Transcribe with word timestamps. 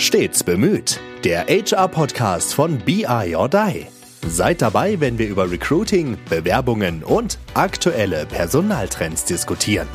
Stets 0.00 0.44
bemüht. 0.44 1.00
Der 1.24 1.46
HR-Podcast 1.48 2.54
von 2.54 2.78
BI 2.78 3.34
or 3.34 3.48
Die. 3.48 3.86
Seid 4.28 4.62
dabei, 4.62 5.00
wenn 5.00 5.18
wir 5.18 5.26
über 5.26 5.50
Recruiting, 5.50 6.16
Bewerbungen 6.30 7.02
und 7.02 7.36
aktuelle 7.54 8.24
Personaltrends 8.26 9.24
diskutieren. 9.24 9.88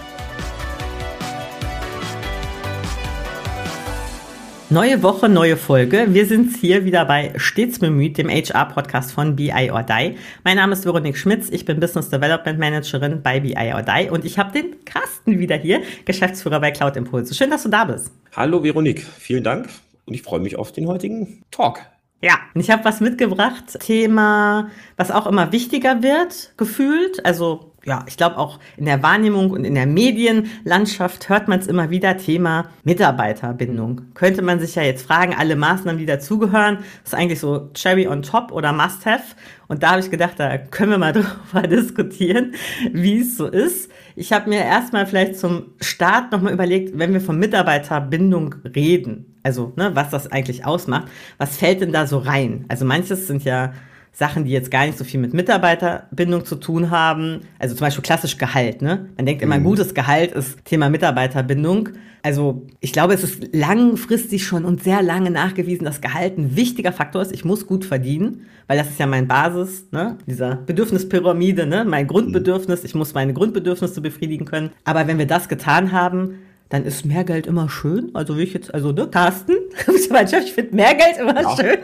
Neue 4.70 5.02
Woche, 5.04 5.30
neue 5.30 5.56
Folge. 5.56 6.08
Wir 6.10 6.26
sind 6.26 6.58
hier 6.58 6.84
wieder 6.84 7.06
bei 7.06 7.32
Stets 7.38 7.80
bemüht, 7.80 8.18
dem 8.18 8.28
HR-Podcast 8.28 9.14
von 9.14 9.38
BI 9.38 9.72
or 9.72 9.84
Die. 9.84 10.18
Mein 10.44 10.58
Name 10.58 10.74
ist 10.74 10.84
Veronique 10.84 11.18
Schmitz, 11.18 11.48
ich 11.50 11.64
bin 11.64 11.80
Business 11.80 12.10
Development 12.10 12.60
Managerin 12.60 13.22
bei 13.22 13.40
BI 13.40 13.72
or 13.74 13.84
Die 13.84 14.10
und 14.10 14.26
ich 14.26 14.38
habe 14.38 14.52
den 14.52 14.84
Carsten 14.84 15.40
wieder 15.40 15.56
hier, 15.56 15.82
Geschäftsführer 16.04 16.60
bei 16.60 16.72
Cloud 16.72 16.98
Impulse. 16.98 17.34
Schön, 17.34 17.52
dass 17.52 17.64
du 17.64 17.70
da 17.70 17.86
bist. 17.86 18.12
Hallo 18.36 18.62
Veronique, 18.62 19.06
vielen 19.20 19.46
Dank 19.46 19.70
und 20.06 20.14
ich 20.14 20.24
freue 20.24 20.40
mich 20.40 20.58
auf 20.58 20.72
den 20.72 20.88
heutigen 20.88 21.44
Talk. 21.52 21.82
Ja, 22.22 22.40
ich 22.56 22.72
habe 22.72 22.86
was 22.86 23.02
mitgebracht, 23.02 23.78
Thema, 23.82 24.70
was 24.96 25.12
auch 25.12 25.28
immer 25.28 25.52
wichtiger 25.52 26.02
wird, 26.02 26.54
gefühlt. 26.56 27.26
Also 27.26 27.74
ja, 27.86 28.06
ich 28.08 28.16
glaube 28.16 28.38
auch 28.38 28.60
in 28.78 28.86
der 28.86 29.04
Wahrnehmung 29.04 29.52
und 29.52 29.66
in 29.66 29.76
der 29.76 29.88
Medienlandschaft 29.88 31.28
hört 31.28 31.50
man 31.50 31.60
es 31.60 31.68
immer 31.68 31.90
wieder, 31.90 32.16
Thema 32.16 32.70
Mitarbeiterbindung. 32.86 34.14
Könnte 34.14 34.42
man 34.42 34.62
sich 34.62 34.76
ja 34.76 34.84
jetzt 34.84 35.06
fragen, 35.06 35.36
alle 35.38 35.58
Maßnahmen, 35.58 36.00
die 36.00 36.06
dazugehören, 36.06 36.78
ist 37.04 37.14
eigentlich 37.14 37.42
so 37.42 37.70
Cherry 37.74 38.08
on 38.08 38.22
top 38.22 38.54
oder 38.54 38.72
Must-Have. 38.72 39.36
Und 39.68 39.84
da 39.84 39.92
habe 39.92 40.00
ich 40.00 40.10
gedacht, 40.10 40.36
da 40.38 40.58
können 40.58 40.92
wir 40.92 40.98
mal 40.98 41.12
drüber 41.52 41.68
diskutieren, 41.68 42.54
wie 42.94 43.20
es 43.20 43.36
so 43.36 43.48
ist. 43.48 43.92
Ich 44.16 44.32
habe 44.32 44.50
mir 44.50 44.60
erstmal 44.60 45.06
vielleicht 45.08 45.38
zum 45.38 45.74
Start 45.82 46.32
nochmal 46.32 46.54
überlegt, 46.54 46.98
wenn 46.98 47.14
wir 47.14 47.22
von 47.22 47.40
Mitarbeiterbindung 47.40 48.56
reden, 48.76 49.38
also 49.44 49.74
ne, 49.76 49.92
was 49.96 50.10
das 50.10 50.32
eigentlich 50.32 50.66
ausmacht, 50.66 51.08
was 51.38 51.58
fällt 51.58 51.82
denn 51.82 51.92
da 51.92 52.06
so 52.06 52.20
rein? 52.20 52.66
Also 52.68 52.86
manches 52.86 53.28
sind 53.28 53.44
ja 53.44 53.74
Sachen, 54.16 54.46
die 54.46 54.52
jetzt 54.52 54.70
gar 54.70 54.86
nicht 54.86 54.98
so 54.98 55.04
viel 55.04 55.20
mit 55.20 55.34
Mitarbeiterbindung 55.34 56.46
zu 56.46 56.56
tun 56.56 56.92
haben. 56.92 57.42
Also 57.58 57.74
zum 57.74 57.86
Beispiel 57.86 58.04
klassisch 58.04 58.38
Gehalt. 58.38 58.84
Ne? 58.84 59.10
Man 59.18 59.26
denkt 59.26 59.42
immer, 59.42 59.56
ein 59.56 59.62
mhm. 59.62 59.68
gutes 59.68 59.96
Gehalt 59.96 60.32
ist 60.34 60.64
Thema 60.66 60.90
Mitarbeiterbindung. 60.90 61.90
Also 62.22 62.68
ich 62.80 62.94
glaube, 62.94 63.16
es 63.16 63.24
ist 63.24 63.54
langfristig 63.54 64.46
schon 64.46 64.66
und 64.66 64.84
sehr 64.84 65.02
lange 65.02 65.32
nachgewiesen, 65.32 65.84
dass 65.84 66.00
Gehalt 66.00 66.38
ein 66.38 66.56
wichtiger 66.56 66.94
Faktor 66.94 67.24
ist. 67.24 67.34
Ich 67.34 67.44
muss 67.44 67.66
gut 67.66 67.86
verdienen, 67.86 68.46
weil 68.68 68.78
das 68.78 68.90
ist 68.90 69.00
ja 69.00 69.08
mein 69.08 69.28
Basis, 69.28 69.88
ne? 69.92 70.18
dieser 70.28 70.58
Bedürfnispyramide, 70.58 71.66
ne? 71.66 71.84
mein 71.84 72.08
Grundbedürfnis. 72.08 72.84
Ich 72.84 72.94
muss 72.94 73.16
meine 73.16 73.34
Grundbedürfnisse 73.34 74.00
befriedigen 74.00 74.46
können. 74.46 74.70
Aber 74.86 75.08
wenn 75.08 75.18
wir 75.18 75.28
das 75.28 75.50
getan 75.50 75.92
haben, 75.92 76.36
dann 76.74 76.86
ist 76.86 77.06
mehr 77.06 77.24
Geld 77.24 77.46
immer 77.46 77.70
schön. 77.70 78.10
Also 78.16 78.36
wie 78.38 78.44
ich 78.44 78.54
jetzt, 78.54 78.74
also 78.74 78.92
ne, 78.92 79.08
Carsten, 79.08 79.54
mein 80.10 80.28
Chef, 80.28 80.46
ich 80.46 80.54
finde 80.54 80.76
mehr 80.76 80.96
Geld 80.96 81.18
immer 81.20 81.42
ja. 81.42 81.56
schön. 81.56 81.78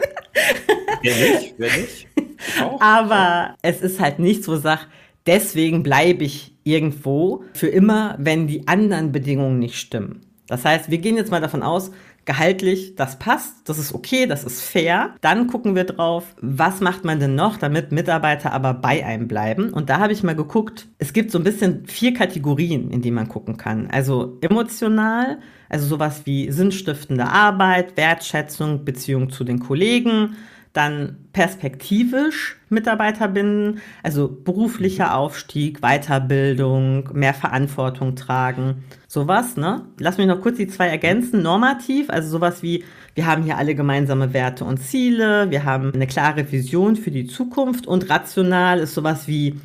Wer 1.04 1.16
nicht, 1.16 1.54
wer 1.58 1.78
nicht. 1.78 2.08
Auch. 2.62 2.82
Aber 2.82 3.56
es 3.62 3.82
ist 3.82 4.00
halt 4.00 4.20
nichts, 4.20 4.48
wo 4.48 4.56
ich 4.56 4.62
sage, 4.62 4.82
deswegen 5.26 5.84
bleibe 5.84 6.24
ich 6.24 6.56
irgendwo 6.64 7.44
für 7.54 7.68
immer, 7.68 8.16
wenn 8.20 8.48
die 8.48 8.68
anderen 8.68 9.12
Bedingungen 9.12 9.60
nicht 9.60 9.76
stimmen. 9.76 10.22
Das 10.48 10.66
heißt, 10.66 10.90
wir 10.90 10.98
gehen 10.98 11.16
jetzt 11.16 11.32
mal 11.32 11.42
davon 11.42 11.62
aus, 11.62 11.92
gehaltlich, 12.26 12.96
das 12.96 13.18
passt, 13.18 13.68
das 13.70 13.80
ist 13.80 13.94
okay, 13.94 14.28
das 14.28 14.44
ist 14.44 14.62
fair. 14.62 15.16
Dann 15.22 15.48
gucken 15.48 15.76
wir 15.76 15.84
drauf, 15.84 16.36
was 16.42 16.80
macht 16.80 17.04
man 17.04 17.20
denn 17.20 17.34
noch, 17.34 17.58
damit 17.58 17.92
Mitarbeiter 17.92 18.52
aber 18.52 18.76
bei 18.76 19.04
einem 19.04 19.28
bleiben. 19.28 19.74
Und 19.74 19.90
da 19.90 20.00
habe 20.00 20.14
ich 20.14 20.22
mal 20.22 20.36
geguckt, 20.36 20.88
es 21.00 21.14
gibt 21.14 21.32
so 21.32 21.40
ein 21.40 21.44
bisschen 21.44 21.88
vier 21.88 22.14
Kategorien, 22.14 22.92
in 22.92 23.02
die 23.02 23.12
man 23.12 23.28
gucken 23.28 23.58
kann. 23.58 23.90
Also 23.92 24.38
emotional, 24.42 25.40
also 25.70 25.88
sowas 25.88 26.22
wie 26.26 26.52
sinnstiftende 26.52 27.26
Arbeit, 27.26 27.98
Wertschätzung, 27.98 28.86
Beziehung 28.86 29.32
zu 29.32 29.44
den 29.44 29.60
Kollegen, 29.60 30.36
dann 30.74 31.18
perspektivisch 31.34 32.58
Mitarbeiter 32.70 33.28
binden, 33.28 33.82
also 34.04 34.28
beruflicher 34.28 35.16
Aufstieg, 35.16 35.82
Weiterbildung, 35.82 37.10
mehr 37.14 37.34
Verantwortung 37.34 38.16
tragen, 38.16 38.84
sowas, 39.08 39.58
ne? 39.58 39.86
Lass 39.98 40.18
mich 40.20 40.28
noch 40.28 40.42
kurz 40.42 40.58
die 40.58 40.68
zwei 40.68 40.88
ergänzen. 40.88 41.42
Normativ, 41.42 42.10
also 42.10 42.30
sowas 42.30 42.62
wie, 42.62 42.84
wir 43.16 43.26
haben 43.26 43.44
hier 43.44 43.58
alle 43.58 43.74
gemeinsame 43.74 44.34
Werte 44.34 44.66
und 44.66 44.78
Ziele, 44.78 45.50
wir 45.50 45.66
haben 45.66 45.92
eine 45.94 46.08
klare 46.08 46.52
Vision 46.52 46.96
für 46.96 47.12
die 47.12 47.26
Zukunft 47.26 47.88
und 47.88 48.10
rational 48.10 48.80
ist 48.80 48.94
sowas 48.94 49.28
wie 49.28 49.60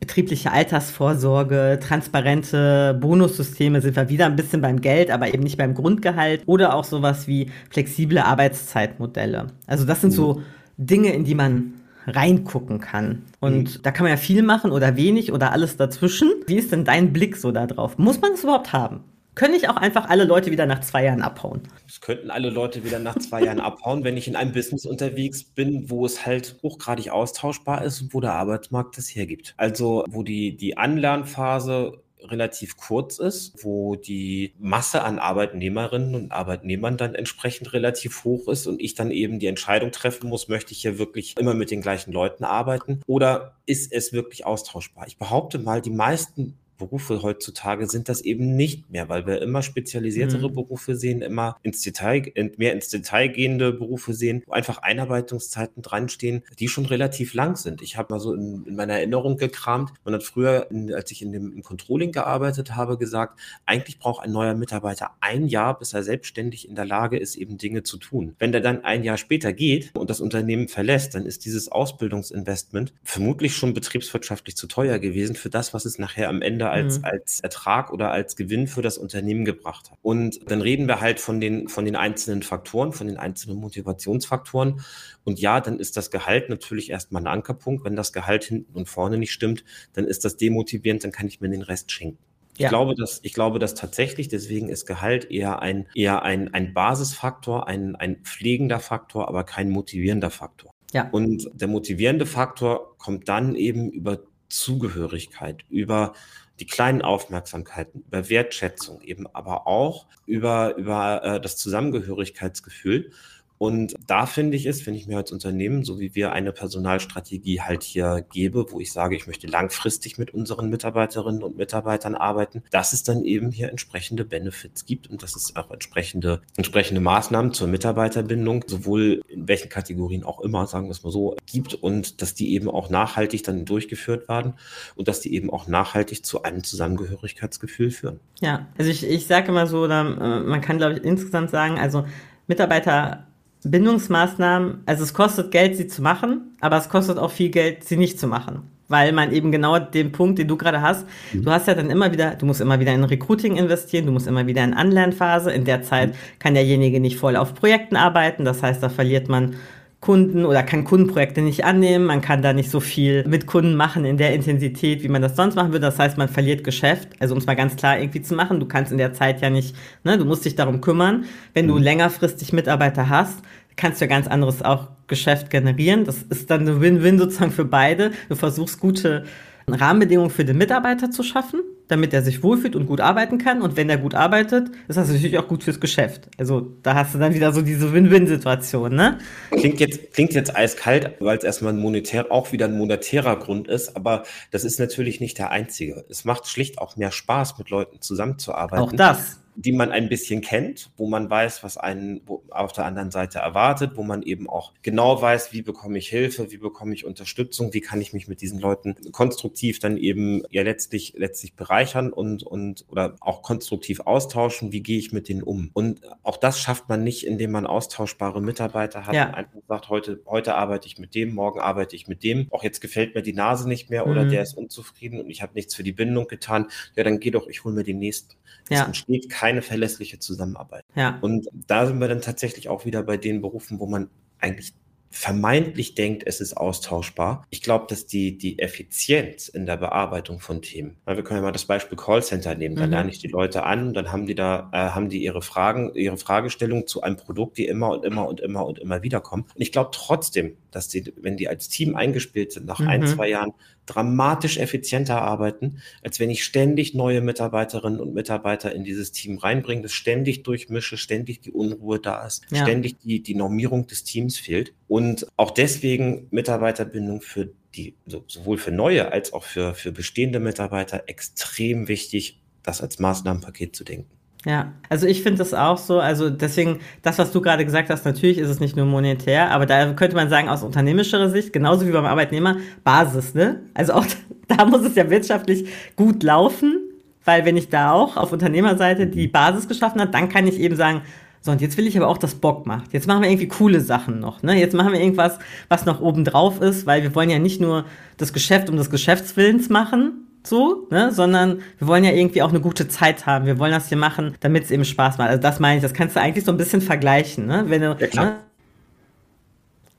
betriebliche 0.00 0.50
Altersvorsorge, 0.50 1.78
transparente 1.80 2.98
Bonussysteme 3.00 3.82
sind 3.82 3.96
wir 3.96 4.08
wieder 4.08 4.26
ein 4.26 4.36
bisschen 4.36 4.62
beim 4.62 4.80
Geld, 4.80 5.10
aber 5.10 5.32
eben 5.32 5.42
nicht 5.42 5.58
beim 5.58 5.74
Grundgehalt 5.74 6.42
oder 6.46 6.74
auch 6.74 6.84
sowas 6.84 7.28
wie 7.28 7.50
flexible 7.70 8.18
Arbeitszeitmodelle. 8.18 9.48
Also 9.66 9.84
das 9.84 10.00
sind 10.00 10.12
so 10.12 10.42
Dinge, 10.78 11.12
in 11.12 11.24
die 11.24 11.34
man 11.34 11.74
reingucken 12.06 12.80
kann. 12.80 13.22
Und 13.40 13.76
mhm. 13.76 13.82
da 13.82 13.90
kann 13.90 14.04
man 14.04 14.10
ja 14.10 14.16
viel 14.16 14.42
machen 14.42 14.72
oder 14.72 14.96
wenig 14.96 15.32
oder 15.32 15.52
alles 15.52 15.76
dazwischen. 15.76 16.32
Wie 16.46 16.56
ist 16.56 16.72
denn 16.72 16.84
dein 16.84 17.12
Blick 17.12 17.36
so 17.36 17.52
da 17.52 17.66
drauf? 17.66 17.98
Muss 17.98 18.20
man 18.20 18.32
es 18.32 18.42
überhaupt 18.42 18.72
haben? 18.72 19.04
Können 19.40 19.54
nicht 19.54 19.70
auch 19.70 19.78
einfach 19.78 20.10
alle 20.10 20.24
Leute 20.24 20.50
wieder 20.50 20.66
nach 20.66 20.82
zwei 20.82 21.02
Jahren 21.02 21.22
abhauen? 21.22 21.62
Es 21.88 22.02
könnten 22.02 22.30
alle 22.30 22.50
Leute 22.50 22.84
wieder 22.84 22.98
nach 22.98 23.16
zwei 23.16 23.42
Jahren 23.42 23.58
abhauen, 23.58 24.04
wenn 24.04 24.18
ich 24.18 24.28
in 24.28 24.36
einem 24.36 24.52
Business 24.52 24.84
unterwegs 24.84 25.44
bin, 25.44 25.88
wo 25.88 26.04
es 26.04 26.26
halt 26.26 26.58
hochgradig 26.62 27.08
austauschbar 27.08 27.82
ist 27.82 28.02
und 28.02 28.12
wo 28.12 28.20
der 28.20 28.34
Arbeitsmarkt 28.34 28.98
das 28.98 29.08
hergibt. 29.08 29.54
Also 29.56 30.04
wo 30.10 30.22
die, 30.24 30.58
die 30.58 30.76
Anlernphase 30.76 32.02
relativ 32.22 32.76
kurz 32.76 33.18
ist, 33.18 33.64
wo 33.64 33.96
die 33.96 34.52
Masse 34.58 35.04
an 35.04 35.18
Arbeitnehmerinnen 35.18 36.14
und 36.14 36.32
Arbeitnehmern 36.32 36.98
dann 36.98 37.14
entsprechend 37.14 37.72
relativ 37.72 38.24
hoch 38.24 38.46
ist 38.48 38.66
und 38.66 38.82
ich 38.82 38.94
dann 38.94 39.10
eben 39.10 39.38
die 39.38 39.46
Entscheidung 39.46 39.90
treffen 39.90 40.28
muss, 40.28 40.48
möchte 40.48 40.72
ich 40.72 40.82
hier 40.82 40.98
wirklich 40.98 41.34
immer 41.38 41.54
mit 41.54 41.70
den 41.70 41.80
gleichen 41.80 42.12
Leuten 42.12 42.44
arbeiten 42.44 43.00
oder 43.06 43.56
ist 43.64 43.90
es 43.90 44.12
wirklich 44.12 44.44
austauschbar? 44.44 45.06
Ich 45.06 45.16
behaupte 45.16 45.58
mal, 45.58 45.80
die 45.80 45.88
meisten 45.88 46.58
Berufe 46.80 47.22
heutzutage 47.22 47.86
sind 47.86 48.08
das 48.08 48.22
eben 48.22 48.56
nicht 48.56 48.90
mehr, 48.90 49.08
weil 49.08 49.26
wir 49.26 49.40
immer 49.42 49.62
spezialisiertere 49.62 50.48
mhm. 50.48 50.54
Berufe 50.54 50.96
sehen, 50.96 51.22
immer 51.22 51.56
ins 51.62 51.82
Detail, 51.82 52.32
mehr 52.56 52.72
ins 52.72 52.88
Detail 52.88 53.28
gehende 53.28 53.72
Berufe 53.72 54.14
sehen, 54.14 54.42
wo 54.46 54.52
einfach 54.52 54.78
Einarbeitungszeiten 54.78 55.82
dranstehen, 55.82 56.42
die 56.58 56.68
schon 56.68 56.86
relativ 56.86 57.34
lang 57.34 57.56
sind. 57.56 57.82
Ich 57.82 57.96
habe 57.96 58.12
mal 58.12 58.18
so 58.18 58.34
in, 58.34 58.64
in, 58.66 58.74
meiner 58.74 58.94
Erinnerung 58.94 59.36
gekramt, 59.36 59.92
man 60.04 60.14
hat 60.14 60.22
früher, 60.22 60.70
in, 60.70 60.92
als 60.92 61.10
ich 61.10 61.22
in 61.22 61.32
dem 61.32 61.52
im 61.52 61.62
Controlling 61.62 62.12
gearbeitet 62.12 62.74
habe, 62.74 62.96
gesagt, 62.96 63.38
eigentlich 63.66 63.98
braucht 63.98 64.24
ein 64.24 64.32
neuer 64.32 64.54
Mitarbeiter 64.54 65.10
ein 65.20 65.46
Jahr, 65.46 65.78
bis 65.78 65.92
er 65.92 66.02
selbstständig 66.02 66.68
in 66.68 66.74
der 66.74 66.86
Lage 66.86 67.18
ist, 67.18 67.36
eben 67.36 67.58
Dinge 67.58 67.82
zu 67.82 67.98
tun. 67.98 68.34
Wenn 68.38 68.52
der 68.52 68.62
dann 68.62 68.84
ein 68.84 69.04
Jahr 69.04 69.18
später 69.18 69.52
geht 69.52 69.94
und 69.94 70.08
das 70.08 70.20
Unternehmen 70.20 70.68
verlässt, 70.68 71.14
dann 71.14 71.26
ist 71.26 71.44
dieses 71.44 71.70
Ausbildungsinvestment 71.70 72.94
vermutlich 73.02 73.54
schon 73.54 73.74
betriebswirtschaftlich 73.74 74.56
zu 74.56 74.66
teuer 74.66 74.98
gewesen 74.98 75.36
für 75.36 75.50
das, 75.50 75.74
was 75.74 75.84
es 75.84 75.98
nachher 75.98 76.30
am 76.30 76.40
Ende 76.40 76.69
als, 76.70 76.98
mhm. 76.98 77.04
als 77.04 77.40
Ertrag 77.40 77.92
oder 77.92 78.10
als 78.10 78.36
Gewinn 78.36 78.66
für 78.66 78.82
das 78.82 78.98
Unternehmen 78.98 79.44
gebracht 79.44 79.90
hat. 79.90 79.98
Und 80.02 80.50
dann 80.50 80.60
reden 80.60 80.88
wir 80.88 81.00
halt 81.00 81.20
von 81.20 81.40
den, 81.40 81.68
von 81.68 81.84
den 81.84 81.96
einzelnen 81.96 82.42
Faktoren, 82.42 82.92
von 82.92 83.06
den 83.06 83.16
einzelnen 83.16 83.58
Motivationsfaktoren. 83.58 84.80
Und 85.24 85.40
ja, 85.40 85.60
dann 85.60 85.78
ist 85.78 85.96
das 85.96 86.10
Gehalt 86.10 86.48
natürlich 86.48 86.90
erstmal 86.90 87.22
ein 87.22 87.26
Ankerpunkt. 87.26 87.84
Wenn 87.84 87.96
das 87.96 88.12
Gehalt 88.12 88.44
hinten 88.44 88.76
und 88.76 88.88
vorne 88.88 89.18
nicht 89.18 89.32
stimmt, 89.32 89.64
dann 89.92 90.06
ist 90.06 90.24
das 90.24 90.36
demotivierend, 90.36 91.04
dann 91.04 91.12
kann 91.12 91.26
ich 91.26 91.40
mir 91.40 91.48
den 91.48 91.62
Rest 91.62 91.92
schenken. 91.92 92.18
Ich, 92.54 92.64
ja. 92.64 92.68
glaube, 92.68 92.94
dass, 92.94 93.20
ich 93.22 93.32
glaube, 93.32 93.58
dass 93.58 93.74
tatsächlich, 93.74 94.28
deswegen 94.28 94.68
ist 94.68 94.84
Gehalt 94.84 95.30
eher 95.30 95.62
ein, 95.62 95.86
eher 95.94 96.22
ein, 96.22 96.52
ein 96.52 96.74
Basisfaktor, 96.74 97.66
ein, 97.66 97.96
ein 97.96 98.16
pflegender 98.16 98.80
Faktor, 98.80 99.28
aber 99.28 99.44
kein 99.44 99.70
motivierender 99.70 100.30
Faktor. 100.30 100.70
Ja. 100.92 101.08
Und 101.10 101.48
der 101.54 101.68
motivierende 101.68 102.26
Faktor 102.26 102.98
kommt 102.98 103.28
dann 103.28 103.54
eben 103.54 103.90
über 103.90 104.24
Zugehörigkeit, 104.50 105.64
über 105.70 106.12
die 106.60 106.66
kleinen 106.66 107.02
Aufmerksamkeiten, 107.02 108.04
über 108.06 108.28
Wertschätzung 108.28 109.00
eben, 109.00 109.26
aber 109.34 109.66
auch 109.66 110.06
über, 110.26 110.76
über 110.76 111.24
äh, 111.24 111.40
das 111.40 111.56
Zusammengehörigkeitsgefühl. 111.56 113.12
Und 113.62 113.94
da 114.06 114.24
finde 114.24 114.56
ich 114.56 114.64
es, 114.64 114.86
wenn 114.86 114.94
ich 114.94 115.06
mir 115.06 115.18
als 115.18 115.32
Unternehmen, 115.32 115.84
so 115.84 116.00
wie 116.00 116.14
wir 116.14 116.32
eine 116.32 116.50
Personalstrategie 116.50 117.60
halt 117.60 117.82
hier 117.82 118.24
gebe, 118.32 118.72
wo 118.72 118.80
ich 118.80 118.90
sage, 118.90 119.14
ich 119.16 119.26
möchte 119.26 119.46
langfristig 119.48 120.16
mit 120.16 120.32
unseren 120.32 120.70
Mitarbeiterinnen 120.70 121.42
und 121.42 121.58
Mitarbeitern 121.58 122.14
arbeiten, 122.14 122.62
dass 122.70 122.94
es 122.94 123.02
dann 123.02 123.22
eben 123.22 123.52
hier 123.52 123.68
entsprechende 123.68 124.24
Benefits 124.24 124.86
gibt 124.86 125.10
und 125.10 125.22
dass 125.22 125.36
es 125.36 125.56
auch 125.56 125.70
entsprechende, 125.70 126.40
entsprechende 126.56 127.02
Maßnahmen 127.02 127.52
zur 127.52 127.68
Mitarbeiterbindung, 127.68 128.64
sowohl 128.66 129.20
in 129.28 129.46
welchen 129.46 129.68
Kategorien 129.68 130.24
auch 130.24 130.40
immer, 130.40 130.66
sagen 130.66 130.86
wir 130.86 130.92
es 130.92 131.02
mal 131.02 131.12
so, 131.12 131.36
gibt 131.44 131.74
und 131.74 132.22
dass 132.22 132.32
die 132.32 132.54
eben 132.54 132.70
auch 132.70 132.88
nachhaltig 132.88 133.44
dann 133.44 133.66
durchgeführt 133.66 134.26
werden 134.26 134.54
und 134.94 135.06
dass 135.06 135.20
die 135.20 135.34
eben 135.34 135.50
auch 135.50 135.68
nachhaltig 135.68 136.24
zu 136.24 136.44
einem 136.44 136.64
Zusammengehörigkeitsgefühl 136.64 137.90
führen. 137.90 138.20
Ja, 138.40 138.68
also 138.78 138.90
ich, 138.90 139.06
ich 139.06 139.26
sage 139.26 139.48
immer 139.48 139.66
so, 139.66 139.84
oder, 139.84 140.00
äh, 140.00 140.48
man 140.48 140.62
kann 140.62 140.78
glaube 140.78 140.94
ich 140.94 141.04
insgesamt 141.04 141.50
sagen, 141.50 141.78
also 141.78 142.06
Mitarbeiter 142.46 143.26
Bindungsmaßnahmen, 143.64 144.82
also 144.86 145.02
es 145.02 145.12
kostet 145.12 145.50
Geld, 145.50 145.76
sie 145.76 145.86
zu 145.86 146.02
machen, 146.02 146.56
aber 146.60 146.78
es 146.78 146.88
kostet 146.88 147.18
auch 147.18 147.30
viel 147.30 147.50
Geld, 147.50 147.84
sie 147.84 147.96
nicht 147.96 148.18
zu 148.18 148.26
machen. 148.26 148.62
weil 148.90 149.12
man 149.12 149.32
eben 149.32 149.52
genau 149.52 149.78
den 149.78 150.10
Punkt, 150.10 150.40
den 150.40 150.48
du 150.48 150.56
gerade 150.56 150.82
hast, 150.82 151.06
mhm. 151.32 151.44
du 151.44 151.50
hast 151.52 151.68
ja 151.68 151.74
dann 151.74 151.90
immer 151.90 152.12
wieder, 152.12 152.34
du 152.34 152.44
musst 152.44 152.60
immer 152.60 152.80
wieder 152.80 152.92
in 152.92 153.04
Recruiting 153.04 153.56
investieren, 153.56 154.04
du 154.04 154.10
musst 154.12 154.26
immer 154.26 154.48
wieder 154.48 154.64
in 154.64 154.74
Anlernphase. 154.74 155.52
In 155.52 155.64
der 155.64 155.82
Zeit 155.82 156.10
mhm. 156.10 156.14
kann 156.40 156.54
derjenige 156.54 156.98
nicht 156.98 157.16
voll 157.16 157.36
auf 157.36 157.54
Projekten 157.54 157.94
arbeiten, 157.94 158.44
das 158.44 158.64
heißt, 158.64 158.82
da 158.82 158.88
verliert 158.88 159.28
man 159.28 159.54
Kunden 160.00 160.46
oder 160.46 160.62
kann 160.62 160.84
Kundenprojekte 160.84 161.42
nicht 161.42 161.64
annehmen, 161.64 162.06
man 162.06 162.22
kann 162.22 162.40
da 162.40 162.54
nicht 162.54 162.70
so 162.70 162.80
viel 162.80 163.22
mit 163.28 163.46
Kunden 163.46 163.74
machen 163.74 164.06
in 164.06 164.16
der 164.16 164.32
Intensität, 164.34 165.02
wie 165.02 165.08
man 165.08 165.20
das 165.20 165.36
sonst 165.36 165.56
machen 165.56 165.72
würde. 165.72 165.86
Das 165.86 165.98
heißt, 165.98 166.16
man 166.16 166.28
verliert 166.28 166.64
Geschäft. 166.64 167.08
Also 167.18 167.34
um 167.34 167.40
es 167.40 167.46
mal 167.46 167.54
ganz 167.54 167.76
klar 167.76 167.98
irgendwie 167.98 168.22
zu 168.22 168.34
machen, 168.34 168.60
du 168.60 168.66
kannst 168.66 168.92
in 168.92 168.98
der 168.98 169.12
Zeit 169.12 169.42
ja 169.42 169.50
nicht, 169.50 169.76
ne, 170.02 170.16
du 170.16 170.24
musst 170.24 170.46
dich 170.46 170.56
darum 170.56 170.80
kümmern. 170.80 171.26
Wenn 171.52 171.66
mhm. 171.66 171.70
du 171.70 171.78
längerfristig 171.78 172.54
Mitarbeiter 172.54 173.10
hast, 173.10 173.40
kannst 173.76 174.00
du 174.00 174.06
ja 174.06 174.08
ganz 174.08 174.26
anderes 174.26 174.62
auch 174.62 174.88
Geschäft 175.06 175.50
generieren. 175.50 176.04
Das 176.04 176.22
ist 176.22 176.50
dann 176.50 176.62
eine 176.62 176.80
Win-Win 176.80 177.18
sozusagen 177.18 177.50
für 177.50 177.66
beide. 177.66 178.12
Du 178.30 178.36
versuchst 178.36 178.80
gute 178.80 179.24
Rahmenbedingungen 179.68 180.30
für 180.30 180.46
den 180.46 180.56
Mitarbeiter 180.56 181.10
zu 181.10 181.22
schaffen, 181.22 181.60
damit 181.90 182.14
er 182.14 182.22
sich 182.22 182.42
wohlfühlt 182.42 182.76
und 182.76 182.86
gut 182.86 183.00
arbeiten 183.00 183.38
kann. 183.38 183.62
Und 183.62 183.76
wenn 183.76 183.90
er 183.90 183.98
gut 183.98 184.14
arbeitet, 184.14 184.70
ist 184.88 184.96
das 184.96 185.08
natürlich 185.08 185.38
auch 185.38 185.48
gut 185.48 185.64
fürs 185.64 185.80
Geschäft. 185.80 186.28
Also 186.38 186.60
da 186.82 186.94
hast 186.94 187.14
du 187.14 187.18
dann 187.18 187.34
wieder 187.34 187.52
so 187.52 187.62
diese 187.62 187.92
Win-Win-Situation, 187.92 188.94
ne? 188.94 189.18
Klingt 189.50 189.80
jetzt, 189.80 190.12
klingt 190.12 190.34
jetzt 190.34 190.54
eiskalt, 190.54 191.16
weil 191.20 191.36
es 191.38 191.44
erstmal 191.44 191.72
ein 191.72 191.80
monetär, 191.80 192.30
auch 192.30 192.52
wieder 192.52 192.66
ein 192.66 192.78
monetärer 192.78 193.36
Grund 193.36 193.68
ist, 193.68 193.96
aber 193.96 194.24
das 194.50 194.64
ist 194.64 194.78
natürlich 194.78 195.20
nicht 195.20 195.38
der 195.38 195.50
einzige. 195.50 196.04
Es 196.08 196.24
macht 196.24 196.46
schlicht 196.46 196.78
auch 196.78 196.96
mehr 196.96 197.10
Spaß, 197.10 197.58
mit 197.58 197.70
Leuten 197.70 198.00
zusammenzuarbeiten. 198.00 198.84
Auch 198.84 198.92
das 198.92 199.39
die 199.56 199.72
man 199.72 199.90
ein 199.90 200.08
bisschen 200.08 200.40
kennt, 200.40 200.90
wo 200.96 201.08
man 201.08 201.28
weiß, 201.28 201.62
was 201.62 201.76
einen 201.76 202.20
auf 202.50 202.72
der 202.72 202.84
anderen 202.84 203.10
Seite 203.10 203.38
erwartet, 203.38 203.92
wo 203.96 204.02
man 204.02 204.22
eben 204.22 204.48
auch 204.48 204.72
genau 204.82 205.20
weiß, 205.20 205.52
wie 205.52 205.62
bekomme 205.62 205.98
ich 205.98 206.08
Hilfe, 206.08 206.50
wie 206.50 206.58
bekomme 206.58 206.94
ich 206.94 207.04
Unterstützung, 207.04 207.74
wie 207.74 207.80
kann 207.80 208.00
ich 208.00 208.12
mich 208.12 208.28
mit 208.28 208.40
diesen 208.40 208.58
Leuten 208.58 208.96
konstruktiv 209.12 209.78
dann 209.78 209.96
eben 209.96 210.42
ja 210.50 210.62
letztlich 210.62 211.14
letztlich 211.16 211.54
bereichern 211.54 212.12
und 212.12 212.42
und 212.42 212.84
oder 212.88 213.16
auch 213.20 213.42
konstruktiv 213.42 214.00
austauschen, 214.00 214.72
wie 214.72 214.82
gehe 214.82 214.98
ich 214.98 215.12
mit 215.12 215.28
denen 215.28 215.42
um? 215.42 215.70
Und 215.72 216.00
auch 216.22 216.36
das 216.36 216.60
schafft 216.60 216.88
man 216.88 217.02
nicht, 217.02 217.26
indem 217.26 217.50
man 217.52 217.66
austauschbare 217.66 218.40
Mitarbeiter 218.40 219.06
hat 219.06 219.14
ja. 219.14 219.28
und 219.28 219.34
einfach 219.34 219.60
sagt, 219.68 219.88
heute 219.88 220.20
heute 220.26 220.54
arbeite 220.54 220.86
ich 220.86 220.98
mit 220.98 221.14
dem, 221.14 221.34
morgen 221.34 221.60
arbeite 221.60 221.96
ich 221.96 222.06
mit 222.06 222.22
dem. 222.22 222.46
Auch 222.50 222.62
jetzt 222.62 222.80
gefällt 222.80 223.14
mir 223.14 223.22
die 223.22 223.32
Nase 223.32 223.68
nicht 223.68 223.90
mehr 223.90 224.06
oder 224.06 224.24
mhm. 224.24 224.30
der 224.30 224.42
ist 224.42 224.54
unzufrieden 224.54 225.20
und 225.20 225.30
ich 225.30 225.42
habe 225.42 225.54
nichts 225.54 225.74
für 225.74 225.82
die 225.82 225.92
Bindung 225.92 226.28
getan. 226.28 226.66
Ja, 226.96 227.04
dann 227.04 227.20
geh 227.20 227.30
doch, 227.30 227.48
ich 227.48 227.64
hole 227.64 227.74
mir 227.74 227.84
den 227.84 227.98
nächsten. 227.98 228.34
Ja. 228.68 228.86
entsteht 228.86 229.30
keine 229.40 229.62
verlässliche 229.62 230.18
Zusammenarbeit. 230.18 230.84
Ja. 230.94 231.18
Und 231.22 231.48
da 231.66 231.86
sind 231.86 231.98
wir 231.98 232.08
dann 232.08 232.20
tatsächlich 232.20 232.68
auch 232.68 232.84
wieder 232.84 233.02
bei 233.02 233.16
den 233.16 233.40
Berufen, 233.40 233.80
wo 233.80 233.86
man 233.86 234.10
eigentlich 234.38 234.74
vermeintlich 235.08 235.94
denkt, 235.94 236.22
es 236.26 236.42
ist 236.42 236.56
austauschbar. 236.56 237.46
Ich 237.48 237.62
glaube, 237.62 237.86
dass 237.88 238.06
die, 238.06 238.36
die 238.36 238.58
Effizienz 238.58 239.48
in 239.48 239.64
der 239.64 239.78
Bearbeitung 239.78 240.40
von 240.40 240.60
Themen, 240.60 240.98
wir 241.06 241.24
können 241.24 241.38
ja 241.38 241.42
mal 241.42 241.52
das 241.52 241.64
Beispiel 241.64 241.96
Callcenter 241.96 242.54
nehmen, 242.54 242.76
da 242.76 242.84
mhm. 242.84 242.92
lerne 242.92 243.10
ich 243.10 243.18
die 243.18 243.28
Leute 243.28 243.64
an, 243.64 243.94
dann 243.94 244.12
haben 244.12 244.26
die 244.26 244.34
da, 244.34 244.68
äh, 244.72 244.76
haben 244.76 245.08
die 245.08 245.22
ihre 245.22 245.40
Fragen, 245.40 245.94
ihre 245.94 246.18
Fragestellung 246.18 246.86
zu 246.86 247.02
einem 247.02 247.16
Produkt, 247.16 247.56
die 247.56 247.66
immer 247.66 247.90
und 247.90 248.04
immer 248.04 248.28
und 248.28 248.40
immer 248.40 248.66
und 248.66 248.78
immer 248.78 249.02
wieder 249.02 249.22
kommen. 249.22 249.44
Und 249.54 249.60
ich 249.60 249.72
glaube 249.72 249.90
trotzdem, 249.92 250.58
dass 250.70 250.86
die, 250.88 251.12
wenn 251.16 251.38
die 251.38 251.48
als 251.48 251.68
Team 251.68 251.96
eingespielt 251.96 252.52
sind, 252.52 252.66
nach 252.66 252.78
mhm. 252.78 252.88
ein, 252.88 253.06
zwei 253.06 253.30
Jahren 253.30 253.52
dramatisch 253.86 254.58
effizienter 254.58 255.20
arbeiten, 255.20 255.82
als 256.02 256.20
wenn 256.20 256.30
ich 256.30 256.44
ständig 256.44 256.94
neue 256.94 257.20
Mitarbeiterinnen 257.20 258.00
und 258.00 258.14
Mitarbeiter 258.14 258.72
in 258.72 258.84
dieses 258.84 259.12
Team 259.12 259.38
reinbringe, 259.38 259.82
das 259.82 259.92
ständig 259.92 260.42
durchmische, 260.42 260.96
ständig 260.96 261.40
die 261.40 261.50
Unruhe 261.50 261.98
da 261.98 262.24
ist, 262.26 262.44
ja. 262.50 262.62
ständig 262.62 262.98
die, 262.98 263.22
die 263.22 263.34
Normierung 263.34 263.86
des 263.86 264.04
Teams 264.04 264.38
fehlt. 264.38 264.74
Und 264.86 265.26
auch 265.36 265.50
deswegen 265.50 266.28
Mitarbeiterbindung 266.30 267.20
für 267.20 267.52
die, 267.74 267.94
sowohl 268.26 268.58
für 268.58 268.72
neue 268.72 269.12
als 269.12 269.32
auch 269.32 269.44
für, 269.44 269.74
für 269.74 269.92
bestehende 269.92 270.40
Mitarbeiter 270.40 271.04
extrem 271.06 271.88
wichtig, 271.88 272.40
das 272.62 272.80
als 272.80 272.98
Maßnahmenpaket 272.98 273.74
zu 273.74 273.84
denken. 273.84 274.19
Ja, 274.46 274.72
also 274.88 275.06
ich 275.06 275.22
finde 275.22 275.38
das 275.38 275.52
auch 275.52 275.76
so, 275.76 276.00
also 276.00 276.30
deswegen, 276.30 276.80
das, 277.02 277.18
was 277.18 277.30
du 277.30 277.42
gerade 277.42 277.64
gesagt 277.66 277.90
hast, 277.90 278.06
natürlich 278.06 278.38
ist 278.38 278.48
es 278.48 278.58
nicht 278.58 278.74
nur 278.74 278.86
monetär, 278.86 279.50
aber 279.50 279.66
da 279.66 279.92
könnte 279.92 280.16
man 280.16 280.30
sagen, 280.30 280.48
aus 280.48 280.62
unternehmischer 280.62 281.28
Sicht, 281.28 281.52
genauso 281.52 281.86
wie 281.86 281.92
beim 281.92 282.06
Arbeitnehmer, 282.06 282.56
Basis, 282.82 283.34
ne? 283.34 283.60
Also 283.74 283.92
auch 283.92 284.06
da 284.48 284.64
muss 284.64 284.82
es 284.82 284.94
ja 284.94 285.10
wirtschaftlich 285.10 285.68
gut 285.94 286.22
laufen, 286.22 286.78
weil 287.24 287.44
wenn 287.44 287.58
ich 287.58 287.68
da 287.68 287.92
auch 287.92 288.16
auf 288.16 288.32
Unternehmerseite 288.32 289.06
die 289.06 289.28
Basis 289.28 289.68
geschaffen 289.68 290.00
habe, 290.00 290.10
dann 290.10 290.30
kann 290.30 290.46
ich 290.46 290.58
eben 290.58 290.74
sagen, 290.74 291.02
so, 291.42 291.50
und 291.50 291.60
jetzt 291.60 291.76
will 291.78 291.86
ich 291.86 291.96
aber 291.96 292.08
auch, 292.08 292.18
dass 292.18 292.34
Bock 292.34 292.66
macht. 292.66 292.92
Jetzt 292.92 293.06
machen 293.06 293.22
wir 293.22 293.30
irgendwie 293.30 293.48
coole 293.48 293.80
Sachen 293.80 294.20
noch. 294.20 294.42
Ne? 294.42 294.58
Jetzt 294.58 294.74
machen 294.74 294.92
wir 294.92 295.00
irgendwas, 295.00 295.38
was 295.68 295.86
noch 295.86 296.00
oben 296.00 296.24
drauf 296.24 296.60
ist, 296.60 296.84
weil 296.84 297.02
wir 297.02 297.14
wollen 297.14 297.30
ja 297.30 297.38
nicht 297.38 297.60
nur 297.60 297.86
das 298.18 298.34
Geschäft 298.34 298.68
um 298.68 298.76
des 298.76 298.90
Geschäftswillens 298.90 299.70
machen, 299.70 300.26
so, 300.42 300.88
ne, 300.90 301.12
sondern 301.12 301.60
wir 301.78 301.86
wollen 301.86 302.04
ja 302.04 302.12
irgendwie 302.12 302.42
auch 302.42 302.50
eine 302.50 302.60
gute 302.60 302.88
Zeit 302.88 303.26
haben. 303.26 303.46
Wir 303.46 303.58
wollen 303.58 303.72
das 303.72 303.88
hier 303.88 303.98
machen, 303.98 304.34
damit 304.40 304.64
es 304.64 304.70
eben 304.70 304.84
Spaß 304.84 305.18
macht. 305.18 305.28
Also 305.28 305.42
das 305.42 305.60
meine 305.60 305.76
ich, 305.76 305.82
das 305.82 305.94
kannst 305.94 306.16
du 306.16 306.20
eigentlich 306.20 306.44
so 306.44 306.52
ein 306.52 306.56
bisschen 306.56 306.80
vergleichen, 306.80 307.46
ne? 307.46 307.64
Wenn 307.68 307.82
du, 307.82 307.96
ja, 307.98 308.06
klar. 308.06 308.24
Ne? 308.24 308.36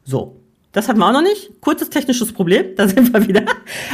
So. 0.04 0.38
Das 0.74 0.88
hatten 0.88 1.00
wir 1.00 1.08
auch 1.08 1.12
noch 1.12 1.22
nicht. 1.22 1.60
Kurzes 1.60 1.90
technisches 1.90 2.32
Problem, 2.32 2.68
da 2.78 2.88
sind 2.88 3.12
wir 3.14 3.28
wieder. 3.28 3.44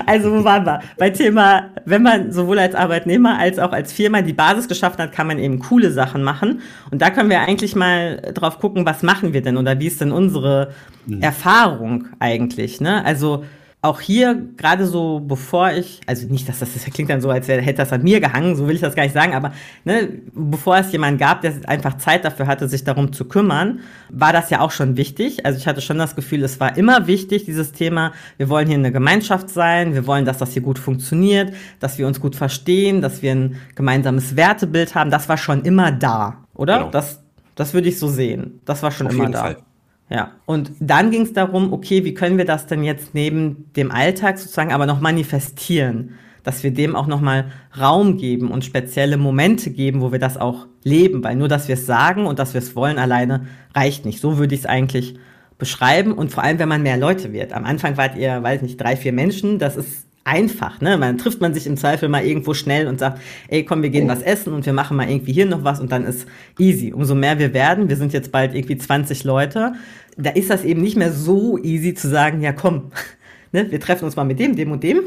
Also, 0.05 0.31
wo 0.31 0.43
waren 0.43 0.63
wir? 0.63 0.81
Bei 0.97 1.09
Thema, 1.09 1.71
wenn 1.85 2.03
man 2.03 2.31
sowohl 2.31 2.59
als 2.59 2.75
Arbeitnehmer 2.75 3.39
als 3.39 3.57
auch 3.57 3.71
als 3.71 3.91
Firma 3.91 4.21
die 4.21 4.33
Basis 4.33 4.67
geschaffen 4.67 4.99
hat, 4.99 5.11
kann 5.11 5.25
man 5.25 5.39
eben 5.39 5.57
coole 5.57 5.91
Sachen 5.91 6.21
machen. 6.21 6.61
Und 6.91 7.01
da 7.01 7.09
können 7.09 7.31
wir 7.31 7.39
eigentlich 7.39 7.75
mal 7.75 8.21
drauf 8.33 8.59
gucken, 8.59 8.85
was 8.85 9.01
machen 9.01 9.33
wir 9.33 9.41
denn 9.41 9.57
oder 9.57 9.79
wie 9.79 9.87
ist 9.87 10.01
denn 10.01 10.11
unsere 10.11 10.71
mhm. 11.07 11.21
Erfahrung 11.21 12.09
eigentlich, 12.19 12.79
ne? 12.79 13.03
Also, 13.03 13.43
auch 13.83 14.01
hier, 14.01 14.47
gerade 14.57 14.87
so 14.87 15.19
bevor 15.19 15.71
ich, 15.71 16.01
also 16.07 16.27
nicht, 16.27 16.49
dass 16.49 16.59
das, 16.59 16.73
das 16.73 16.83
klingt 16.85 17.11
dann 17.11 17.21
so, 17.21 17.29
als 17.29 17.47
hätte 17.47 17.73
das 17.73 17.93
an 17.93 18.01
mir 18.01 18.19
gehangen, 18.19 18.55
so 18.55 18.67
will 18.67 18.73
ich 18.73 18.81
das 18.81 18.95
gar 18.95 19.03
nicht 19.03 19.13
sagen, 19.13 19.33
aber 19.35 19.53
ne, 19.85 20.09
bevor 20.33 20.77
es 20.77 20.91
jemanden 20.91 21.19
gab, 21.19 21.41
der 21.41 21.53
einfach 21.67 21.97
Zeit 21.97 22.25
dafür 22.25 22.47
hatte, 22.47 22.67
sich 22.67 22.83
darum 22.83 23.13
zu 23.13 23.25
kümmern, 23.25 23.81
war 24.09 24.33
das 24.33 24.49
ja 24.49 24.61
auch 24.61 24.71
schon 24.71 24.97
wichtig. 24.97 25.45
Also 25.45 25.59
ich 25.59 25.67
hatte 25.67 25.81
schon 25.81 25.99
das 25.99 26.15
Gefühl, 26.15 26.43
es 26.43 26.59
war 26.59 26.75
immer 26.75 27.05
wichtig, 27.05 27.45
dieses 27.45 27.71
Thema, 27.71 28.13
wir 28.37 28.49
wollen 28.49 28.67
hier 28.67 28.77
eine 28.77 28.91
Gemeinschaft 28.91 29.49
sein, 29.49 29.93
wir 29.93 30.07
wollen, 30.07 30.25
dass 30.25 30.39
das 30.39 30.53
hier 30.53 30.63
gut 30.63 30.79
funktioniert, 30.79 31.53
dass 31.79 31.99
wir 31.99 32.07
uns 32.07 32.19
gut 32.19 32.35
verstehen, 32.35 33.01
dass 33.01 33.21
wir 33.21 33.31
ein 33.31 33.57
gemeinsames 33.75 34.35
Wertebild 34.35 34.95
haben, 34.95 35.11
das 35.11 35.29
war 35.29 35.37
schon 35.37 35.61
immer 35.61 35.91
da, 35.91 36.45
oder? 36.55 36.79
Genau. 36.79 36.89
Das, 36.89 37.21
das 37.53 37.75
würde 37.75 37.89
ich 37.89 37.99
so 37.99 38.07
sehen. 38.07 38.59
Das 38.65 38.81
war 38.81 38.89
schon 38.89 39.07
Auf 39.07 39.13
immer 39.13 39.29
da. 39.29 39.41
Fall. 39.41 39.57
Ja, 40.09 40.31
und 40.45 40.71
dann 40.79 41.11
ging 41.11 41.23
es 41.23 41.33
darum, 41.33 41.73
okay, 41.73 42.05
wie 42.05 42.13
können 42.13 42.37
wir 42.37 42.45
das 42.45 42.65
denn 42.65 42.83
jetzt 42.83 43.13
neben 43.13 43.71
dem 43.75 43.91
Alltag 43.91 44.37
sozusagen 44.37 44.71
aber 44.71 44.85
noch 44.85 45.01
manifestieren, 45.01 46.13
dass 46.43 46.63
wir 46.63 46.71
dem 46.71 46.95
auch 46.95 47.07
nochmal 47.07 47.51
Raum 47.77 48.15
geben 48.17 48.49
und 48.49 48.63
spezielle 48.63 49.17
Momente 49.17 49.69
geben, 49.69 49.99
wo 49.99 50.13
wir 50.13 50.19
das 50.19 50.37
auch 50.37 50.67
leben, 50.83 51.21
weil 51.25 51.35
nur, 51.35 51.49
dass 51.49 51.67
wir 51.67 51.73
es 51.73 51.85
sagen 51.85 52.25
und 52.25 52.39
dass 52.39 52.53
wir 52.53 52.59
es 52.59 52.73
wollen 52.73 52.99
alleine 52.99 53.47
reicht 53.75 54.05
nicht. 54.05 54.21
So 54.21 54.37
würde 54.37 54.55
ich 54.55 54.61
es 54.61 54.65
eigentlich 54.65 55.19
beschreiben 55.57 56.13
und 56.13 56.31
vor 56.31 56.43
allem, 56.43 56.59
wenn 56.59 56.69
man 56.69 56.83
mehr 56.83 56.97
Leute 56.97 57.33
wird. 57.33 57.51
Am 57.51 57.65
Anfang 57.65 57.97
wart 57.97 58.15
ihr, 58.15 58.41
weiß 58.41 58.61
nicht, 58.61 58.79
drei, 58.79 58.95
vier 58.95 59.11
Menschen, 59.11 59.59
das 59.59 59.75
ist 59.75 60.07
einfach, 60.27 60.81
ne? 60.81 60.97
Man 60.97 61.17
trifft 61.17 61.41
man 61.41 61.53
sich 61.53 61.65
im 61.65 61.77
Zweifel 61.77 62.09
mal 62.09 62.23
irgendwo 62.23 62.53
schnell 62.53 62.87
und 62.87 62.99
sagt, 62.99 63.21
ey, 63.47 63.63
komm, 63.63 63.81
wir 63.81 63.89
gehen 63.89 64.07
was 64.09 64.21
essen 64.21 64.53
und 64.53 64.65
wir 64.65 64.73
machen 64.73 64.97
mal 64.97 65.09
irgendwie 65.09 65.31
hier 65.31 65.45
noch 65.45 65.63
was 65.63 65.79
und 65.79 65.91
dann 65.91 66.05
ist 66.05 66.27
easy. 66.59 66.91
Umso 66.91 67.15
mehr 67.15 67.39
wir 67.39 67.53
werden, 67.53 67.87
wir 67.87 67.95
sind 67.95 68.13
jetzt 68.13 68.31
bald 68.31 68.53
irgendwie 68.53 68.77
20 68.77 69.23
Leute, 69.23 69.73
da 70.17 70.31
ist 70.31 70.49
das 70.49 70.63
eben 70.63 70.81
nicht 70.81 70.97
mehr 70.97 71.13
so 71.13 71.57
easy 71.57 71.93
zu 71.93 72.09
sagen, 72.09 72.41
ja, 72.41 72.53
komm, 72.53 72.91
ne? 73.51 73.71
Wir 73.71 73.79
treffen 73.79 74.05
uns 74.05 74.15
mal 74.15 74.23
mit 74.23 74.39
dem, 74.39 74.55
dem 74.55 74.71
und 74.71 74.83
dem, 74.83 75.01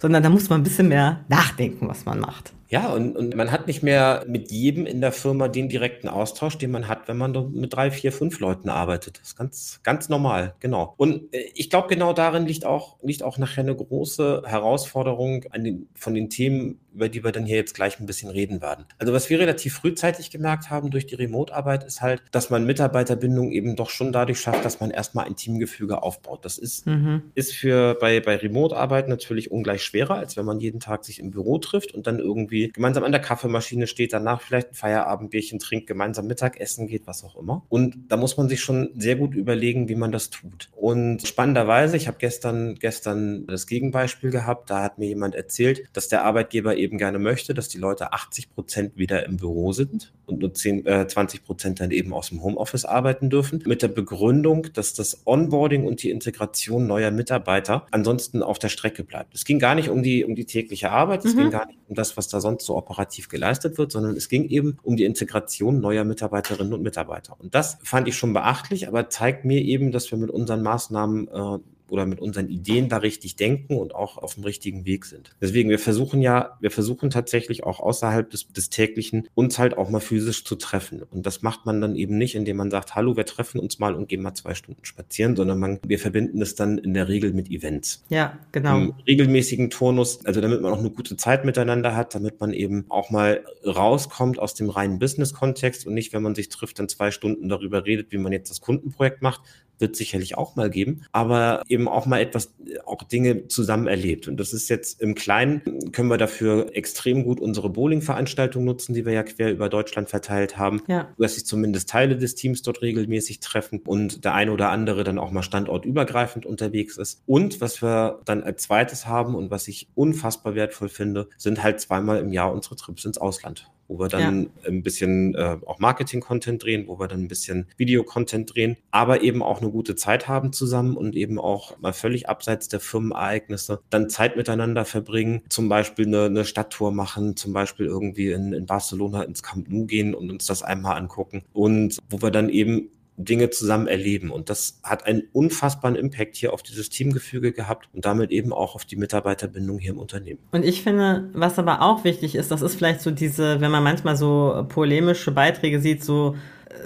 sondern 0.00 0.22
da 0.22 0.30
muss 0.30 0.48
man 0.48 0.60
ein 0.60 0.64
bisschen 0.64 0.88
mehr 0.88 1.24
nachdenken, 1.28 1.88
was 1.88 2.04
man 2.04 2.20
macht. 2.20 2.52
Ja, 2.68 2.92
und, 2.92 3.16
und 3.16 3.36
man 3.36 3.52
hat 3.52 3.68
nicht 3.68 3.82
mehr 3.82 4.24
mit 4.26 4.50
jedem 4.50 4.84
in 4.84 5.00
der 5.00 5.12
Firma 5.12 5.46
den 5.46 5.68
direkten 5.68 6.08
Austausch, 6.08 6.58
den 6.58 6.72
man 6.72 6.88
hat, 6.88 7.06
wenn 7.06 7.16
man 7.16 7.52
mit 7.52 7.72
drei, 7.72 7.90
vier, 7.90 8.10
fünf 8.10 8.40
Leuten 8.40 8.68
arbeitet. 8.68 9.20
Das 9.20 9.28
ist 9.28 9.36
ganz, 9.36 9.80
ganz 9.84 10.08
normal, 10.08 10.54
genau. 10.58 10.94
Und 10.96 11.32
äh, 11.32 11.44
ich 11.54 11.70
glaube, 11.70 11.88
genau 11.88 12.12
darin 12.12 12.46
liegt 12.46 12.64
auch, 12.64 12.96
liegt 13.02 13.22
auch 13.22 13.38
nachher 13.38 13.60
eine 13.60 13.76
große 13.76 14.42
Herausforderung 14.44 15.44
an 15.50 15.62
den, 15.62 15.88
von 15.94 16.14
den 16.14 16.30
Themen, 16.30 16.80
über 16.94 17.08
die 17.08 17.24
wir 17.24 17.32
dann 17.32 17.44
hier 17.44 17.56
jetzt 17.56 17.74
gleich 17.74 18.00
ein 18.00 18.06
bisschen 18.06 18.30
reden 18.30 18.62
werden. 18.62 18.86
Also 18.98 19.12
was 19.12 19.28
wir 19.30 19.38
relativ 19.38 19.74
frühzeitig 19.74 20.30
gemerkt 20.30 20.70
haben 20.70 20.90
durch 20.90 21.06
die 21.06 21.14
Remote-Arbeit 21.14 21.84
ist 21.84 22.00
halt, 22.00 22.22
dass 22.30 22.50
man 22.50 22.64
Mitarbeiterbindung 22.64 23.50
eben 23.52 23.76
doch 23.76 23.90
schon 23.90 24.12
dadurch 24.12 24.40
schafft, 24.40 24.64
dass 24.64 24.80
man 24.80 24.90
erstmal 24.90 25.26
ein 25.26 25.36
Teamgefüge 25.36 26.02
aufbaut. 26.02 26.44
Das 26.44 26.58
ist, 26.58 26.86
mhm. 26.86 27.22
ist 27.34 27.54
für 27.54 27.94
bei, 27.94 28.20
bei 28.20 28.36
Remote-Arbeit 28.36 29.08
natürlich 29.08 29.50
ungleich 29.50 29.82
schwerer, 29.82 30.16
als 30.16 30.36
wenn 30.36 30.44
man 30.44 30.60
jeden 30.60 30.80
Tag 30.80 31.04
sich 31.04 31.18
im 31.18 31.30
Büro 31.30 31.58
trifft 31.58 31.92
und 31.92 32.06
dann 32.06 32.18
irgendwie 32.18 32.70
gemeinsam 32.70 33.04
an 33.04 33.12
der 33.12 33.20
Kaffeemaschine 33.20 33.86
steht, 33.86 34.12
danach 34.12 34.40
vielleicht 34.40 34.70
ein 34.70 34.74
Feierabendbierchen 34.74 35.58
trinkt, 35.58 35.86
gemeinsam 35.86 36.26
Mittagessen 36.26 36.86
geht, 36.86 37.06
was 37.06 37.24
auch 37.24 37.36
immer. 37.36 37.64
Und 37.68 37.96
da 38.08 38.16
muss 38.16 38.36
man 38.36 38.48
sich 38.48 38.60
schon 38.60 38.90
sehr 38.96 39.16
gut 39.16 39.34
überlegen, 39.34 39.88
wie 39.88 39.94
man 39.94 40.12
das 40.12 40.30
tut. 40.30 40.70
Und 40.72 41.26
spannenderweise, 41.26 41.96
ich 41.96 42.06
habe 42.06 42.18
gestern, 42.20 42.76
gestern 42.76 43.46
das 43.46 43.66
Gegenbeispiel 43.66 44.30
gehabt, 44.30 44.70
da 44.70 44.82
hat 44.82 44.98
mir 44.98 45.06
jemand 45.06 45.34
erzählt, 45.34 45.88
dass 45.92 46.08
der 46.08 46.24
Arbeitgeber 46.24 46.76
eben 46.76 46.83
gerne 46.90 47.18
möchte, 47.18 47.54
dass 47.54 47.68
die 47.68 47.78
Leute 47.78 48.12
80 48.12 48.54
Prozent 48.54 48.96
wieder 48.96 49.26
im 49.26 49.36
Büro 49.36 49.72
sind 49.72 50.12
und 50.26 50.40
nur 50.40 50.52
10, 50.52 50.86
äh, 50.86 51.06
20 51.06 51.44
Prozent 51.44 51.80
dann 51.80 51.90
eben 51.90 52.12
aus 52.12 52.28
dem 52.28 52.42
Homeoffice 52.42 52.84
arbeiten 52.84 53.30
dürfen, 53.30 53.62
mit 53.66 53.82
der 53.82 53.88
Begründung, 53.88 54.68
dass 54.72 54.94
das 54.94 55.26
Onboarding 55.26 55.84
und 55.86 56.02
die 56.02 56.10
Integration 56.10 56.86
neuer 56.86 57.10
Mitarbeiter 57.10 57.86
ansonsten 57.90 58.42
auf 58.42 58.58
der 58.58 58.68
Strecke 58.68 59.04
bleibt. 59.04 59.34
Es 59.34 59.44
ging 59.44 59.58
gar 59.58 59.74
nicht 59.74 59.88
um 59.88 60.02
die, 60.02 60.24
um 60.24 60.34
die 60.34 60.46
tägliche 60.46 60.90
Arbeit, 60.90 61.24
es 61.24 61.34
mhm. 61.34 61.38
ging 61.38 61.50
gar 61.50 61.66
nicht 61.66 61.78
um 61.88 61.94
das, 61.94 62.16
was 62.16 62.28
da 62.28 62.40
sonst 62.40 62.64
so 62.64 62.76
operativ 62.76 63.28
geleistet 63.28 63.78
wird, 63.78 63.92
sondern 63.92 64.16
es 64.16 64.28
ging 64.28 64.48
eben 64.48 64.78
um 64.82 64.96
die 64.96 65.04
Integration 65.04 65.80
neuer 65.80 66.04
Mitarbeiterinnen 66.04 66.72
und 66.72 66.82
Mitarbeiter. 66.82 67.36
Und 67.38 67.54
das 67.54 67.78
fand 67.82 68.08
ich 68.08 68.16
schon 68.16 68.32
beachtlich, 68.32 68.88
aber 68.88 69.10
zeigt 69.10 69.44
mir 69.44 69.60
eben, 69.60 69.92
dass 69.92 70.10
wir 70.10 70.18
mit 70.18 70.30
unseren 70.30 70.62
Maßnahmen 70.62 71.28
äh, 71.28 71.58
oder 71.88 72.06
mit 72.06 72.20
unseren 72.20 72.48
Ideen 72.48 72.88
da 72.88 72.98
richtig 72.98 73.36
denken 73.36 73.76
und 73.76 73.94
auch 73.94 74.18
auf 74.18 74.34
dem 74.34 74.44
richtigen 74.44 74.84
Weg 74.84 75.04
sind. 75.04 75.30
Deswegen, 75.40 75.70
wir 75.70 75.78
versuchen 75.78 76.22
ja, 76.22 76.56
wir 76.60 76.70
versuchen 76.70 77.10
tatsächlich 77.10 77.64
auch 77.64 77.80
außerhalb 77.80 78.28
des, 78.30 78.48
des 78.52 78.70
täglichen 78.70 79.28
uns 79.34 79.58
halt 79.58 79.76
auch 79.76 79.90
mal 79.90 80.00
physisch 80.00 80.44
zu 80.44 80.56
treffen. 80.56 81.02
Und 81.02 81.26
das 81.26 81.42
macht 81.42 81.66
man 81.66 81.80
dann 81.80 81.96
eben 81.96 82.16
nicht, 82.16 82.34
indem 82.34 82.56
man 82.56 82.70
sagt, 82.70 82.94
hallo, 82.94 83.16
wir 83.16 83.26
treffen 83.26 83.60
uns 83.60 83.78
mal 83.78 83.94
und 83.94 84.08
gehen 84.08 84.22
mal 84.22 84.34
zwei 84.34 84.54
Stunden 84.54 84.84
spazieren, 84.84 85.36
sondern 85.36 85.58
man, 85.58 85.78
wir 85.86 85.98
verbinden 85.98 86.40
es 86.40 86.54
dann 86.54 86.78
in 86.78 86.94
der 86.94 87.08
Regel 87.08 87.32
mit 87.32 87.50
Events. 87.50 88.04
Ja, 88.08 88.38
genau. 88.52 88.78
Im 88.78 88.94
regelmäßigen 89.06 89.70
Turnus, 89.70 90.24
also 90.24 90.40
damit 90.40 90.62
man 90.62 90.72
auch 90.72 90.78
eine 90.78 90.90
gute 90.90 91.16
Zeit 91.16 91.44
miteinander 91.44 91.94
hat, 91.94 92.14
damit 92.14 92.40
man 92.40 92.52
eben 92.52 92.86
auch 92.88 93.10
mal 93.10 93.44
rauskommt 93.64 94.38
aus 94.38 94.54
dem 94.54 94.70
reinen 94.70 94.98
Business-Kontext 94.98 95.86
und 95.86 95.94
nicht, 95.94 96.12
wenn 96.12 96.22
man 96.22 96.34
sich 96.34 96.48
trifft, 96.48 96.78
dann 96.78 96.88
zwei 96.88 97.10
Stunden 97.10 97.48
darüber 97.48 97.84
redet, 97.84 98.12
wie 98.12 98.18
man 98.18 98.32
jetzt 98.32 98.50
das 98.50 98.60
Kundenprojekt 98.60 99.22
macht, 99.22 99.42
wird 99.78 99.96
sicherlich 99.96 100.36
auch 100.36 100.56
mal 100.56 100.70
geben, 100.70 101.02
aber 101.12 101.62
eben 101.68 101.88
auch 101.88 102.06
mal 102.06 102.20
etwas, 102.20 102.54
auch 102.84 103.02
Dinge 103.02 103.48
zusammen 103.48 103.86
erlebt. 103.86 104.28
Und 104.28 104.38
das 104.38 104.52
ist 104.52 104.68
jetzt 104.68 105.00
im 105.00 105.14
Kleinen, 105.14 105.92
können 105.92 106.08
wir 106.08 106.18
dafür 106.18 106.70
extrem 106.74 107.24
gut 107.24 107.40
unsere 107.40 107.70
Bowling-Veranstaltung 107.70 108.64
nutzen, 108.64 108.94
die 108.94 109.04
wir 109.04 109.12
ja 109.12 109.22
quer 109.22 109.50
über 109.50 109.68
Deutschland 109.68 110.08
verteilt 110.08 110.56
haben, 110.56 110.82
ja. 110.88 111.08
dass 111.18 111.34
sich 111.34 111.46
zumindest 111.46 111.88
Teile 111.88 112.16
des 112.16 112.34
Teams 112.34 112.62
dort 112.62 112.82
regelmäßig 112.82 113.40
treffen 113.40 113.80
und 113.86 114.24
der 114.24 114.34
eine 114.34 114.52
oder 114.52 114.70
andere 114.70 115.04
dann 115.04 115.18
auch 115.18 115.30
mal 115.30 115.42
standortübergreifend 115.42 116.46
unterwegs 116.46 116.96
ist. 116.96 117.22
Und 117.26 117.60
was 117.60 117.82
wir 117.82 118.20
dann 118.24 118.42
als 118.42 118.62
zweites 118.62 119.06
haben 119.06 119.34
und 119.34 119.50
was 119.50 119.68
ich 119.68 119.88
unfassbar 119.94 120.54
wertvoll 120.54 120.88
finde, 120.88 121.28
sind 121.36 121.62
halt 121.62 121.80
zweimal 121.80 122.18
im 122.18 122.32
Jahr 122.32 122.52
unsere 122.52 122.76
Trips 122.76 123.04
ins 123.04 123.18
Ausland 123.18 123.70
wo 123.88 123.98
wir 123.98 124.08
dann 124.08 124.50
ja. 124.62 124.68
ein 124.68 124.82
bisschen 124.82 125.34
äh, 125.34 125.56
auch 125.66 125.78
Marketing-Content 125.78 126.62
drehen, 126.62 126.88
wo 126.88 126.98
wir 126.98 127.08
dann 127.08 127.22
ein 127.22 127.28
bisschen 127.28 127.66
Video-Content 127.76 128.54
drehen, 128.54 128.76
aber 128.90 129.22
eben 129.22 129.42
auch 129.42 129.60
eine 129.60 129.70
gute 129.70 129.96
Zeit 129.96 130.28
haben 130.28 130.52
zusammen 130.52 130.96
und 130.96 131.16
eben 131.16 131.38
auch 131.38 131.78
mal 131.80 131.92
völlig 131.92 132.28
abseits 132.28 132.68
der 132.68 132.80
Firmenereignisse 132.80 133.80
dann 133.90 134.08
Zeit 134.08 134.36
miteinander 134.36 134.84
verbringen, 134.84 135.42
zum 135.48 135.68
Beispiel 135.68 136.06
eine, 136.06 136.24
eine 136.24 136.44
Stadttour 136.44 136.92
machen, 136.92 137.36
zum 137.36 137.52
Beispiel 137.52 137.86
irgendwie 137.86 138.30
in, 138.30 138.52
in 138.52 138.66
Barcelona 138.66 139.22
ins 139.22 139.42
Camp 139.42 139.68
Nou 139.68 139.86
gehen 139.86 140.14
und 140.14 140.30
uns 140.30 140.46
das 140.46 140.62
einmal 140.62 140.96
angucken 140.96 141.42
und 141.52 141.98
wo 142.08 142.22
wir 142.22 142.30
dann 142.30 142.48
eben 142.48 142.90
Dinge 143.16 143.50
zusammen 143.50 143.86
erleben. 143.86 144.30
Und 144.30 144.50
das 144.50 144.80
hat 144.82 145.06
einen 145.06 145.22
unfassbaren 145.32 145.96
Impact 145.96 146.36
hier 146.36 146.52
auf 146.52 146.62
dieses 146.62 146.88
Teamgefüge 146.88 147.52
gehabt 147.52 147.88
und 147.92 148.04
damit 148.04 148.30
eben 148.30 148.52
auch 148.52 148.74
auf 148.74 148.84
die 148.84 148.96
Mitarbeiterbindung 148.96 149.78
hier 149.78 149.92
im 149.92 149.98
Unternehmen. 149.98 150.40
Und 150.52 150.64
ich 150.64 150.82
finde, 150.82 151.30
was 151.32 151.58
aber 151.58 151.82
auch 151.82 152.04
wichtig 152.04 152.34
ist, 152.34 152.50
das 152.50 152.62
ist 152.62 152.74
vielleicht 152.74 153.00
so 153.00 153.10
diese, 153.10 153.60
wenn 153.60 153.70
man 153.70 153.84
manchmal 153.84 154.16
so 154.16 154.66
polemische 154.68 155.30
Beiträge 155.30 155.80
sieht, 155.80 156.02
so 156.04 156.34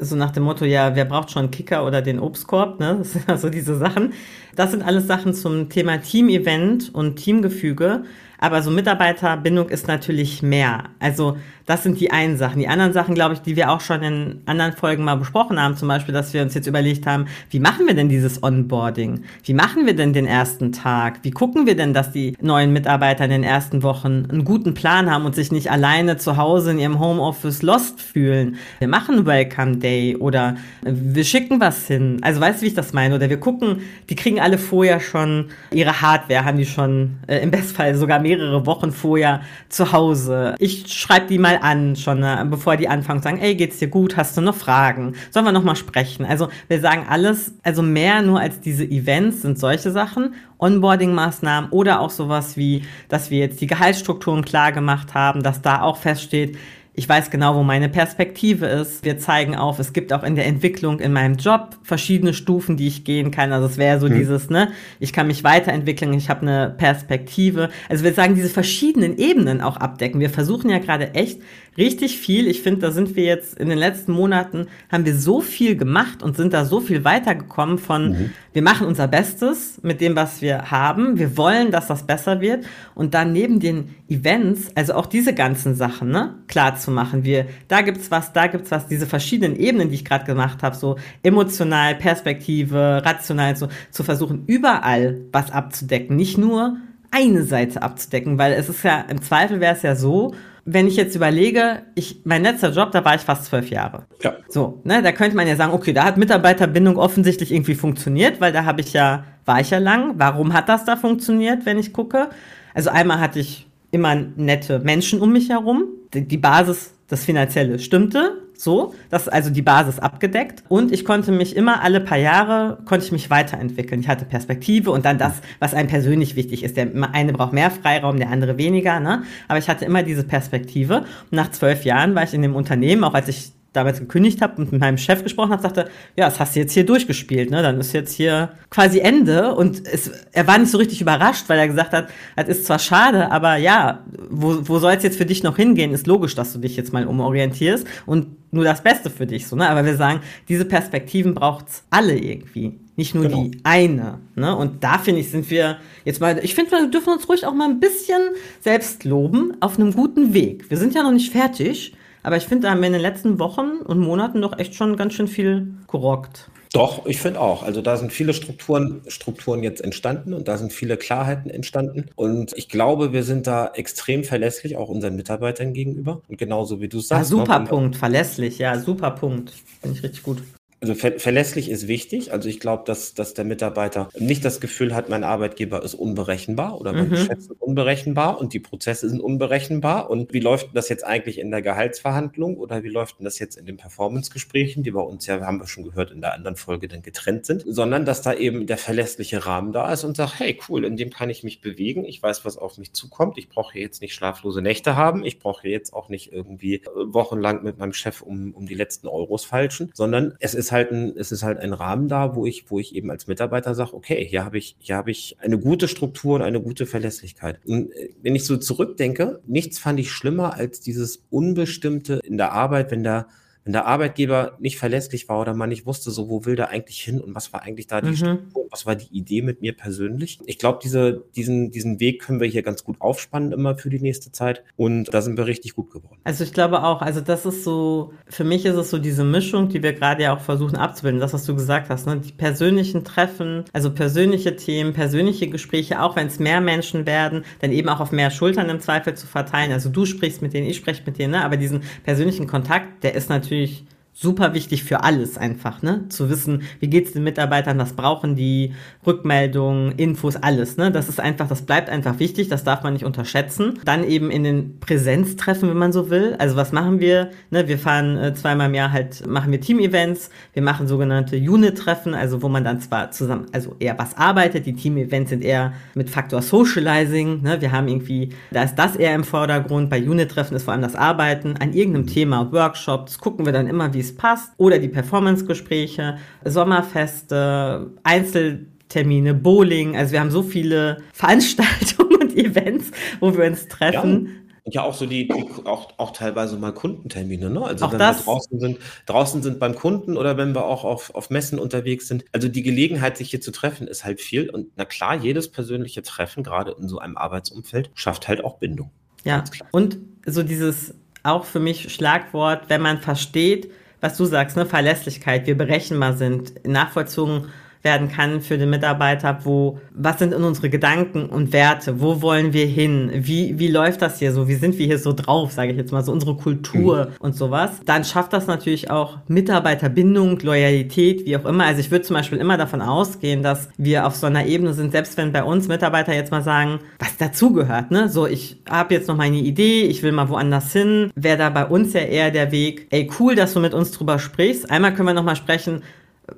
so 0.00 0.16
nach 0.16 0.30
dem 0.30 0.42
Motto, 0.42 0.64
ja, 0.64 0.94
wer 0.94 1.04
braucht 1.04 1.30
schon 1.30 1.50
Kicker 1.50 1.86
oder 1.86 2.02
den 2.02 2.20
Obstkorb, 2.20 2.78
ne? 2.80 2.96
Das 2.98 3.12
sind 3.12 3.28
also 3.28 3.48
diese 3.48 3.76
Sachen. 3.76 4.12
Das 4.54 4.70
sind 4.70 4.82
alles 4.82 5.06
Sachen 5.06 5.34
zum 5.34 5.68
Thema 5.68 5.98
Team-Event 5.98 6.94
und 6.94 7.16
Teamgefüge. 7.16 8.04
Aber 8.38 8.62
so 8.62 8.70
Mitarbeiterbindung 8.70 9.68
ist 9.68 9.88
natürlich 9.88 10.42
mehr. 10.42 10.84
Also 11.00 11.36
das 11.68 11.82
sind 11.82 12.00
die 12.00 12.10
einen 12.10 12.38
Sachen. 12.38 12.60
Die 12.60 12.68
anderen 12.68 12.94
Sachen, 12.94 13.14
glaube 13.14 13.34
ich, 13.34 13.40
die 13.40 13.54
wir 13.54 13.70
auch 13.70 13.82
schon 13.82 14.02
in 14.02 14.40
anderen 14.46 14.72
Folgen 14.72 15.04
mal 15.04 15.16
besprochen 15.16 15.60
haben, 15.60 15.76
zum 15.76 15.86
Beispiel, 15.86 16.14
dass 16.14 16.32
wir 16.32 16.40
uns 16.40 16.54
jetzt 16.54 16.66
überlegt 16.66 17.06
haben, 17.06 17.26
wie 17.50 17.60
machen 17.60 17.86
wir 17.86 17.94
denn 17.94 18.08
dieses 18.08 18.42
Onboarding? 18.42 19.24
Wie 19.44 19.52
machen 19.52 19.84
wir 19.84 19.94
denn 19.94 20.14
den 20.14 20.24
ersten 20.24 20.72
Tag? 20.72 21.18
Wie 21.24 21.30
gucken 21.30 21.66
wir 21.66 21.76
denn, 21.76 21.92
dass 21.92 22.10
die 22.10 22.34
neuen 22.40 22.72
Mitarbeiter 22.72 23.24
in 23.24 23.30
den 23.30 23.44
ersten 23.44 23.82
Wochen 23.82 24.26
einen 24.30 24.46
guten 24.46 24.72
Plan 24.72 25.10
haben 25.10 25.26
und 25.26 25.34
sich 25.34 25.52
nicht 25.52 25.70
alleine 25.70 26.16
zu 26.16 26.38
Hause 26.38 26.70
in 26.70 26.78
ihrem 26.78 27.00
Homeoffice 27.00 27.60
lost 27.60 28.00
fühlen? 28.00 28.56
Wir 28.78 28.88
machen 28.88 29.26
Welcome 29.26 29.76
Day 29.76 30.16
oder 30.16 30.56
wir 30.82 31.24
schicken 31.24 31.60
was 31.60 31.86
hin. 31.86 32.16
Also 32.22 32.40
weißt 32.40 32.60
du, 32.60 32.62
wie 32.62 32.68
ich 32.68 32.74
das 32.74 32.94
meine? 32.94 33.14
Oder 33.14 33.28
wir 33.28 33.40
gucken, 33.40 33.82
die 34.08 34.16
kriegen 34.16 34.40
alle 34.40 34.56
vorher 34.56 35.00
schon 35.00 35.48
ihre 35.70 36.00
Hardware, 36.00 36.46
haben 36.46 36.56
die 36.56 36.64
schon 36.64 37.16
äh, 37.26 37.40
im 37.40 37.50
Bestfall 37.50 37.94
sogar 37.94 38.22
mehrere 38.28 38.66
Wochen 38.66 38.92
vorher 38.92 39.40
zu 39.68 39.92
Hause. 39.92 40.54
Ich 40.58 40.92
schreibe 40.92 41.26
die 41.26 41.38
mal 41.38 41.58
an, 41.62 41.96
schon 41.96 42.22
äh, 42.22 42.44
bevor 42.48 42.76
die 42.76 42.88
anfangen, 42.88 43.22
sagen, 43.22 43.38
ey, 43.38 43.54
geht's 43.54 43.78
dir 43.78 43.88
gut? 43.88 44.16
Hast 44.16 44.36
du 44.36 44.42
noch 44.42 44.54
Fragen? 44.54 45.14
Sollen 45.30 45.46
wir 45.46 45.52
noch 45.52 45.64
mal 45.64 45.76
sprechen? 45.76 46.26
Also 46.26 46.48
wir 46.68 46.80
sagen 46.80 47.06
alles, 47.08 47.54
also 47.62 47.82
mehr 47.82 48.20
nur 48.22 48.40
als 48.40 48.60
diese 48.60 48.84
Events 48.84 49.42
sind 49.42 49.58
solche 49.58 49.90
Sachen, 49.90 50.34
Onboarding-Maßnahmen 50.58 51.70
oder 51.70 52.00
auch 52.00 52.10
sowas 52.10 52.56
wie, 52.56 52.82
dass 53.08 53.30
wir 53.30 53.38
jetzt 53.38 53.60
die 53.60 53.66
Gehaltsstrukturen 53.66 54.44
klar 54.44 54.72
gemacht 54.72 55.14
haben, 55.14 55.42
dass 55.42 55.62
da 55.62 55.80
auch 55.80 55.96
feststeht, 55.96 56.58
ich 56.98 57.08
weiß 57.08 57.30
genau, 57.30 57.54
wo 57.54 57.62
meine 57.62 57.88
Perspektive 57.88 58.66
ist. 58.66 59.04
Wir 59.04 59.18
zeigen 59.18 59.54
auf, 59.54 59.78
es 59.78 59.92
gibt 59.92 60.12
auch 60.12 60.24
in 60.24 60.34
der 60.34 60.46
Entwicklung 60.46 60.98
in 60.98 61.12
meinem 61.12 61.36
Job 61.36 61.76
verschiedene 61.84 62.34
Stufen, 62.34 62.76
die 62.76 62.88
ich 62.88 63.04
gehen 63.04 63.30
kann. 63.30 63.52
Also 63.52 63.66
es 63.66 63.78
wäre 63.78 64.00
so 64.00 64.08
hm. 64.08 64.18
dieses, 64.18 64.50
ne, 64.50 64.72
ich 64.98 65.12
kann 65.12 65.28
mich 65.28 65.44
weiterentwickeln, 65.44 66.12
ich 66.12 66.28
habe 66.28 66.42
eine 66.42 66.74
Perspektive. 66.76 67.68
Also 67.88 68.02
wir 68.02 68.14
sagen, 68.14 68.34
diese 68.34 68.48
verschiedenen 68.48 69.16
Ebenen 69.16 69.60
auch 69.60 69.76
abdecken. 69.76 70.18
Wir 70.18 70.28
versuchen 70.28 70.70
ja 70.70 70.78
gerade 70.78 71.14
echt 71.14 71.40
richtig 71.78 72.18
viel. 72.18 72.48
Ich 72.48 72.62
finde, 72.62 72.80
da 72.80 72.90
sind 72.90 73.16
wir 73.16 73.24
jetzt 73.24 73.56
in 73.56 73.68
den 73.68 73.78
letzten 73.78 74.12
Monaten, 74.12 74.66
haben 74.90 75.06
wir 75.06 75.16
so 75.16 75.40
viel 75.40 75.76
gemacht 75.76 76.22
und 76.22 76.36
sind 76.36 76.52
da 76.52 76.64
so 76.64 76.80
viel 76.80 77.04
weitergekommen 77.04 77.78
von, 77.78 78.10
mhm. 78.10 78.30
wir 78.52 78.62
machen 78.62 78.86
unser 78.86 79.06
Bestes 79.06 79.80
mit 79.82 80.00
dem, 80.00 80.16
was 80.16 80.42
wir 80.42 80.70
haben. 80.70 81.18
Wir 81.18 81.36
wollen, 81.36 81.70
dass 81.70 81.86
das 81.86 82.02
besser 82.02 82.40
wird. 82.40 82.66
Und 82.94 83.14
dann 83.14 83.32
neben 83.32 83.60
den 83.60 83.94
Events, 84.08 84.68
also 84.74 84.94
auch 84.94 85.06
diese 85.06 85.32
ganzen 85.32 85.76
Sachen, 85.76 86.10
ne, 86.10 86.34
klar 86.48 86.76
zu 86.76 86.90
machen. 86.90 87.24
Wir, 87.24 87.46
da 87.68 87.80
gibt's 87.82 88.10
was, 88.10 88.32
da 88.32 88.48
gibt's 88.48 88.70
was, 88.70 88.88
diese 88.88 89.06
verschiedenen 89.06 89.56
Ebenen, 89.56 89.88
die 89.88 89.94
ich 89.94 90.04
gerade 90.04 90.24
gemacht 90.24 90.62
habe, 90.62 90.74
so 90.74 90.96
emotional, 91.22 91.94
Perspektive, 91.94 93.02
rational, 93.04 93.56
so 93.56 93.68
zu 93.90 94.02
versuchen, 94.02 94.42
überall 94.46 95.20
was 95.32 95.52
abzudecken. 95.52 96.16
Nicht 96.16 96.38
nur 96.38 96.76
eine 97.10 97.44
Seite 97.44 97.82
abzudecken, 97.82 98.36
weil 98.38 98.52
es 98.52 98.68
ist 98.68 98.82
ja, 98.82 99.00
im 99.08 99.22
Zweifel 99.22 99.60
wäre 99.60 99.74
es 99.74 99.82
ja 99.82 99.94
so, 99.94 100.34
wenn 100.70 100.86
ich 100.86 100.96
jetzt 100.96 101.16
überlege, 101.16 101.82
ich, 101.94 102.20
mein 102.24 102.42
letzter 102.42 102.70
Job, 102.70 102.92
da 102.92 103.02
war 103.02 103.14
ich 103.14 103.22
fast 103.22 103.46
zwölf 103.46 103.70
Jahre. 103.70 104.04
Ja. 104.22 104.34
So, 104.48 104.80
ne, 104.84 105.02
da 105.02 105.12
könnte 105.12 105.34
man 105.34 105.48
ja 105.48 105.56
sagen, 105.56 105.72
okay, 105.72 105.94
da 105.94 106.04
hat 106.04 106.18
Mitarbeiterbindung 106.18 106.98
offensichtlich 106.98 107.52
irgendwie 107.52 107.74
funktioniert, 107.74 108.40
weil 108.42 108.52
da 108.52 108.66
habe 108.66 108.82
ich 108.82 108.92
ja, 108.92 109.24
war 109.46 109.60
ich 109.60 109.70
ja 109.70 109.78
lang. 109.78 110.14
Warum 110.16 110.52
hat 110.52 110.68
das 110.68 110.84
da 110.84 110.96
funktioniert, 110.96 111.64
wenn 111.64 111.78
ich 111.78 111.94
gucke? 111.94 112.28
Also 112.74 112.90
einmal 112.90 113.18
hatte 113.18 113.38
ich 113.38 113.66
immer 113.92 114.14
nette 114.14 114.80
Menschen 114.80 115.20
um 115.20 115.32
mich 115.32 115.48
herum. 115.48 115.84
Die, 116.12 116.28
die 116.28 116.36
Basis, 116.36 116.92
das 117.08 117.24
Finanzielle 117.24 117.78
stimmte. 117.78 118.42
So, 118.60 118.92
das 119.08 119.22
ist 119.22 119.28
also 119.28 119.50
die 119.50 119.62
Basis 119.62 120.00
abgedeckt. 120.00 120.64
Und 120.68 120.90
ich 120.90 121.04
konnte 121.04 121.30
mich 121.30 121.54
immer 121.54 121.80
alle 121.80 122.00
paar 122.00 122.18
Jahre, 122.18 122.78
konnte 122.86 123.06
ich 123.06 123.12
mich 123.12 123.30
weiterentwickeln. 123.30 124.00
Ich 124.00 124.08
hatte 124.08 124.24
Perspektive 124.24 124.90
und 124.90 125.04
dann 125.04 125.16
das, 125.16 125.34
was 125.60 125.74
einem 125.74 125.88
persönlich 125.88 126.34
wichtig 126.34 126.64
ist. 126.64 126.76
Der 126.76 126.88
eine 127.12 127.32
braucht 127.32 127.52
mehr 127.52 127.70
Freiraum, 127.70 128.16
der 128.16 128.30
andere 128.30 128.58
weniger. 128.58 128.98
Ne? 128.98 129.22
Aber 129.46 129.60
ich 129.60 129.68
hatte 129.68 129.84
immer 129.84 130.02
diese 130.02 130.24
Perspektive. 130.24 130.98
Und 130.98 131.32
nach 131.32 131.52
zwölf 131.52 131.84
Jahren 131.84 132.16
war 132.16 132.24
ich 132.24 132.34
in 132.34 132.42
dem 132.42 132.56
Unternehmen, 132.56 133.04
auch 133.04 133.14
als 133.14 133.28
ich 133.28 133.52
damals 133.72 134.00
gekündigt 134.00 134.42
habe 134.42 134.60
und 134.60 134.72
mit 134.72 134.80
meinem 134.80 134.98
Chef 134.98 135.22
gesprochen 135.22 135.52
habe, 135.52 135.62
sagte, 135.62 135.88
ja, 136.16 136.24
das 136.24 136.40
hast 136.40 136.56
du 136.56 136.60
jetzt 136.60 136.72
hier 136.72 136.86
durchgespielt, 136.86 137.50
ne? 137.50 137.62
Dann 137.62 137.78
ist 137.78 137.92
jetzt 137.92 138.12
hier 138.12 138.50
quasi 138.70 138.98
Ende. 138.98 139.54
Und 139.54 139.86
es, 139.86 140.10
er 140.32 140.46
war 140.46 140.58
nicht 140.58 140.70
so 140.70 140.78
richtig 140.78 141.00
überrascht, 141.00 141.44
weil 141.48 141.58
er 141.58 141.68
gesagt 141.68 141.92
hat, 141.92 142.08
das 142.34 142.48
ist 142.48 142.66
zwar 142.66 142.78
schade, 142.78 143.30
aber 143.30 143.56
ja, 143.56 144.04
wo, 144.30 144.66
wo 144.66 144.78
soll 144.78 144.94
es 144.94 145.02
jetzt 145.02 145.18
für 145.18 145.26
dich 145.26 145.42
noch 145.42 145.56
hingehen? 145.56 145.92
Ist 145.92 146.06
logisch, 146.06 146.34
dass 146.34 146.52
du 146.52 146.58
dich 146.58 146.76
jetzt 146.76 146.92
mal 146.92 147.06
umorientierst 147.06 147.86
und 148.06 148.37
nur 148.50 148.64
das 148.64 148.82
Beste 148.82 149.10
für 149.10 149.26
dich, 149.26 149.46
so, 149.46 149.56
ne? 149.56 149.68
Aber 149.68 149.84
wir 149.84 149.96
sagen, 149.96 150.20
diese 150.48 150.64
Perspektiven 150.64 151.34
braucht's 151.34 151.84
alle 151.90 152.16
irgendwie. 152.16 152.78
Nicht 152.96 153.14
nur 153.14 153.24
genau. 153.24 153.44
die 153.44 153.60
eine. 153.62 154.18
Ne? 154.34 154.56
Und 154.56 154.82
da 154.82 154.98
finde 154.98 155.20
ich, 155.20 155.30
sind 155.30 155.48
wir 155.50 155.78
jetzt 156.04 156.20
mal, 156.20 156.40
ich 156.42 156.54
finde, 156.54 156.72
wir 156.72 156.90
dürfen 156.90 157.12
uns 157.12 157.28
ruhig 157.28 157.46
auch 157.46 157.54
mal 157.54 157.68
ein 157.68 157.78
bisschen 157.78 158.20
selbst 158.60 159.04
loben 159.04 159.56
auf 159.60 159.78
einem 159.78 159.92
guten 159.92 160.34
Weg. 160.34 160.68
Wir 160.68 160.78
sind 160.78 160.94
ja 160.94 161.04
noch 161.04 161.12
nicht 161.12 161.30
fertig. 161.30 161.94
Aber 162.24 162.36
ich 162.36 162.44
finde, 162.44 162.66
da 162.66 162.72
haben 162.72 162.80
wir 162.80 162.88
in 162.88 162.92
den 162.92 163.02
letzten 163.02 163.38
Wochen 163.38 163.78
und 163.84 164.00
Monaten 164.00 164.42
doch 164.42 164.58
echt 164.58 164.74
schon 164.74 164.96
ganz 164.96 165.14
schön 165.14 165.28
viel 165.28 165.74
gerockt. 165.90 166.50
Doch, 166.72 167.06
ich 167.06 167.20
finde 167.20 167.40
auch. 167.40 167.62
Also 167.62 167.80
da 167.80 167.96
sind 167.96 168.12
viele 168.12 168.34
Strukturen, 168.34 169.02
Strukturen 169.08 169.62
jetzt 169.62 169.82
entstanden 169.82 170.34
und 170.34 170.48
da 170.48 170.58
sind 170.58 170.72
viele 170.72 170.96
Klarheiten 170.96 171.50
entstanden. 171.50 172.06
Und 172.14 172.52
ich 172.56 172.68
glaube, 172.68 173.12
wir 173.12 173.24
sind 173.24 173.46
da 173.46 173.70
extrem 173.74 174.24
verlässlich, 174.24 174.76
auch 174.76 174.88
unseren 174.88 175.16
Mitarbeitern 175.16 175.72
gegenüber. 175.72 176.22
Und 176.28 176.38
genauso 176.38 176.80
wie 176.80 176.88
du 176.88 177.00
sagst. 177.00 177.30
Ja, 177.30 177.38
super 177.38 177.58
ne, 177.60 177.66
Punkt, 177.66 177.96
verlässlich, 177.96 178.58
ja, 178.58 178.78
super 178.78 179.12
Punkt. 179.12 179.52
Finde 179.80 179.96
ich 179.96 180.02
richtig 180.02 180.22
gut. 180.22 180.42
Also 180.80 180.94
ver 180.94 181.18
verlässlich 181.18 181.70
ist 181.70 181.88
wichtig. 181.88 182.32
Also 182.32 182.48
ich 182.48 182.60
glaube, 182.60 182.84
dass, 182.86 183.14
dass 183.14 183.34
der 183.34 183.44
Mitarbeiter 183.44 184.08
nicht 184.18 184.44
das 184.44 184.60
Gefühl 184.60 184.94
hat, 184.94 185.08
mein 185.08 185.24
Arbeitgeber 185.24 185.82
ist 185.82 185.94
unberechenbar 185.94 186.80
oder 186.80 186.92
mein 186.92 187.08
mhm. 187.08 187.16
Chef 187.16 187.38
ist 187.38 187.50
unberechenbar 187.58 188.38
und 188.38 188.52
die 188.52 188.60
Prozesse 188.60 189.08
sind 189.08 189.20
unberechenbar. 189.20 190.08
Und 190.08 190.32
wie 190.32 190.40
läuft 190.40 190.68
das 190.74 190.88
jetzt 190.88 191.04
eigentlich 191.04 191.38
in 191.38 191.50
der 191.50 191.62
Gehaltsverhandlung 191.62 192.56
oder 192.56 192.84
wie 192.84 192.88
läuft 192.88 193.16
das 193.20 193.38
jetzt 193.40 193.56
in 193.56 193.66
den 193.66 193.76
Performance-Gesprächen, 193.76 194.84
die 194.84 194.92
bei 194.92 195.00
uns 195.00 195.26
ja, 195.26 195.40
haben 195.40 195.58
wir 195.58 195.66
schon 195.66 195.84
gehört, 195.84 196.12
in 196.12 196.20
der 196.20 196.34
anderen 196.34 196.56
Folge 196.56 196.86
dann 196.86 197.02
getrennt 197.02 197.46
sind, 197.46 197.64
sondern 197.66 198.04
dass 198.04 198.22
da 198.22 198.34
eben 198.34 198.66
der 198.66 198.78
verlässliche 198.78 199.46
Rahmen 199.46 199.72
da 199.72 199.92
ist 199.92 200.04
und 200.04 200.16
sagt, 200.16 200.38
hey, 200.38 200.58
cool, 200.68 200.84
in 200.84 200.96
dem 200.96 201.10
kann 201.10 201.30
ich 201.30 201.42
mich 201.42 201.60
bewegen. 201.60 202.04
Ich 202.04 202.22
weiß, 202.22 202.44
was 202.44 202.56
auf 202.56 202.78
mich 202.78 202.92
zukommt. 202.92 203.36
Ich 203.38 203.48
brauche 203.48 203.72
hier 203.72 203.82
jetzt 203.82 204.00
nicht 204.00 204.14
schlaflose 204.14 204.62
Nächte 204.62 204.94
haben. 204.94 205.24
Ich 205.24 205.40
brauche 205.40 205.68
jetzt 205.68 205.92
auch 205.92 206.08
nicht 206.08 206.32
irgendwie 206.32 206.82
wochenlang 206.94 207.64
mit 207.64 207.78
meinem 207.78 207.92
Chef 207.92 208.22
um, 208.22 208.52
um 208.54 208.66
die 208.66 208.74
letzten 208.74 209.08
Euros 209.08 209.44
falschen, 209.44 209.90
sondern 209.94 210.36
es 210.38 210.54
ist 210.54 210.67
ist 210.68 210.72
halt 210.72 210.92
ein, 210.92 211.16
es 211.16 211.32
ist 211.32 211.42
halt 211.42 211.58
ein 211.58 211.72
Rahmen 211.72 212.08
da, 212.08 212.34
wo 212.34 212.44
ich, 212.44 212.70
wo 212.70 212.78
ich 212.78 212.94
eben 212.94 213.10
als 213.10 213.26
Mitarbeiter 213.26 213.74
sage, 213.74 213.94
okay, 213.94 214.24
hier 214.28 214.44
habe 214.44 214.58
ich, 214.58 214.76
hier 214.78 214.96
habe 214.96 215.10
ich 215.10 215.36
eine 215.40 215.58
gute 215.58 215.88
Struktur 215.88 216.34
und 216.36 216.42
eine 216.42 216.60
gute 216.60 216.84
Verlässlichkeit. 216.84 217.58
Und 217.64 217.90
äh, 217.92 218.10
wenn 218.22 218.36
ich 218.36 218.44
so 218.44 218.56
zurückdenke, 218.58 219.40
nichts 219.46 219.78
fand 219.78 219.98
ich 219.98 220.12
schlimmer 220.12 220.54
als 220.54 220.80
dieses 220.80 221.24
Unbestimmte 221.30 222.20
in 222.22 222.36
der 222.36 222.52
Arbeit, 222.52 222.90
wenn 222.90 223.02
da 223.02 223.28
wenn 223.68 223.74
der 223.74 223.84
Arbeitgeber 223.84 224.56
nicht 224.60 224.78
verlässlich 224.78 225.28
war 225.28 225.42
oder 225.42 225.52
man 225.52 225.68
nicht 225.68 225.84
wusste, 225.84 226.10
so 226.10 226.30
wo 226.30 226.46
will 226.46 226.56
der 226.56 226.70
eigentlich 226.70 227.02
hin 227.02 227.20
und 227.20 227.34
was 227.34 227.52
war 227.52 227.64
eigentlich 227.64 227.86
da 227.86 228.00
die 228.00 228.12
mhm. 228.12 228.16
Struktur, 228.16 228.66
was 228.70 228.86
war 228.86 228.96
die 228.96 229.14
Idee 229.14 229.42
mit 229.42 229.60
mir 229.60 229.76
persönlich. 229.76 230.38
Ich 230.46 230.58
glaube, 230.58 230.78
diese, 230.82 231.24
diesen, 231.36 231.70
diesen 231.70 232.00
Weg 232.00 232.22
können 232.22 232.40
wir 232.40 232.48
hier 232.48 232.62
ganz 232.62 232.82
gut 232.82 232.96
aufspannen 232.98 233.52
immer 233.52 233.76
für 233.76 233.90
die 233.90 234.00
nächste 234.00 234.32
Zeit 234.32 234.64
und 234.76 235.12
da 235.12 235.20
sind 235.20 235.36
wir 235.36 235.44
richtig 235.44 235.74
gut 235.74 235.90
geworden. 235.90 236.18
Also 236.24 236.44
ich 236.44 236.54
glaube 236.54 236.82
auch, 236.82 237.02
also 237.02 237.20
das 237.20 237.44
ist 237.44 237.62
so, 237.62 238.14
für 238.26 238.42
mich 238.42 238.64
ist 238.64 238.74
es 238.74 238.88
so 238.88 238.96
diese 238.96 239.22
Mischung, 239.22 239.68
die 239.68 239.82
wir 239.82 239.92
gerade 239.92 240.22
ja 240.22 240.34
auch 240.34 240.40
versuchen 240.40 240.76
abzubilden, 240.76 241.20
das, 241.20 241.34
was 241.34 241.44
du 241.44 241.54
gesagt 241.54 241.90
hast, 241.90 242.06
ne? 242.06 242.18
die 242.18 242.32
persönlichen 242.32 243.04
Treffen, 243.04 243.66
also 243.74 243.92
persönliche 243.92 244.56
Themen, 244.56 244.94
persönliche 244.94 245.46
Gespräche, 245.46 246.00
auch 246.00 246.16
wenn 246.16 246.28
es 246.28 246.38
mehr 246.38 246.62
Menschen 246.62 247.04
werden, 247.04 247.44
dann 247.60 247.72
eben 247.72 247.90
auch 247.90 248.00
auf 248.00 248.12
mehr 248.12 248.30
Schultern 248.30 248.70
im 248.70 248.80
Zweifel 248.80 249.12
zu 249.12 249.26
verteilen. 249.26 249.72
Also 249.72 249.90
du 249.90 250.06
sprichst 250.06 250.40
mit 250.40 250.54
denen, 250.54 250.66
ich 250.66 250.78
spreche 250.78 251.02
mit 251.04 251.18
denen, 251.18 251.32
ne? 251.32 251.44
aber 251.44 251.58
diesen 251.58 251.82
persönlichen 252.04 252.46
Kontakt, 252.46 253.04
der 253.04 253.14
ist 253.14 253.28
natürlich 253.28 253.57
natürlich 253.58 253.84
super 254.20 254.52
wichtig 254.52 254.82
für 254.82 255.04
alles 255.04 255.38
einfach, 255.38 255.80
ne? 255.82 256.08
Zu 256.08 256.28
wissen, 256.28 256.62
wie 256.80 256.88
geht's 256.88 257.12
den 257.12 257.22
Mitarbeitern, 257.22 257.78
was 257.78 257.92
brauchen 257.92 258.34
die, 258.34 258.74
Rückmeldungen, 259.06 259.92
Infos, 259.92 260.34
alles, 260.34 260.76
ne? 260.76 260.90
Das 260.90 261.08
ist 261.08 261.20
einfach, 261.20 261.46
das 261.46 261.62
bleibt 261.62 261.88
einfach 261.88 262.18
wichtig, 262.18 262.48
das 262.48 262.64
darf 262.64 262.82
man 262.82 262.94
nicht 262.94 263.04
unterschätzen. 263.04 263.78
Dann 263.84 264.02
eben 264.02 264.32
in 264.32 264.42
den 264.42 264.80
Präsenztreffen, 264.80 265.68
wenn 265.70 265.76
man 265.76 265.92
so 265.92 266.10
will. 266.10 266.34
Also 266.40 266.56
was 266.56 266.72
machen 266.72 266.98
wir? 266.98 267.30
Ne? 267.50 267.68
Wir 267.68 267.78
fahren 267.78 268.16
äh, 268.18 268.34
zweimal 268.34 268.68
im 268.68 268.74
Jahr 268.74 268.90
halt, 268.90 269.24
machen 269.24 269.52
wir 269.52 269.60
Team-Events, 269.60 270.30
wir 270.52 270.62
machen 270.62 270.88
sogenannte 270.88 271.36
Unit-Treffen, 271.36 272.14
also 272.14 272.42
wo 272.42 272.48
man 272.48 272.64
dann 272.64 272.80
zwar 272.80 273.12
zusammen, 273.12 273.46
also 273.52 273.76
eher 273.78 273.96
was 274.00 274.16
arbeitet, 274.16 274.66
die 274.66 274.74
Team-Events 274.74 275.30
sind 275.30 275.44
eher 275.44 275.74
mit 275.94 276.10
Faktor 276.10 276.42
Socializing, 276.42 277.42
ne? 277.42 277.60
Wir 277.60 277.70
haben 277.70 277.86
irgendwie, 277.86 278.30
da 278.50 278.64
ist 278.64 278.74
das 278.74 278.96
eher 278.96 279.14
im 279.14 279.22
Vordergrund, 279.22 279.90
bei 279.90 280.02
Unit-Treffen 280.02 280.56
ist 280.56 280.64
vor 280.64 280.72
allem 280.72 280.82
das 280.82 280.96
Arbeiten 280.96 281.54
an 281.60 281.72
irgendeinem 281.72 282.08
Thema, 282.08 282.50
Workshops, 282.50 283.18
gucken 283.18 283.46
wir 283.46 283.52
dann 283.52 283.68
immer, 283.68 283.94
wie 283.94 284.00
es 284.00 284.07
es 284.08 284.14
passt. 284.14 284.52
Oder 284.56 284.78
die 284.78 284.88
Performance-Gespräche, 284.88 286.18
Sommerfeste, 286.44 287.90
Einzeltermine, 288.02 289.34
Bowling. 289.34 289.96
Also 289.96 290.12
wir 290.12 290.20
haben 290.20 290.30
so 290.30 290.42
viele 290.42 290.98
Veranstaltungen 291.12 292.22
und 292.22 292.36
Events, 292.36 292.90
wo 293.20 293.36
wir 293.36 293.46
uns 293.46 293.68
treffen. 293.68 294.26
Ja. 294.26 294.32
Und 294.64 294.74
ja 294.74 294.82
auch 294.82 294.92
so 294.92 295.06
die, 295.06 295.26
die, 295.26 295.46
auch, 295.64 295.88
auch 295.96 296.10
teilweise 296.10 296.58
mal 296.58 296.72
Kundentermine, 296.72 297.48
ne? 297.48 297.62
Also 297.62 297.86
auch 297.86 297.92
wenn 297.92 297.98
das. 297.98 298.18
wir 298.18 298.24
draußen 298.24 298.60
sind, 298.60 298.78
draußen 299.06 299.42
sind 299.42 299.58
beim 299.58 299.74
Kunden 299.74 300.18
oder 300.18 300.36
wenn 300.36 300.54
wir 300.54 300.66
auch 300.66 300.84
auf, 300.84 301.14
auf 301.14 301.30
Messen 301.30 301.58
unterwegs 301.58 302.06
sind. 302.06 302.26
Also 302.32 302.48
die 302.48 302.62
Gelegenheit, 302.62 303.16
sich 303.16 303.30
hier 303.30 303.40
zu 303.40 303.50
treffen, 303.50 303.88
ist 303.88 304.04
halt 304.04 304.20
viel. 304.20 304.50
Und 304.50 304.68
na 304.76 304.84
klar, 304.84 305.14
jedes 305.14 305.50
persönliche 305.50 306.02
Treffen, 306.02 306.42
gerade 306.42 306.76
in 306.78 306.86
so 306.86 306.98
einem 306.98 307.16
Arbeitsumfeld, 307.16 307.90
schafft 307.94 308.28
halt 308.28 308.44
auch 308.44 308.58
Bindung. 308.58 308.90
Ja. 309.24 309.42
Und 309.70 309.96
so 310.26 310.42
dieses 310.42 310.94
auch 311.22 311.44
für 311.44 311.60
mich 311.60 311.92
Schlagwort, 311.92 312.64
wenn 312.68 312.82
man 312.82 313.00
versteht, 313.00 313.70
was 314.00 314.16
du 314.16 314.24
sagst, 314.24 314.56
ne, 314.56 314.66
Verlässlichkeit, 314.66 315.46
wir 315.46 315.56
berechenbar 315.56 316.14
sind, 316.14 316.66
nachvollzogen 316.66 317.48
werden 317.88 318.08
kann 318.08 318.42
für 318.42 318.58
den 318.58 318.68
Mitarbeiter, 318.68 319.38
wo, 319.44 319.78
was 319.94 320.18
sind 320.18 320.34
in 320.34 320.42
unsere 320.42 320.68
Gedanken 320.68 321.24
und 321.24 321.54
Werte, 321.54 322.02
wo 322.02 322.20
wollen 322.20 322.52
wir 322.52 322.66
hin, 322.66 323.10
wie, 323.14 323.58
wie 323.58 323.68
läuft 323.68 324.02
das 324.02 324.18
hier 324.18 324.32
so, 324.32 324.46
wie 324.46 324.56
sind 324.56 324.78
wir 324.78 324.84
hier 324.84 324.98
so 324.98 325.14
drauf, 325.14 325.52
sage 325.52 325.70
ich 325.70 325.78
jetzt 325.78 325.90
mal, 325.90 326.04
so 326.04 326.12
unsere 326.12 326.36
Kultur 326.36 327.06
mhm. 327.06 327.16
und 327.20 327.34
sowas, 327.34 327.80
dann 327.86 328.04
schafft 328.04 328.34
das 328.34 328.46
natürlich 328.46 328.90
auch 328.90 329.20
Mitarbeiterbindung, 329.26 330.38
Loyalität, 330.40 331.24
wie 331.24 331.34
auch 331.38 331.46
immer. 331.46 331.64
Also 331.64 331.80
ich 331.80 331.90
würde 331.90 332.04
zum 332.04 332.14
Beispiel 332.14 332.36
immer 332.36 332.58
davon 332.58 332.82
ausgehen, 332.82 333.42
dass 333.42 333.70
wir 333.78 334.06
auf 334.06 334.14
so 334.14 334.26
einer 334.26 334.44
Ebene 334.44 334.74
sind, 334.74 334.92
selbst 334.92 335.16
wenn 335.16 335.32
bei 335.32 335.42
uns 335.42 335.66
Mitarbeiter 335.66 336.14
jetzt 336.14 336.30
mal 336.30 336.42
sagen, 336.42 336.80
was 336.98 337.16
dazugehört, 337.16 337.90
ne, 337.90 338.10
so 338.10 338.26
ich 338.26 338.60
habe 338.68 338.92
jetzt 338.92 339.08
noch 339.08 339.16
meine 339.16 339.38
Idee, 339.38 339.84
ich 339.84 340.02
will 340.02 340.12
mal 340.12 340.28
woanders 340.28 340.74
hin, 340.74 341.10
wäre 341.14 341.38
da 341.38 341.48
bei 341.48 341.64
uns 341.64 341.94
ja 341.94 342.00
eher 342.00 342.30
der 342.30 342.52
Weg, 342.52 342.88
ey 342.90 343.10
cool, 343.18 343.34
dass 343.34 343.54
du 343.54 343.60
mit 343.60 343.72
uns 343.72 343.92
drüber 343.92 344.18
sprichst. 344.18 344.70
Einmal 344.70 344.92
können 344.92 345.08
wir 345.08 345.14
noch 345.14 345.24
mal 345.24 345.36
sprechen, 345.36 345.82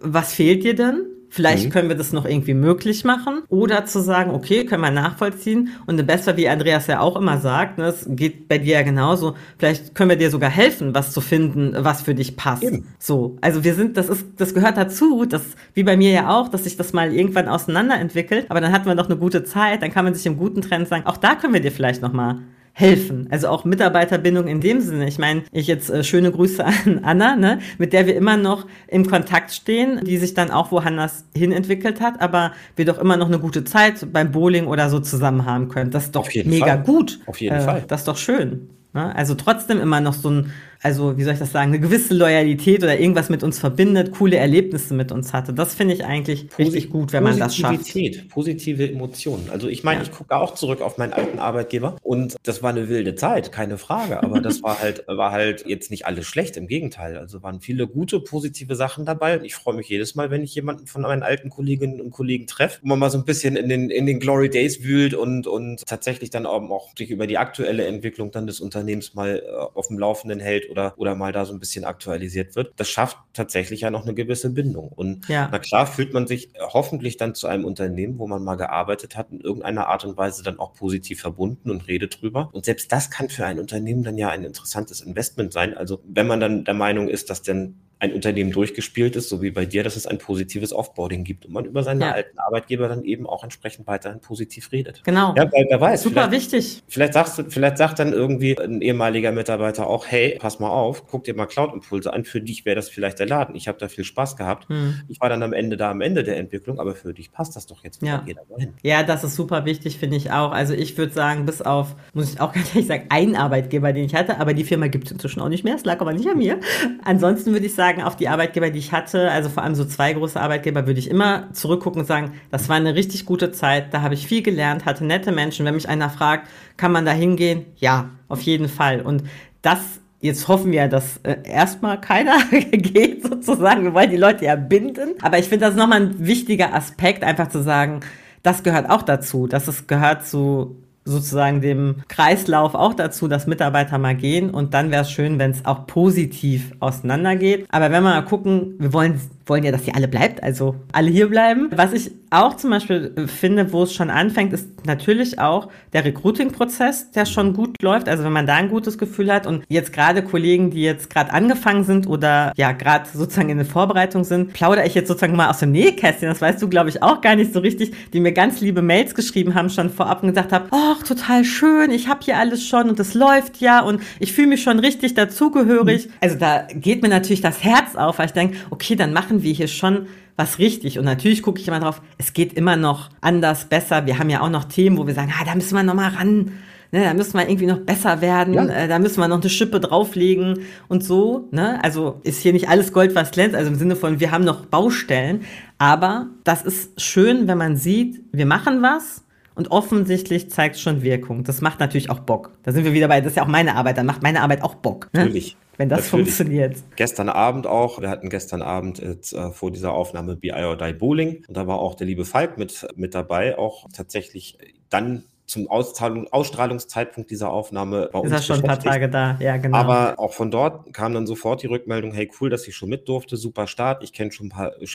was 0.01 0.33
fehlt 0.33 0.63
dir 0.63 0.77
denn? 0.77 1.07
Vielleicht 1.31 1.67
mhm. 1.67 1.71
können 1.71 1.89
wir 1.89 1.97
das 1.97 2.13
noch 2.13 2.27
irgendwie 2.27 2.55
möglich 2.55 3.05
machen. 3.05 3.43
Oder 3.49 3.87
zu 3.87 4.01
sagen, 4.01 4.33
okay, 4.33 4.67
können 4.67 4.83
wir 4.83 4.91
nachvollziehen. 4.91 5.71
Und 5.87 6.05
besser, 6.07 6.37
wie 6.37 6.49
Andreas 6.49 6.89
ja 6.89 7.01
auch 7.01 7.17
immer 7.17 7.39
sagt, 7.39 7.79
ne, 7.79 7.87
es 7.87 8.05
geht 8.09 8.49
bei 8.49 8.59
dir 8.59 8.75
ja 8.75 8.83
genauso, 8.83 9.37
vielleicht 9.57 9.95
können 9.95 10.11
wir 10.11 10.17
dir 10.17 10.31
sogar 10.31 10.51
helfen, 10.51 10.95
was 10.95 11.13
zu 11.13 11.21
finden, 11.21 11.75
was 11.79 12.03
für 12.03 12.15
dich 12.15 12.37
passt. 12.37 12.65
Eben. 12.65 12.89
So. 12.99 13.39
Also 13.41 13.63
wir 13.63 13.75
sind, 13.75 13.97
das 13.97 14.09
ist, 14.09 14.27
das 14.37 14.55
gehört 14.55 14.77
dazu, 14.77 15.25
das, 15.25 15.43
wie 15.75 15.85
bei 15.85 15.97
mir 15.97 16.11
ja 16.11 16.37
auch, 16.37 16.49
dass 16.49 16.65
sich 16.65 16.77
das 16.77 16.93
mal 16.93 17.15
irgendwann 17.15 17.49
auseinanderentwickelt. 17.49 18.47
Aber 18.51 18.61
dann 18.61 18.73
hatten 18.73 18.87
wir 18.87 18.97
noch 18.97 19.07
eine 19.07 19.17
gute 19.17 19.45
Zeit, 19.45 19.83
dann 19.83 19.93
kann 19.93 20.05
man 20.05 20.15
sich 20.15 20.27
im 20.27 20.37
guten 20.37 20.63
Trend 20.63 20.89
sagen, 20.89 21.07
auch 21.07 21.17
da 21.17 21.37
können 21.37 21.55
wir 21.55 21.61
dir 21.61 21.73
vielleicht 21.73 22.03
noch 22.03 22.13
mal 22.13 22.41
helfen. 22.73 23.29
Also 23.31 23.49
auch 23.49 23.65
Mitarbeiterbindung 23.65 24.47
in 24.49 24.61
dem 24.61 24.81
Sinne. 24.81 25.07
Ich 25.09 25.19
meine, 25.19 25.43
ich 25.53 25.67
jetzt 25.67 25.91
äh, 25.91 26.03
schöne 26.05 26.33
Grüße 26.33 26.65
an 26.87 27.01
Anna, 27.03 27.37
ne, 27.37 27.59
mit 27.79 27.93
der 27.93 28.07
wir 28.07 28.17
immer 28.17 28.37
noch 28.37 28.67
im 28.89 29.07
Kontakt 29.07 29.53
stehen, 29.53 30.01
die 30.05 30.17
sich 30.19 30.35
dann 30.35 30.51
auch 30.51 30.73
woanders 30.73 31.25
hin 31.35 31.53
entwickelt 31.53 32.01
hat, 32.01 32.21
aber 32.21 32.53
wir 32.77 32.85
doch 32.85 32.99
immer 32.99 33.17
noch 33.17 33.29
eine 33.29 33.39
gute 33.39 33.65
Zeit 33.65 34.13
beim 34.13 34.33
Bowling 34.33 34.67
oder 34.67 34.91
so 34.91 35.01
zusammen 35.01 35.45
haben 35.45 35.69
können. 35.69 35.91
Das 35.91 36.05
ist 36.05 36.17
doch 36.17 36.29
mega 36.45 36.67
Fall. 36.67 36.83
gut. 36.83 37.21
Auf 37.27 37.41
jeden 37.41 37.57
äh, 37.57 37.61
Fall. 37.61 37.85
Das 37.87 38.03
ist 38.03 38.09
doch 38.09 38.17
schön. 38.17 38.71
Ne? 38.93 39.15
Also 39.15 39.35
trotzdem 39.35 39.81
immer 39.81 40.01
noch 40.01 40.15
so 40.15 40.31
ein 40.31 40.53
also 40.83 41.19
wie 41.19 41.25
soll 41.25 41.35
ich 41.35 41.39
das 41.39 41.53
sagen, 41.53 41.71
eine 41.71 41.81
gewisse 41.81 42.15
Loyalität 42.15 42.83
oder 42.83 42.99
irgendwas 42.99 43.29
mit 43.29 43.43
uns 43.43 43.59
verbindet, 43.59 44.13
coole 44.13 44.37
Erlebnisse 44.37 44.95
mit 44.95 45.13
uns 45.13 45.33
hatte. 45.33 45.53
Das 45.53 45.75
finde 45.75 45.95
ich 45.95 46.05
eigentlich 46.05 46.49
Posi 46.49 46.63
richtig 46.63 46.91
gut, 46.91 47.13
wenn 47.13 47.23
man 47.23 47.39
das 47.39 47.57
schafft. 47.57 47.95
Positive 48.29 48.89
Emotionen. 48.89 49.49
Also 49.51 49.69
ich 49.69 49.85
meine, 49.85 50.01
ja. 50.01 50.07
ich 50.07 50.13
gucke 50.13 50.35
auch 50.35 50.55
zurück 50.55 50.81
auf 50.81 50.97
meinen 50.97 51.13
alten 51.13 51.39
Arbeitgeber 51.39 51.97
und 52.03 52.37
das 52.45 52.63
war 52.63 52.71
eine 52.71 52.89
wilde 52.89 53.15
Zeit, 53.15 53.53
keine 53.53 53.77
Frage. 53.79 54.23
Aber 54.23 54.41
das 54.41 54.63
war 54.63 54.81
halt, 54.81 55.05
war 55.07 55.33
halt 55.33 55.67
jetzt 55.67 55.91
nicht 55.91 56.07
alles 56.07 56.27
schlecht, 56.27 56.57
im 56.57 56.67
Gegenteil. 56.67 57.19
Also 57.19 57.43
waren 57.43 57.61
viele 57.61 57.87
gute, 57.87 58.21
positive 58.21 58.75
Sachen 58.75 59.05
dabei. 59.05 59.39
Und 59.39 59.45
ich 59.45 59.55
freue 59.55 59.75
mich 59.75 59.89
jedes 59.89 60.15
Mal, 60.15 60.31
wenn 60.31 60.43
ich 60.43 60.55
jemanden 60.55 60.87
von 60.87 61.03
meinen 61.03 61.23
alten 61.23 61.51
Kolleginnen 61.51 62.01
und 62.01 62.11
Kollegen 62.11 62.47
treffe, 62.47 62.81
wo 62.83 62.89
man 62.89 62.99
mal 62.99 63.11
so 63.11 63.19
ein 63.19 63.25
bisschen 63.25 63.57
in 63.57 63.69
den, 63.69 63.91
in 63.91 64.07
den 64.07 64.19
Glory 64.19 64.49
Days 64.49 64.83
wühlt 64.83 65.15
und, 65.15 65.47
und 65.47 65.85
tatsächlich 65.87 66.31
dann 66.31 66.47
auch 66.47 66.61
sich 66.97 67.11
über 67.11 67.27
die 67.27 67.39
aktuelle 67.39 67.87
Entwicklung 67.87 68.31
dann 68.31 68.47
des 68.47 68.61
Unternehmens 68.61 69.15
mal 69.15 69.43
äh, 69.45 69.51
auf 69.75 69.89
dem 69.89 69.99
Laufenden 69.99 70.41
hält 70.41 70.70
oder, 70.71 70.95
oder 70.97 71.15
mal 71.15 71.33
da 71.33 71.45
so 71.45 71.53
ein 71.53 71.61
bisschen 71.61 71.85
aktualisiert 71.85 72.57
wird, 72.57 72.73
das 72.77 72.89
schafft 72.89 73.19
tatsächlich 73.33 73.83
ja 73.83 73.91
noch 73.91 74.05
eine 74.05 74.15
gewisse 74.15 74.51
Bindung. 74.51 74.89
Und 74.89 75.29
ja. 75.29 75.49
na 75.51 75.59
klar 75.59 75.87
fühlt 75.87 76.13
man 76.15 76.27
sich 76.27 76.51
hoffentlich 76.59 77.17
dann 77.17 77.35
zu 77.35 77.47
einem 77.47 77.65
Unternehmen, 77.65 78.19
wo 78.19 78.27
man 78.27 78.43
mal 78.43 78.57
gearbeitet 78.57 79.17
hat, 79.17 79.31
in 79.31 79.41
irgendeiner 79.41 79.89
Art 79.89 80.05
und 80.05 80.17
Weise 80.17 80.43
dann 80.43 80.59
auch 80.59 80.75
positiv 80.75 81.21
verbunden 81.21 81.71
und 81.71 81.87
redet 81.89 82.21
drüber. 82.21 82.51
Und 82.53 82.65
selbst 82.65 82.93
das 82.93 83.11
kann 83.11 83.29
für 83.29 83.45
ein 83.45 83.59
Unternehmen 83.59 84.03
dann 84.03 84.17
ja 84.17 84.31
ein 84.31 84.45
interessantes 84.45 85.01
Investment 85.01 85.53
sein. 85.53 85.77
Also 85.77 86.01
wenn 86.07 86.27
man 86.27 86.41
dann 86.41 86.65
der 86.65 86.75
Meinung 86.75 87.09
ist, 87.09 87.31
dass 87.31 87.43
denn 87.43 87.81
ein 88.01 88.15
Unternehmen 88.15 88.51
durchgespielt 88.51 89.15
ist, 89.15 89.29
so 89.29 89.43
wie 89.43 89.51
bei 89.51 89.67
dir, 89.67 89.85
dass 89.85 89.95
es 89.95 90.07
ein 90.07 90.19
positives 90.19 90.73
Offboarding 90.73 91.23
gibt 91.23 91.45
und 91.45 91.53
man 91.53 91.67
über 91.67 91.83
seine 91.83 92.07
ja. 92.07 92.13
alten 92.13 92.39
Arbeitgeber 92.39 92.89
dann 92.89 93.05
eben 93.05 93.27
auch 93.27 93.45
entsprechend 93.45 93.87
weiterhin 93.87 94.21
positiv 94.21 94.73
redet. 94.73 95.03
Genau. 95.05 95.35
Ja, 95.37 95.45
weil 95.53 95.67
wer 95.69 95.81
weiß. 95.81 96.03
Super 96.03 96.31
wichtig. 96.31 96.83
Vielleicht 96.89 97.13
sagst 97.13 97.39
du, 97.39 97.45
vielleicht 97.51 97.77
sagt 97.77 97.99
dann 97.99 98.15
irgendwie 98.15 98.59
ein 98.59 98.81
ehemaliger 98.81 99.33
Mitarbeiter 99.33 99.87
auch, 99.87 100.07
hey, 100.07 100.39
pass 100.41 100.61
mal 100.61 100.71
auf, 100.71 101.07
guck 101.07 101.25
dir 101.25 101.35
mal 101.35 101.45
Cloud-Impulse 101.45 102.11
an, 102.13 102.25
für 102.25 102.41
dich 102.41 102.65
wäre 102.65 102.77
das 102.77 102.89
vielleicht 102.89 103.19
der 103.19 103.27
Laden. 103.27 103.55
Ich 103.55 103.69
habe 103.69 103.79
da 103.79 103.89
viel 103.89 104.05
Spaß 104.05 104.37
gehabt. 104.37 104.69
Hm. 104.71 105.03
Ich 105.09 105.21
war 105.21 105.29
dann 105.29 105.43
am 105.43 105.53
Ende 105.53 105.77
da 105.77 105.91
am 105.91 106.01
Ende 106.01 106.23
der 106.23 106.39
Entwicklung, 106.39 106.81
aber 106.81 106.95
für 106.95 107.13
dich 107.13 107.31
passt 107.33 107.55
das 107.55 107.67
doch 107.67 107.85
jetzt. 107.85 108.03
Ja. 108.03 108.25
Hin. 108.57 108.75
ja, 108.83 109.03
das 109.03 109.25
ist 109.25 109.35
super 109.35 109.67
wichtig, 109.67 109.99
finde 109.99 110.17
ich 110.17 110.31
auch. 110.31 110.53
Also 110.53 110.73
ich 110.73 110.97
würde 110.97 111.13
sagen, 111.13 111.45
bis 111.45 111.61
auf, 111.61 111.97
muss 112.15 112.33
ich 112.33 112.41
auch 112.41 112.53
ganz 112.55 112.71
ehrlich 112.71 112.87
sagen, 112.87 113.05
einen 113.11 113.37
Arbeitgeber, 113.37 113.93
den 113.93 114.07
ich 114.07 114.15
hatte, 114.15 114.41
aber 114.41 114.55
die 114.55 114.65
Firma 114.65 114.87
gibt 114.87 115.07
es 115.07 115.13
inzwischen 115.13 115.41
auch 115.41 115.51
nicht 115.51 115.65
mehr. 115.65 115.75
Es 115.75 115.85
lag 115.85 116.01
aber 116.01 116.15
nicht 116.15 116.29
an 116.29 116.39
mir. 116.39 116.61
Ansonsten 117.05 117.53
würde 117.53 117.67
ich 117.67 117.75
sagen, 117.75 117.90
sagen, 117.91 118.03
auf 118.03 118.17
die 118.17 118.29
Arbeitgeber, 118.29 118.71
die 118.71 118.79
ich 118.79 118.93
hatte, 118.93 119.31
also 119.31 119.49
vor 119.49 119.65
allem 119.65 119.75
so 119.75 119.85
zwei 119.85 120.13
große 120.13 120.41
Arbeitgeber, 120.41 120.87
würde 120.87 121.01
ich 121.01 121.11
immer 121.11 121.53
zurückgucken 121.53 122.03
und 122.03 122.07
sagen, 122.07 122.35
das 122.51 122.69
war 122.69 122.77
eine 122.77 122.95
richtig 122.95 123.27
gute 123.27 123.51
Zeit, 123.51 123.93
da 123.93 124.03
habe 124.03 124.15
ich 124.15 124.27
viel 124.27 124.43
gelernt, 124.43 124.85
hatte 124.85 125.05
nette 125.05 125.33
Menschen. 125.33 125.67
Wenn 125.67 125.75
mich 125.75 125.89
einer 125.89 126.09
fragt, 126.09 126.49
kann 126.77 126.93
man 126.93 127.05
da 127.05 127.13
hingehen? 127.13 127.67
Ja, 127.77 128.11
auf 128.29 128.43
jeden 128.43 128.69
Fall. 128.69 129.01
Und 129.01 129.25
das 129.63 129.79
Jetzt 130.23 130.49
hoffen 130.49 130.71
wir, 130.71 130.87
dass 130.87 131.17
äh, 131.23 131.37
erstmal 131.45 131.99
keiner 131.99 132.37
geht, 132.51 133.23
sozusagen. 133.23 133.85
Wir 133.85 133.95
wollen 133.95 134.11
die 134.11 134.19
Leute 134.19 134.45
ja 134.45 134.55
binden. 134.55 135.15
Aber 135.23 135.39
ich 135.39 135.49
finde, 135.49 135.65
das 135.65 135.77
nochmal 135.77 136.03
ein 136.03 136.27
wichtiger 136.27 136.75
Aspekt, 136.75 137.25
einfach 137.25 137.49
zu 137.49 137.63
sagen, 137.63 138.01
das 138.43 138.63
gehört 138.63 138.91
auch 138.91 139.01
dazu. 139.01 139.47
Das 139.47 139.67
ist, 139.67 139.89
gehört 139.89 140.27
zu 140.27 140.77
sozusagen 141.05 141.61
dem 141.61 141.97
Kreislauf 142.09 142.75
auch 142.75 142.95
dazu, 142.95 143.29
dass 143.29 143.47
Mitarbeiter 143.47 143.99
mal 143.99 144.15
gehen 144.15 144.51
und 144.51 144.75
dann 144.75 144.91
wäre 144.91 145.03
es 145.03 145.11
schön, 145.11 145.39
wenn 145.39 145.51
es 145.51 145.65
auch 145.65 145.87
positiv 145.87 146.73
auseinandergeht. 146.81 147.67
Aber 147.71 147.87
wenn 147.87 148.03
wir 148.03 148.11
mal 148.11 148.25
gucken, 148.25 148.75
wir 148.79 148.93
wollen, 148.93 149.21
wollen 149.51 149.65
ja, 149.65 149.73
dass 149.73 149.85
sie 149.85 149.93
alle 149.93 150.09
bleibt, 150.09 150.43
also 150.43 150.77
alle 150.93 151.11
hier 151.11 151.29
bleiben. 151.29 151.69
Was 151.75 151.93
ich 151.93 152.13
auch 152.31 152.57
zum 152.57 152.71
Beispiel 152.71 153.13
äh, 153.17 153.27
finde, 153.27 153.73
wo 153.73 153.83
es 153.83 153.93
schon 153.93 154.09
anfängt, 154.09 154.53
ist 154.53 154.87
natürlich 154.87 155.39
auch 155.39 155.69
der 155.93 156.05
Recruiting-Prozess, 156.05 157.11
der 157.11 157.27
schon 157.27 157.53
gut 157.53 157.83
läuft. 157.83 158.09
Also 158.09 158.25
wenn 158.25 158.33
man 158.33 158.47
da 158.47 158.55
ein 158.55 158.69
gutes 158.69 158.97
Gefühl 158.97 159.33
hat 159.33 159.47
und 159.47 159.65
jetzt 159.69 159.93
gerade 159.93 160.23
Kollegen, 160.23 160.71
die 160.71 160.83
jetzt 160.83 161.11
gerade 161.11 161.33
angefangen 161.33 161.85
sind 161.85 162.07
oder 162.07 162.53
ja 162.57 162.73
gerade 162.73 163.09
sozusagen 163.13 163.49
in 163.49 163.59
der 163.59 163.67
Vorbereitung 163.67 164.23
sind, 164.23 164.53
plaudere 164.53 164.87
ich 164.87 164.95
jetzt 164.95 165.09
sozusagen 165.09 165.37
mal 165.37 165.51
aus 165.51 165.59
dem 165.59 165.73
Nähkästchen, 165.73 166.29
das 166.29 166.41
weißt 166.41 166.63
du, 166.63 166.69
glaube 166.69 166.89
ich, 166.89 167.03
auch 167.03 167.21
gar 167.21 167.35
nicht 167.35 167.53
so 167.53 167.59
richtig, 167.59 167.93
die 168.13 168.21
mir 168.21 168.33
ganz 168.33 168.61
liebe 168.61 168.81
Mails 168.81 169.15
geschrieben 169.15 169.57
haben, 169.57 169.69
schon 169.69 169.91
vorab 169.91 170.23
und 170.23 170.29
gesagt 170.29 170.53
haben, 170.53 170.67
ach, 170.71 171.03
total 171.03 171.45
schön, 171.45 171.91
ich 171.91 172.07
habe 172.07 172.21
hier 172.23 172.39
alles 172.39 172.65
schon 172.65 172.89
und 172.89 173.01
es 173.01 173.15
läuft 173.15 173.61
ja 173.61 173.81
und 173.81 174.01
ich 174.21 174.33
fühle 174.33 174.47
mich 174.47 174.63
schon 174.63 174.79
richtig 174.79 175.15
dazugehörig. 175.15 176.09
Also 176.21 176.37
da 176.39 176.69
geht 176.73 177.03
mir 177.03 177.09
natürlich 177.09 177.41
das 177.41 177.65
Herz 177.65 177.97
auf, 177.97 178.21
weil 178.21 178.27
ich 178.27 178.33
denke, 178.33 178.57
okay, 178.71 178.95
dann 178.95 179.13
machen 179.13 179.40
wir 179.43 179.53
hier 179.53 179.69
schon 179.69 180.07
was 180.37 180.59
richtig. 180.59 180.99
Und 180.99 181.05
natürlich 181.05 181.43
gucke 181.43 181.61
ich 181.61 181.69
immer 181.69 181.81
drauf, 181.81 182.01
es 182.19 182.33
geht 182.33 182.55
immer 182.55 182.77
noch 182.77 183.11
anders, 183.21 183.67
besser. 183.67 184.07
Wir 184.07 184.19
haben 184.19 184.31
ja 184.31 184.41
auch 184.41 184.51
noch 184.51 184.65
Themen, 184.65 184.97
wo 184.97 185.07
wir 185.07 185.15
sagen, 185.15 185.33
ah, 185.39 185.45
da 185.45 185.55
müssen 185.55 185.75
wir 185.75 185.83
noch 185.83 185.95
mal 185.95 186.11
ran. 186.11 186.53
Ne, 186.93 187.05
da 187.05 187.15
müssen 187.15 187.35
wir 187.35 187.49
irgendwie 187.49 187.67
noch 187.67 187.79
besser 187.79 188.21
werden, 188.21 188.55
ja. 188.55 188.65
äh, 188.65 188.89
da 188.89 188.99
müssen 188.99 189.21
wir 189.21 189.29
noch 189.29 189.41
eine 189.41 189.49
Schippe 189.49 189.79
drauflegen 189.79 190.63
und 190.89 191.05
so. 191.05 191.47
Ne? 191.53 191.79
Also 191.85 192.19
ist 192.25 192.41
hier 192.41 192.53
nicht 192.53 192.69
alles 192.69 192.93
Gold, 192.93 193.15
was 193.15 193.31
glänzt, 193.31 193.55
also 193.55 193.71
im 193.71 193.77
Sinne 193.77 193.95
von, 193.95 194.19
wir 194.19 194.33
haben 194.33 194.43
noch 194.43 194.67
Baustellen. 194.67 195.43
Aber 195.79 196.27
das 196.43 196.63
ist 196.63 197.01
schön, 197.01 197.47
wenn 197.47 197.59
man 197.59 197.77
sieht, 197.77 198.21
wir 198.33 198.45
machen 198.45 198.83
was 198.83 199.23
und 199.55 199.71
offensichtlich 199.71 200.51
zeigt 200.51 200.77
es 200.77 200.81
schon 200.81 201.03
Wirkung. 201.03 201.45
Das 201.45 201.61
macht 201.61 201.81
natürlich 201.81 202.11
auch 202.11 202.21
Bock. 202.21 202.53
Da 202.63 202.73
sind 202.73 202.85
wir 202.85 202.93
wieder 202.93 203.09
bei, 203.09 203.21
das 203.21 203.33
ist 203.33 203.37
ja 203.37 203.43
auch 203.43 203.49
meine 203.49 203.77
Arbeit, 203.77 203.99
dann 203.99 204.07
macht 204.07 204.23
meine 204.23 204.43
Arbeit 204.43 204.63
auch 204.63 204.75
Bock. 204.77 205.09
Ne? 205.13 205.21
Natürlich 205.25 205.57
wenn 205.81 205.89
das 205.89 206.13
Natürlich. 206.13 206.35
funktioniert. 206.35 206.77
Gestern 206.97 207.31
Abend 207.31 207.67
auch, 207.67 208.03
wir 208.03 208.11
hatten 208.11 208.29
gestern 208.29 208.61
Abend 208.61 208.99
jetzt, 208.99 209.33
äh, 209.33 209.51
vor 209.51 209.71
dieser 209.71 209.95
Aufnahme 209.95 210.37
BI 210.37 210.53
or 210.53 210.77
Die 210.77 210.93
Bowling 210.93 211.43
und 211.49 211.57
da 211.57 211.67
war 211.67 211.79
auch 211.79 211.95
der 211.95 212.07
liebe 212.07 212.27
Falk 212.27 212.59
mit, 212.59 212.87
mit 212.97 213.15
dabei, 213.15 213.57
auch 213.57 213.89
tatsächlich 213.91 214.59
dann 214.91 215.25
zum 215.51 215.69
Auszahlung, 215.69 216.29
Ausstrahlungszeitpunkt 216.33 217.31
dieser 217.31 217.51
Aufnahme 217.51 218.09
bei 218.13 218.21
uns. 218.21 218.31
Ist 218.31 218.47
schon 218.47 218.61
ein 218.61 218.63
paar 218.63 218.79
Tage 218.79 219.09
da, 219.09 219.37
ja, 219.41 219.57
genau. 219.57 219.77
Aber 219.77 220.19
auch 220.19 220.33
von 220.33 220.51
dort 220.51 220.95
kam 220.95 221.13
dann 221.13 221.27
sofort 221.27 221.63
die 221.63 221.67
Rückmeldung, 221.67 222.13
hey, 222.13 222.31
cool, 222.41 222.51
dass 222.51 222.69
ich 222.69 222.77
schon 222.77 222.89
mit 222.89 223.09
durfte, 223.09 223.37
super 223.37 223.67
Start, 223.67 224.05
ich 224.05 224.13
kenne 224.13 224.31
schon, 224.31 224.53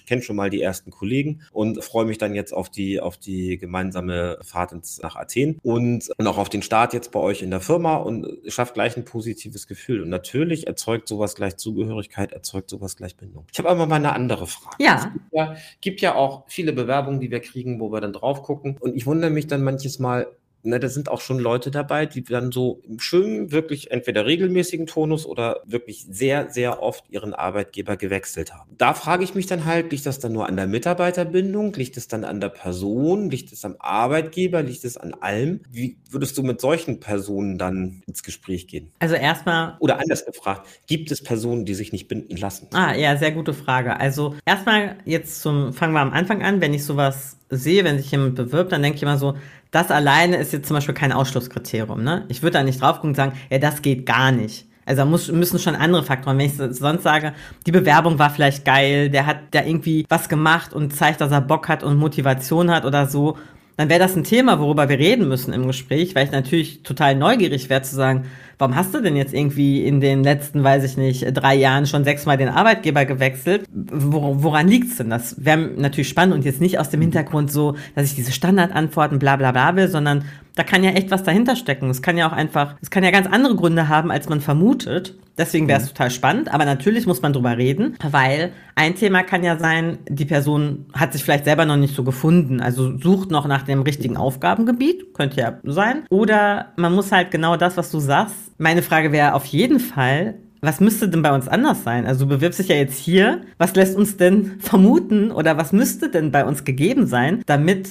kenn 0.08 0.22
schon 0.22 0.38
mal 0.38 0.50
die 0.50 0.62
ersten 0.62 0.92
Kollegen 0.92 1.42
und 1.52 1.84
freue 1.84 2.06
mich 2.06 2.18
dann 2.18 2.34
jetzt 2.34 2.54
auf 2.54 2.70
die, 2.70 3.02
auf 3.02 3.18
die 3.18 3.58
gemeinsame 3.58 4.40
Fahrt 4.44 4.72
ins, 4.72 5.02
nach 5.02 5.18
Athen 5.18 5.60
und, 5.62 6.10
und 6.18 6.28
auch 6.28 6.38
auf 6.38 6.48
den 6.48 6.62
Start 6.62 6.94
jetzt 6.94 7.12
bei 7.12 7.20
euch 7.20 7.42
in 7.42 7.52
der 7.52 7.60
Firma 7.60 7.98
und 7.98 8.26
schafft 8.48 8.76
gleich 8.76 8.96
ein 8.96 9.04
positives 9.04 9.68
Gefühl. 9.68 10.02
Und 10.02 10.10
natürlich 10.10 10.68
erzeugt 10.68 11.10
sowas 11.10 11.36
gleich 11.36 11.58
Zugehörigkeit, 11.58 12.32
erzeugt 12.32 12.70
sowas 12.70 12.96
gleich 12.96 13.18
Bindung. 13.18 13.46
Ich 13.52 13.60
habe 13.60 13.70
aber 13.70 13.86
mal 13.88 13.98
eine 13.98 14.14
andere 14.14 14.48
Frage. 14.48 14.78
Ja. 14.80 14.96
Es 14.96 15.04
gibt 15.04 15.34
ja, 15.34 15.56
gibt 15.82 16.02
ja 16.02 16.16
auch 16.16 16.46
viele 16.48 16.72
Bewerbungen, 16.72 17.20
die 17.20 17.30
wir 17.30 17.42
kriegen, 17.42 17.82
wo 17.82 17.92
wir 17.92 18.00
dann 18.00 18.14
drauf 18.14 18.42
gucken 18.42 18.78
und 18.80 18.96
ich 18.96 19.06
wundere 19.06 19.32
mich 19.32 19.48
dann 19.48 19.62
manches 19.62 20.00
Mal, 20.00 20.28
ne, 20.66 20.80
da 20.80 20.90
sind 20.90 21.10
auch 21.10 21.22
schon 21.22 21.40
Leute 21.40 21.72
dabei, 21.72 22.06
die 22.06 22.24
dann 22.24 22.52
so 22.52 22.82
im 22.88 23.00
schönen, 23.00 23.52
wirklich 23.52 23.92
entweder 23.92 24.26
regelmäßigen 24.26 24.88
Tonus 24.88 25.26
oder 25.26 25.62
wirklich 25.66 26.06
sehr, 26.10 26.50
sehr 26.50 26.82
oft 26.82 27.10
ihren 27.10 27.34
Arbeitgeber 27.34 27.98
gewechselt 27.98 28.54
haben. 28.54 28.72
Da 28.78 28.94
frage 28.94 29.24
ich 29.24 29.36
mich 29.36 29.46
dann 29.46 29.66
halt, 29.66 29.92
liegt 29.92 30.06
das 30.06 30.20
dann 30.20 30.34
nur 30.34 30.48
an 30.48 30.56
der 30.56 30.68
Mitarbeiterbindung? 30.68 31.74
Liegt 31.74 31.98
es 31.98 32.08
dann 32.08 32.24
an 32.24 32.40
der 32.40 32.50
Person? 32.50 33.30
Liegt 33.30 33.52
es 33.52 33.64
am 33.66 33.76
Arbeitgeber? 33.80 34.62
Liegt 34.64 34.86
es 34.86 34.98
an 34.98 35.14
allem? 35.14 35.62
Wie 35.72 35.98
würdest 36.10 36.38
du 36.38 36.44
mit 36.44 36.62
solchen 36.62 37.00
Personen 37.00 37.58
dann 37.58 38.04
ins 38.08 38.24
Gespräch 38.24 38.68
gehen? 38.68 38.92
Also 39.00 39.16
erstmal. 39.16 39.78
Oder 39.80 40.00
anders 40.00 40.26
gefragt, 40.26 40.68
gibt 40.88 41.12
es 41.12 41.24
Personen, 41.24 41.66
die 41.66 41.76
sich 41.76 41.92
nicht 41.92 42.08
binden 42.08 42.38
lassen? 42.38 42.68
Ah, 42.74 42.96
ja, 42.96 43.18
sehr 43.18 43.32
gute 43.32 43.54
Frage. 43.54 44.00
Also 44.00 44.36
erstmal 44.46 44.98
jetzt 45.06 45.42
zum, 45.42 45.74
fangen 45.74 45.94
wir 45.94 46.02
am 46.02 46.12
Anfang 46.12 46.44
an, 46.44 46.62
wenn 46.62 46.74
ich 46.74 46.84
sowas 46.84 47.38
sehe, 47.50 47.84
wenn 47.84 47.98
sich 47.98 48.12
jemand 48.12 48.36
bewirbt, 48.36 48.72
dann 48.72 48.82
denke 48.82 48.98
ich 48.98 49.04
immer 49.04 49.18
so, 49.18 49.36
das 49.72 49.92
alleine 49.92 50.38
ist 50.38 50.54
jetzt 50.54 50.68
zum 50.68 50.76
Beispiel 50.76 50.96
kein 50.96 51.12
Ausschlusskriterium. 51.12 52.04
Ne? 52.04 52.26
Ich 52.30 52.42
würde 52.42 52.54
da 52.54 52.64
nicht 52.64 52.82
drauf 52.82 52.98
gucken 52.98 53.10
und 53.12 53.16
sagen, 53.16 53.34
ja, 53.50 53.60
das 53.60 53.82
geht 53.82 54.06
gar 54.06 54.32
nicht. 54.32 54.66
Also 54.86 55.02
da 55.02 55.06
muss, 55.06 55.32
müssen 55.32 55.60
schon 55.60 55.76
andere 55.76 56.04
Faktoren. 56.04 56.38
Wenn 56.38 56.46
ich 56.46 56.56
sonst 56.56 57.04
sage, 57.04 57.34
die 57.66 57.72
Bewerbung 57.72 58.20
war 58.20 58.30
vielleicht 58.30 58.66
geil, 58.66 59.10
der 59.10 59.26
hat 59.26 59.38
da 59.52 59.64
irgendwie 59.64 60.06
was 60.10 60.30
gemacht 60.30 60.74
und 60.74 60.96
zeigt, 60.96 61.22
dass 61.22 61.32
er 61.32 61.42
Bock 61.42 61.68
hat 61.68 61.84
und 61.84 61.98
Motivation 61.98 62.70
hat 62.70 62.86
oder 62.86 63.08
so, 63.08 63.38
dann 63.78 63.90
wäre 63.90 64.00
das 64.00 64.16
ein 64.16 64.24
Thema, 64.24 64.60
worüber 64.60 64.88
wir 64.88 64.98
reden 64.98 65.28
müssen 65.28 65.54
im 65.54 65.68
Gespräch, 65.68 66.16
weil 66.16 66.26
ich 66.26 66.32
natürlich 66.32 66.84
total 66.84 67.16
neugierig 67.16 67.70
wäre 67.70 67.82
zu 67.82 67.96
sagen, 67.96 68.26
warum 68.58 68.76
hast 68.76 68.94
du 68.94 69.02
denn 69.02 69.16
jetzt 69.16 69.34
irgendwie 69.34 69.86
in 69.86 70.00
den 70.00 70.24
letzten, 70.24 70.64
weiß 70.64 70.84
ich 70.84 70.98
nicht, 70.98 71.26
drei 71.34 71.56
Jahren 71.56 71.86
schon 71.86 72.04
sechsmal 72.04 72.38
den 72.38 72.50
Arbeitgeber 72.50 73.06
gewechselt? 73.06 73.66
woran 73.72 74.68
liegt's 74.68 74.98
denn? 74.98 75.10
Das 75.10 75.44
wäre 75.44 75.58
natürlich 75.58 76.10
spannend 76.10 76.36
und 76.36 76.46
jetzt 76.46 76.62
nicht 76.62 76.80
aus 76.80 76.90
dem 76.90 77.02
Hintergrund 77.02 77.52
so, 77.52 77.76
dass 77.96 78.06
ich 78.06 78.16
diese 78.16 78.32
Standardantworten 78.32 79.20
bla 79.20 79.36
bla 79.36 79.52
bla 79.52 79.76
will, 79.76 79.88
sondern 79.88 80.26
da 80.56 80.64
kann 80.64 80.84
ja 80.84 80.92
echt 80.92 81.12
was 81.12 81.24
dahinter 81.24 81.56
stecken. 81.56 81.90
Es 81.90 82.02
kann 82.02 82.18
ja 82.18 82.28
auch 82.28 82.32
einfach, 82.32 82.76
es 82.82 82.90
kann 82.90 83.04
ja 83.04 83.12
ganz 83.12 83.28
andere 83.28 83.56
Gründe 83.56 83.90
haben, 83.90 84.12
als 84.12 84.30
man 84.30 84.42
vermutet. 84.42 85.16
Deswegen 85.38 85.68
wäre 85.68 85.80
es 85.80 85.86
mhm. 85.86 85.90
total 85.90 86.12
spannend, 86.12 86.54
aber 86.54 86.64
natürlich 86.64 87.06
muss 87.08 87.22
man 87.22 87.34
drüber 87.34 87.58
reden, 87.58 87.98
weil 88.10 88.54
ein 88.76 88.96
Thema 88.96 89.22
kann 89.24 89.44
ja 89.44 89.58
sein, 89.58 89.98
die 90.08 90.24
Person 90.24 90.86
hat 90.94 91.12
sich 91.12 91.24
vielleicht 91.24 91.44
selber 91.44 91.66
noch 91.66 91.76
nicht 91.76 91.94
so 91.94 92.04
gefunden, 92.04 92.62
also 92.62 92.98
sucht 92.98 93.32
noch 93.32 93.46
nach 93.46 93.64
dem 93.64 93.82
richtigen 93.82 94.16
Aufgabengebiet, 94.16 95.14
könnte 95.14 95.42
ja 95.42 95.60
sein. 95.64 96.04
Oder 96.10 96.72
man 96.78 96.94
muss 96.94 97.12
halt 97.12 97.32
genau 97.32 97.58
das, 97.58 97.76
was 97.76 97.92
du 97.92 98.00
sagst. 98.00 98.36
Meine 98.58 98.82
Frage 98.82 99.12
wäre 99.12 99.34
auf 99.34 99.46
jeden 99.46 99.82
Fall, 99.82 100.36
was 100.62 100.80
müsste 100.80 101.10
denn 101.10 101.22
bei 101.22 101.34
uns 101.34 101.48
anders 101.48 101.84
sein? 101.84 102.06
Also 102.06 102.26
du 102.26 102.30
bewirbst 102.30 102.60
dich 102.60 102.70
ja 102.70 102.76
jetzt 102.76 102.98
hier. 102.98 103.42
Was 103.58 103.76
lässt 103.76 103.96
uns 103.96 104.18
denn 104.18 104.60
vermuten 104.60 105.32
oder 105.32 105.58
was 105.58 105.74
müsste 105.74 106.10
denn 106.10 106.32
bei 106.32 106.46
uns 106.46 106.64
gegeben 106.64 107.06
sein, 107.08 107.44
damit 107.46 107.90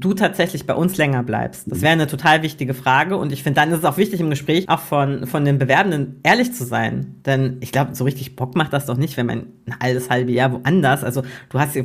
du 0.00 0.14
tatsächlich 0.14 0.66
bei 0.66 0.74
uns 0.74 0.96
länger 0.96 1.22
bleibst? 1.22 1.70
Das 1.70 1.82
wäre 1.82 1.92
eine 1.92 2.06
total 2.06 2.42
wichtige 2.42 2.74
Frage 2.74 3.16
und 3.16 3.32
ich 3.32 3.42
finde, 3.42 3.60
dann 3.60 3.70
ist 3.70 3.78
es 3.78 3.84
auch 3.84 3.96
wichtig 3.96 4.20
im 4.20 4.30
Gespräch 4.30 4.68
auch 4.68 4.80
von, 4.80 5.26
von 5.26 5.44
den 5.44 5.58
Bewerbenden 5.58 6.20
ehrlich 6.22 6.52
zu 6.52 6.64
sein. 6.64 7.16
Denn 7.26 7.58
ich 7.60 7.72
glaube, 7.72 7.94
so 7.94 8.04
richtig 8.04 8.36
Bock 8.36 8.56
macht 8.56 8.72
das 8.72 8.86
doch 8.86 8.96
nicht, 8.96 9.16
wenn 9.16 9.26
man 9.26 9.46
ein 9.66 9.78
halbes, 9.80 10.10
halbe 10.10 10.32
Jahr 10.32 10.52
woanders, 10.52 11.04
also 11.04 11.22
du 11.48 11.58
hast, 11.58 11.76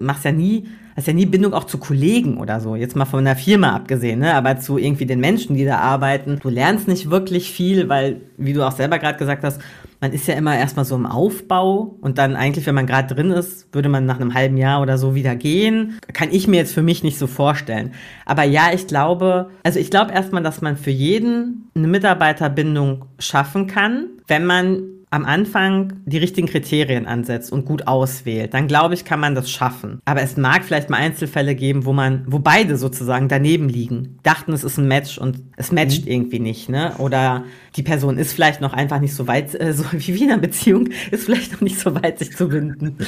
machst 0.00 0.24
ja 0.24 0.32
nie 0.32 0.68
hast 0.98 1.06
ja 1.06 1.12
nie 1.12 1.26
Bindung 1.26 1.54
auch 1.54 1.64
zu 1.64 1.78
Kollegen 1.78 2.38
oder 2.38 2.58
so. 2.58 2.74
Jetzt 2.74 2.96
mal 2.96 3.04
von 3.04 3.24
der 3.24 3.36
Firma 3.36 3.76
abgesehen, 3.76 4.18
ne? 4.18 4.34
aber 4.34 4.58
zu 4.58 4.78
irgendwie 4.78 5.06
den 5.06 5.20
Menschen, 5.20 5.54
die 5.54 5.64
da 5.64 5.78
arbeiten. 5.78 6.40
Du 6.42 6.48
lernst 6.48 6.88
nicht 6.88 7.08
wirklich 7.08 7.52
viel, 7.52 7.88
weil, 7.88 8.20
wie 8.36 8.52
du 8.52 8.66
auch 8.66 8.72
selber 8.72 8.98
gerade 8.98 9.16
gesagt 9.16 9.44
hast, 9.44 9.60
man 10.00 10.12
ist 10.12 10.28
ja 10.28 10.34
immer 10.34 10.56
erstmal 10.56 10.84
so 10.84 10.94
im 10.94 11.06
Aufbau 11.06 11.96
und 12.00 12.18
dann 12.18 12.36
eigentlich, 12.36 12.66
wenn 12.66 12.74
man 12.74 12.86
gerade 12.86 13.14
drin 13.14 13.30
ist, 13.30 13.72
würde 13.72 13.88
man 13.88 14.06
nach 14.06 14.20
einem 14.20 14.34
halben 14.34 14.56
Jahr 14.56 14.80
oder 14.80 14.96
so 14.96 15.14
wieder 15.14 15.34
gehen. 15.34 15.98
Kann 16.12 16.28
ich 16.30 16.46
mir 16.46 16.56
jetzt 16.56 16.72
für 16.72 16.82
mich 16.82 17.02
nicht 17.02 17.18
so 17.18 17.26
vorstellen. 17.26 17.92
Aber 18.24 18.44
ja, 18.44 18.72
ich 18.72 18.86
glaube, 18.86 19.50
also 19.62 19.78
ich 19.78 19.90
glaube 19.90 20.12
erstmal, 20.12 20.42
dass 20.42 20.60
man 20.60 20.76
für 20.76 20.90
jeden 20.90 21.70
eine 21.74 21.88
Mitarbeiterbindung 21.88 23.06
schaffen 23.18 23.66
kann, 23.66 24.08
wenn 24.28 24.46
man 24.46 24.97
am 25.10 25.24
Anfang 25.24 25.94
die 26.04 26.18
richtigen 26.18 26.48
Kriterien 26.48 27.06
ansetzt 27.06 27.50
und 27.50 27.64
gut 27.64 27.86
auswählt, 27.86 28.52
dann 28.52 28.68
glaube 28.68 28.94
ich, 28.94 29.04
kann 29.04 29.20
man 29.20 29.34
das 29.34 29.50
schaffen. 29.50 30.00
Aber 30.04 30.20
es 30.20 30.36
mag 30.36 30.64
vielleicht 30.64 30.90
mal 30.90 30.98
Einzelfälle 30.98 31.54
geben, 31.54 31.86
wo 31.86 31.92
man, 31.92 32.24
wo 32.26 32.38
beide 32.38 32.76
sozusagen 32.76 33.28
daneben 33.28 33.68
liegen, 33.68 34.18
dachten, 34.22 34.52
es 34.52 34.64
ist 34.64 34.76
ein 34.78 34.86
Match 34.86 35.16
und 35.16 35.42
es 35.56 35.72
matcht 35.72 36.04
mhm. 36.04 36.12
irgendwie 36.12 36.40
nicht, 36.40 36.68
ne? 36.68 36.92
Oder 36.98 37.44
die 37.76 37.82
Person 37.82 38.18
ist 38.18 38.32
vielleicht 38.32 38.60
noch 38.60 38.74
einfach 38.74 39.00
nicht 39.00 39.14
so 39.14 39.26
weit, 39.26 39.58
äh, 39.58 39.72
so 39.72 39.84
wie 39.92 40.24
in 40.24 40.30
einer 40.30 40.40
Beziehung, 40.40 40.90
ist 41.10 41.24
vielleicht 41.24 41.52
noch 41.52 41.60
nicht 41.62 41.78
so 41.78 41.94
weit, 41.94 42.18
sich 42.18 42.36
zu 42.36 42.48
binden. 42.48 42.98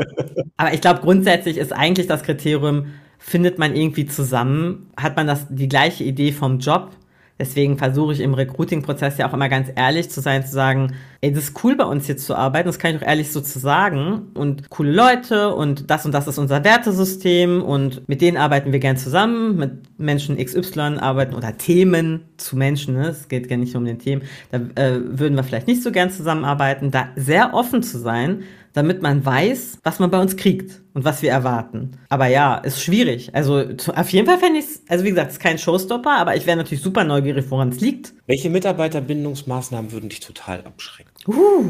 Aber 0.56 0.72
ich 0.72 0.80
glaube, 0.80 1.00
grundsätzlich 1.00 1.58
ist 1.58 1.72
eigentlich 1.72 2.06
das 2.06 2.22
Kriterium, 2.22 2.86
findet 3.18 3.58
man 3.58 3.76
irgendwie 3.76 4.06
zusammen, 4.06 4.90
hat 4.96 5.16
man 5.16 5.26
das, 5.26 5.46
die 5.48 5.68
gleiche 5.68 6.02
Idee 6.02 6.32
vom 6.32 6.58
Job, 6.58 6.90
Deswegen 7.38 7.78
versuche 7.78 8.12
ich 8.12 8.20
im 8.20 8.34
Recruiting-Prozess 8.34 9.18
ja 9.18 9.28
auch 9.28 9.34
immer 9.34 9.48
ganz 9.48 9.68
ehrlich 9.74 10.10
zu 10.10 10.20
sein, 10.20 10.44
zu 10.44 10.52
sagen, 10.52 10.94
ey, 11.22 11.32
das 11.32 11.44
ist 11.44 11.64
cool 11.64 11.76
bei 11.76 11.84
uns 11.84 12.06
hier 12.06 12.16
zu 12.16 12.34
arbeiten, 12.34 12.68
das 12.68 12.78
kann 12.78 12.94
ich 12.94 13.02
auch 13.02 13.06
ehrlich 13.06 13.32
so 13.32 13.40
zu 13.40 13.58
sagen. 13.58 14.30
Und 14.34 14.70
coole 14.70 14.92
Leute 14.92 15.54
und 15.54 15.90
das 15.90 16.04
und 16.04 16.12
das 16.12 16.28
ist 16.28 16.38
unser 16.38 16.62
Wertesystem 16.62 17.62
und 17.62 18.08
mit 18.08 18.20
denen 18.20 18.36
arbeiten 18.36 18.72
wir 18.72 18.78
gern 18.78 18.96
zusammen, 18.96 19.56
mit 19.56 19.72
Menschen 19.98 20.36
XY 20.36 20.98
arbeiten 21.00 21.34
oder 21.34 21.56
Themen 21.56 22.22
zu 22.36 22.56
Menschen, 22.56 22.94
ne? 22.94 23.08
es 23.08 23.28
geht 23.28 23.50
ja 23.50 23.56
nicht 23.56 23.74
nur 23.74 23.80
um 23.80 23.86
den 23.86 23.98
Themen, 23.98 24.22
da 24.50 24.58
äh, 24.80 25.00
würden 25.04 25.34
wir 25.36 25.44
vielleicht 25.44 25.66
nicht 25.66 25.82
so 25.82 25.90
gern 25.90 26.10
zusammenarbeiten, 26.10 26.90
da 26.90 27.08
sehr 27.16 27.54
offen 27.54 27.82
zu 27.82 27.98
sein, 27.98 28.42
damit 28.72 29.02
man 29.02 29.24
weiß, 29.24 29.78
was 29.82 29.98
man 29.98 30.10
bei 30.10 30.20
uns 30.20 30.36
kriegt 30.36 30.80
und 30.94 31.04
was 31.04 31.22
wir 31.22 31.30
erwarten. 31.30 31.92
Aber 32.08 32.26
ja, 32.26 32.56
ist 32.56 32.82
schwierig. 32.82 33.34
Also 33.34 33.64
auf 33.94 34.08
jeden 34.10 34.26
Fall 34.26 34.38
fände 34.38 34.58
ich 34.58 34.64
es, 34.66 34.82
also 34.88 35.04
wie 35.04 35.10
gesagt, 35.10 35.28
es 35.28 35.36
ist 35.36 35.42
kein 35.42 35.58
Showstopper, 35.58 36.16
aber 36.16 36.36
ich 36.36 36.46
wäre 36.46 36.56
natürlich 36.56 36.82
super 36.82 37.04
neugierig, 37.04 37.46
woran 37.48 37.70
es 37.70 37.80
liegt. 37.80 38.14
Welche 38.26 38.50
Mitarbeiterbindungsmaßnahmen 38.50 39.92
würden 39.92 40.08
dich 40.08 40.20
total 40.20 40.62
abschrecken? 40.62 41.10
Uh, 41.26 41.64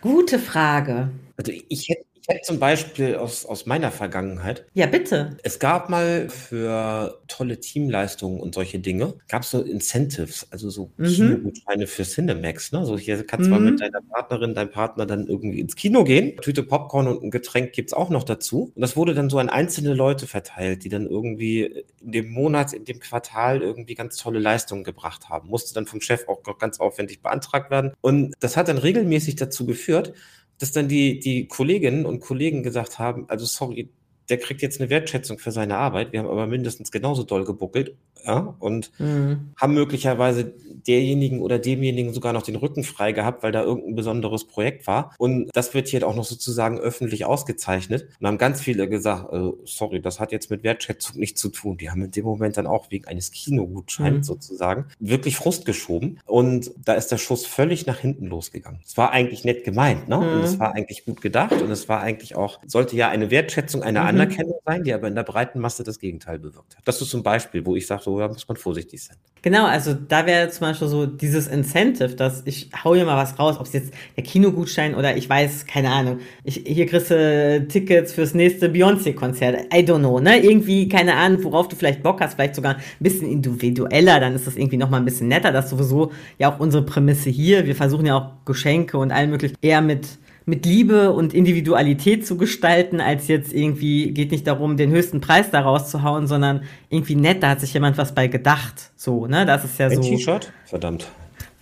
gute 0.00 0.38
Frage. 0.38 1.10
Also 1.36 1.52
ich 1.68 1.88
hätte 1.88 2.04
hätte 2.30 2.46
zum 2.46 2.58
Beispiel 2.58 3.16
aus, 3.16 3.44
aus 3.44 3.66
meiner 3.66 3.90
Vergangenheit. 3.90 4.66
Ja, 4.74 4.86
bitte. 4.86 5.36
Es 5.42 5.58
gab 5.58 5.88
mal 5.88 6.28
für 6.28 7.20
tolle 7.28 7.60
Teamleistungen 7.60 8.40
und 8.40 8.54
solche 8.54 8.78
Dinge, 8.78 9.14
gab 9.28 9.42
es 9.42 9.50
so 9.50 9.62
Incentives, 9.62 10.46
also 10.50 10.70
so 10.70 10.90
mhm. 10.96 11.04
Kinogutscheine 11.06 11.86
für 11.86 12.04
Cinemax. 12.04 12.72
Ne? 12.72 12.84
So 12.84 12.98
hier 12.98 13.24
kannst 13.26 13.46
du 13.46 13.54
mhm. 13.54 13.64
mal 13.64 13.70
mit 13.70 13.80
deiner 13.80 14.00
Partnerin, 14.02 14.54
deinem 14.54 14.70
Partner 14.70 15.06
dann 15.06 15.26
irgendwie 15.26 15.60
ins 15.60 15.76
Kino 15.76 16.04
gehen. 16.04 16.36
Tüte 16.40 16.62
Popcorn 16.62 17.08
und 17.08 17.22
ein 17.22 17.30
Getränk 17.30 17.72
gibt 17.72 17.90
es 17.90 17.92
auch 17.92 18.10
noch 18.10 18.24
dazu. 18.24 18.72
Und 18.74 18.80
das 18.80 18.96
wurde 18.96 19.14
dann 19.14 19.30
so 19.30 19.38
an 19.38 19.48
einzelne 19.48 19.94
Leute 19.94 20.26
verteilt, 20.26 20.84
die 20.84 20.88
dann 20.88 21.06
irgendwie 21.06 21.84
in 22.00 22.12
dem 22.12 22.30
Monat, 22.30 22.72
in 22.72 22.84
dem 22.84 23.00
Quartal 23.00 23.62
irgendwie 23.62 23.94
ganz 23.94 24.16
tolle 24.16 24.38
Leistungen 24.38 24.84
gebracht 24.84 25.28
haben. 25.28 25.48
Musste 25.48 25.74
dann 25.74 25.86
vom 25.86 26.00
Chef 26.00 26.28
auch 26.28 26.42
ganz 26.58 26.80
aufwendig 26.80 27.22
beantragt 27.22 27.70
werden. 27.70 27.92
Und 28.00 28.34
das 28.40 28.56
hat 28.56 28.68
dann 28.68 28.78
regelmäßig 28.78 29.36
dazu 29.36 29.66
geführt, 29.66 30.12
dass 30.60 30.72
dann 30.72 30.88
die, 30.88 31.18
die 31.18 31.48
Kolleginnen 31.48 32.06
und 32.06 32.20
Kollegen 32.20 32.62
gesagt 32.62 32.98
haben, 32.98 33.28
also 33.28 33.46
sorry, 33.46 33.90
der 34.30 34.38
kriegt 34.38 34.62
jetzt 34.62 34.80
eine 34.80 34.90
Wertschätzung 34.90 35.38
für 35.38 35.50
seine 35.50 35.76
Arbeit. 35.76 36.12
Wir 36.12 36.20
haben 36.20 36.28
aber 36.28 36.46
mindestens 36.46 36.90
genauso 36.90 37.24
doll 37.24 37.44
gebuckelt 37.44 37.96
ja, 38.24 38.54
und 38.58 38.90
mhm. 38.98 39.52
haben 39.56 39.74
möglicherweise 39.74 40.52
derjenigen 40.86 41.40
oder 41.40 41.58
demjenigen 41.58 42.12
sogar 42.12 42.32
noch 42.32 42.42
den 42.42 42.56
Rücken 42.56 42.84
frei 42.84 43.12
gehabt, 43.12 43.42
weil 43.42 43.52
da 43.52 43.62
irgendein 43.62 43.94
besonderes 43.94 44.44
Projekt 44.44 44.86
war. 44.86 45.14
Und 45.18 45.50
das 45.52 45.74
wird 45.74 45.88
hier 45.88 46.06
auch 46.06 46.14
noch 46.14 46.24
sozusagen 46.24 46.78
öffentlich 46.78 47.24
ausgezeichnet. 47.24 48.08
Und 48.20 48.26
haben 48.26 48.38
ganz 48.38 48.60
viele 48.60 48.88
gesagt, 48.88 49.32
äh, 49.32 49.50
sorry, 49.64 50.00
das 50.00 50.20
hat 50.20 50.32
jetzt 50.32 50.50
mit 50.50 50.62
Wertschätzung 50.62 51.18
nichts 51.18 51.40
zu 51.40 51.48
tun. 51.48 51.76
Die 51.76 51.90
haben 51.90 52.02
in 52.02 52.10
dem 52.10 52.24
Moment 52.24 52.56
dann 52.56 52.66
auch 52.66 52.90
wegen 52.90 53.06
eines 53.06 53.30
Kinogutscheins 53.30 54.18
mhm. 54.18 54.22
sozusagen 54.22 54.86
wirklich 54.98 55.36
Frust 55.36 55.64
geschoben. 55.64 56.18
Und 56.24 56.70
da 56.84 56.94
ist 56.94 57.08
der 57.08 57.18
Schuss 57.18 57.46
völlig 57.46 57.86
nach 57.86 57.98
hinten 57.98 58.26
losgegangen. 58.26 58.80
Es 58.86 58.96
war 58.96 59.10
eigentlich 59.10 59.44
nett 59.44 59.64
gemeint, 59.64 60.08
ne? 60.08 60.16
Mhm. 60.16 60.22
Und 60.22 60.42
es 60.44 60.58
war 60.58 60.74
eigentlich 60.74 61.04
gut 61.04 61.20
gedacht 61.20 61.60
und 61.60 61.70
es 61.70 61.88
war 61.88 62.00
eigentlich 62.00 62.36
auch, 62.36 62.58
sollte 62.66 62.96
ja 62.96 63.08
eine 63.08 63.30
Wertschätzung, 63.30 63.82
eine 63.82 64.00
mhm. 64.00 64.06
Anerkennung 64.20 64.58
sein, 64.64 64.84
die 64.84 64.92
aber 64.92 65.08
in 65.08 65.14
der 65.14 65.22
breiten 65.22 65.60
Masse 65.60 65.84
das 65.84 65.98
Gegenteil 65.98 66.38
bewirkt 66.38 66.76
hat. 66.76 66.82
Das 66.86 67.00
ist 67.00 67.10
zum 67.10 67.22
Beispiel, 67.22 67.64
wo 67.64 67.76
ich 67.76 67.86
sage, 67.86 68.02
so 68.02 68.18
da 68.18 68.28
muss 68.28 68.46
man 68.46 68.56
vorsichtig 68.56 69.02
sein. 69.02 69.16
Genau, 69.42 69.64
also 69.64 69.94
da 69.94 70.26
wäre 70.26 70.50
zum 70.50 70.66
Beispiel 70.66 70.88
so 70.88 71.06
dieses 71.06 71.46
Incentive, 71.46 72.14
dass 72.14 72.42
ich 72.44 72.70
hau 72.84 72.94
hier 72.94 73.06
mal 73.06 73.16
was 73.16 73.38
raus, 73.38 73.56
ob 73.58 73.66
es 73.66 73.72
jetzt 73.72 73.92
der 74.16 74.24
Kinogutschein 74.24 74.94
oder 74.94 75.16
ich 75.16 75.28
weiß, 75.28 75.66
keine 75.66 75.90
Ahnung, 75.90 76.18
ich, 76.44 76.62
hier 76.66 76.86
kriegst 76.86 77.10
du 77.10 77.66
Tickets 77.68 78.12
fürs 78.12 78.34
nächste 78.34 78.68
Beyoncé-Konzert. 78.68 79.72
I 79.72 79.78
don't 79.78 80.00
know, 80.00 80.20
ne? 80.20 80.42
Irgendwie, 80.42 80.88
keine 80.88 81.14
Ahnung, 81.14 81.42
worauf 81.44 81.68
du 81.68 81.76
vielleicht 81.76 82.02
Bock 82.02 82.20
hast, 82.20 82.34
vielleicht 82.34 82.54
sogar 82.54 82.76
ein 82.76 82.82
bisschen 83.00 83.30
individueller, 83.30 84.20
dann 84.20 84.34
ist 84.34 84.46
das 84.46 84.56
irgendwie 84.56 84.76
nochmal 84.76 85.00
ein 85.00 85.06
bisschen 85.06 85.28
netter. 85.28 85.52
Das 85.52 85.66
ist 85.66 85.70
sowieso 85.70 86.12
ja 86.38 86.52
auch 86.52 86.60
unsere 86.60 86.84
Prämisse 86.84 87.30
hier. 87.30 87.66
Wir 87.66 87.76
versuchen 87.76 88.06
ja 88.06 88.16
auch 88.16 88.44
Geschenke 88.44 88.98
und 88.98 89.10
allem 89.10 89.30
möglichen 89.30 89.56
eher 89.62 89.80
mit 89.80 90.06
mit 90.46 90.66
Liebe 90.66 91.12
und 91.12 91.34
Individualität 91.34 92.26
zu 92.26 92.36
gestalten, 92.36 93.00
als 93.00 93.28
jetzt 93.28 93.52
irgendwie, 93.52 94.12
geht 94.12 94.30
nicht 94.30 94.46
darum, 94.46 94.76
den 94.76 94.90
höchsten 94.90 95.20
Preis 95.20 95.50
da 95.50 95.60
rauszuhauen, 95.60 96.26
sondern 96.26 96.62
irgendwie 96.88 97.14
nett, 97.14 97.42
da 97.42 97.50
hat 97.50 97.60
sich 97.60 97.72
jemand 97.74 97.98
was 97.98 98.14
bei 98.14 98.26
gedacht. 98.26 98.90
So, 98.96 99.26
ne? 99.26 99.46
Das 99.46 99.64
ist 99.64 99.78
ja 99.78 99.86
ein 99.86 100.02
so. 100.02 100.02
Ein 100.02 100.16
T-Shirt? 100.16 100.52
Verdammt. 100.66 101.06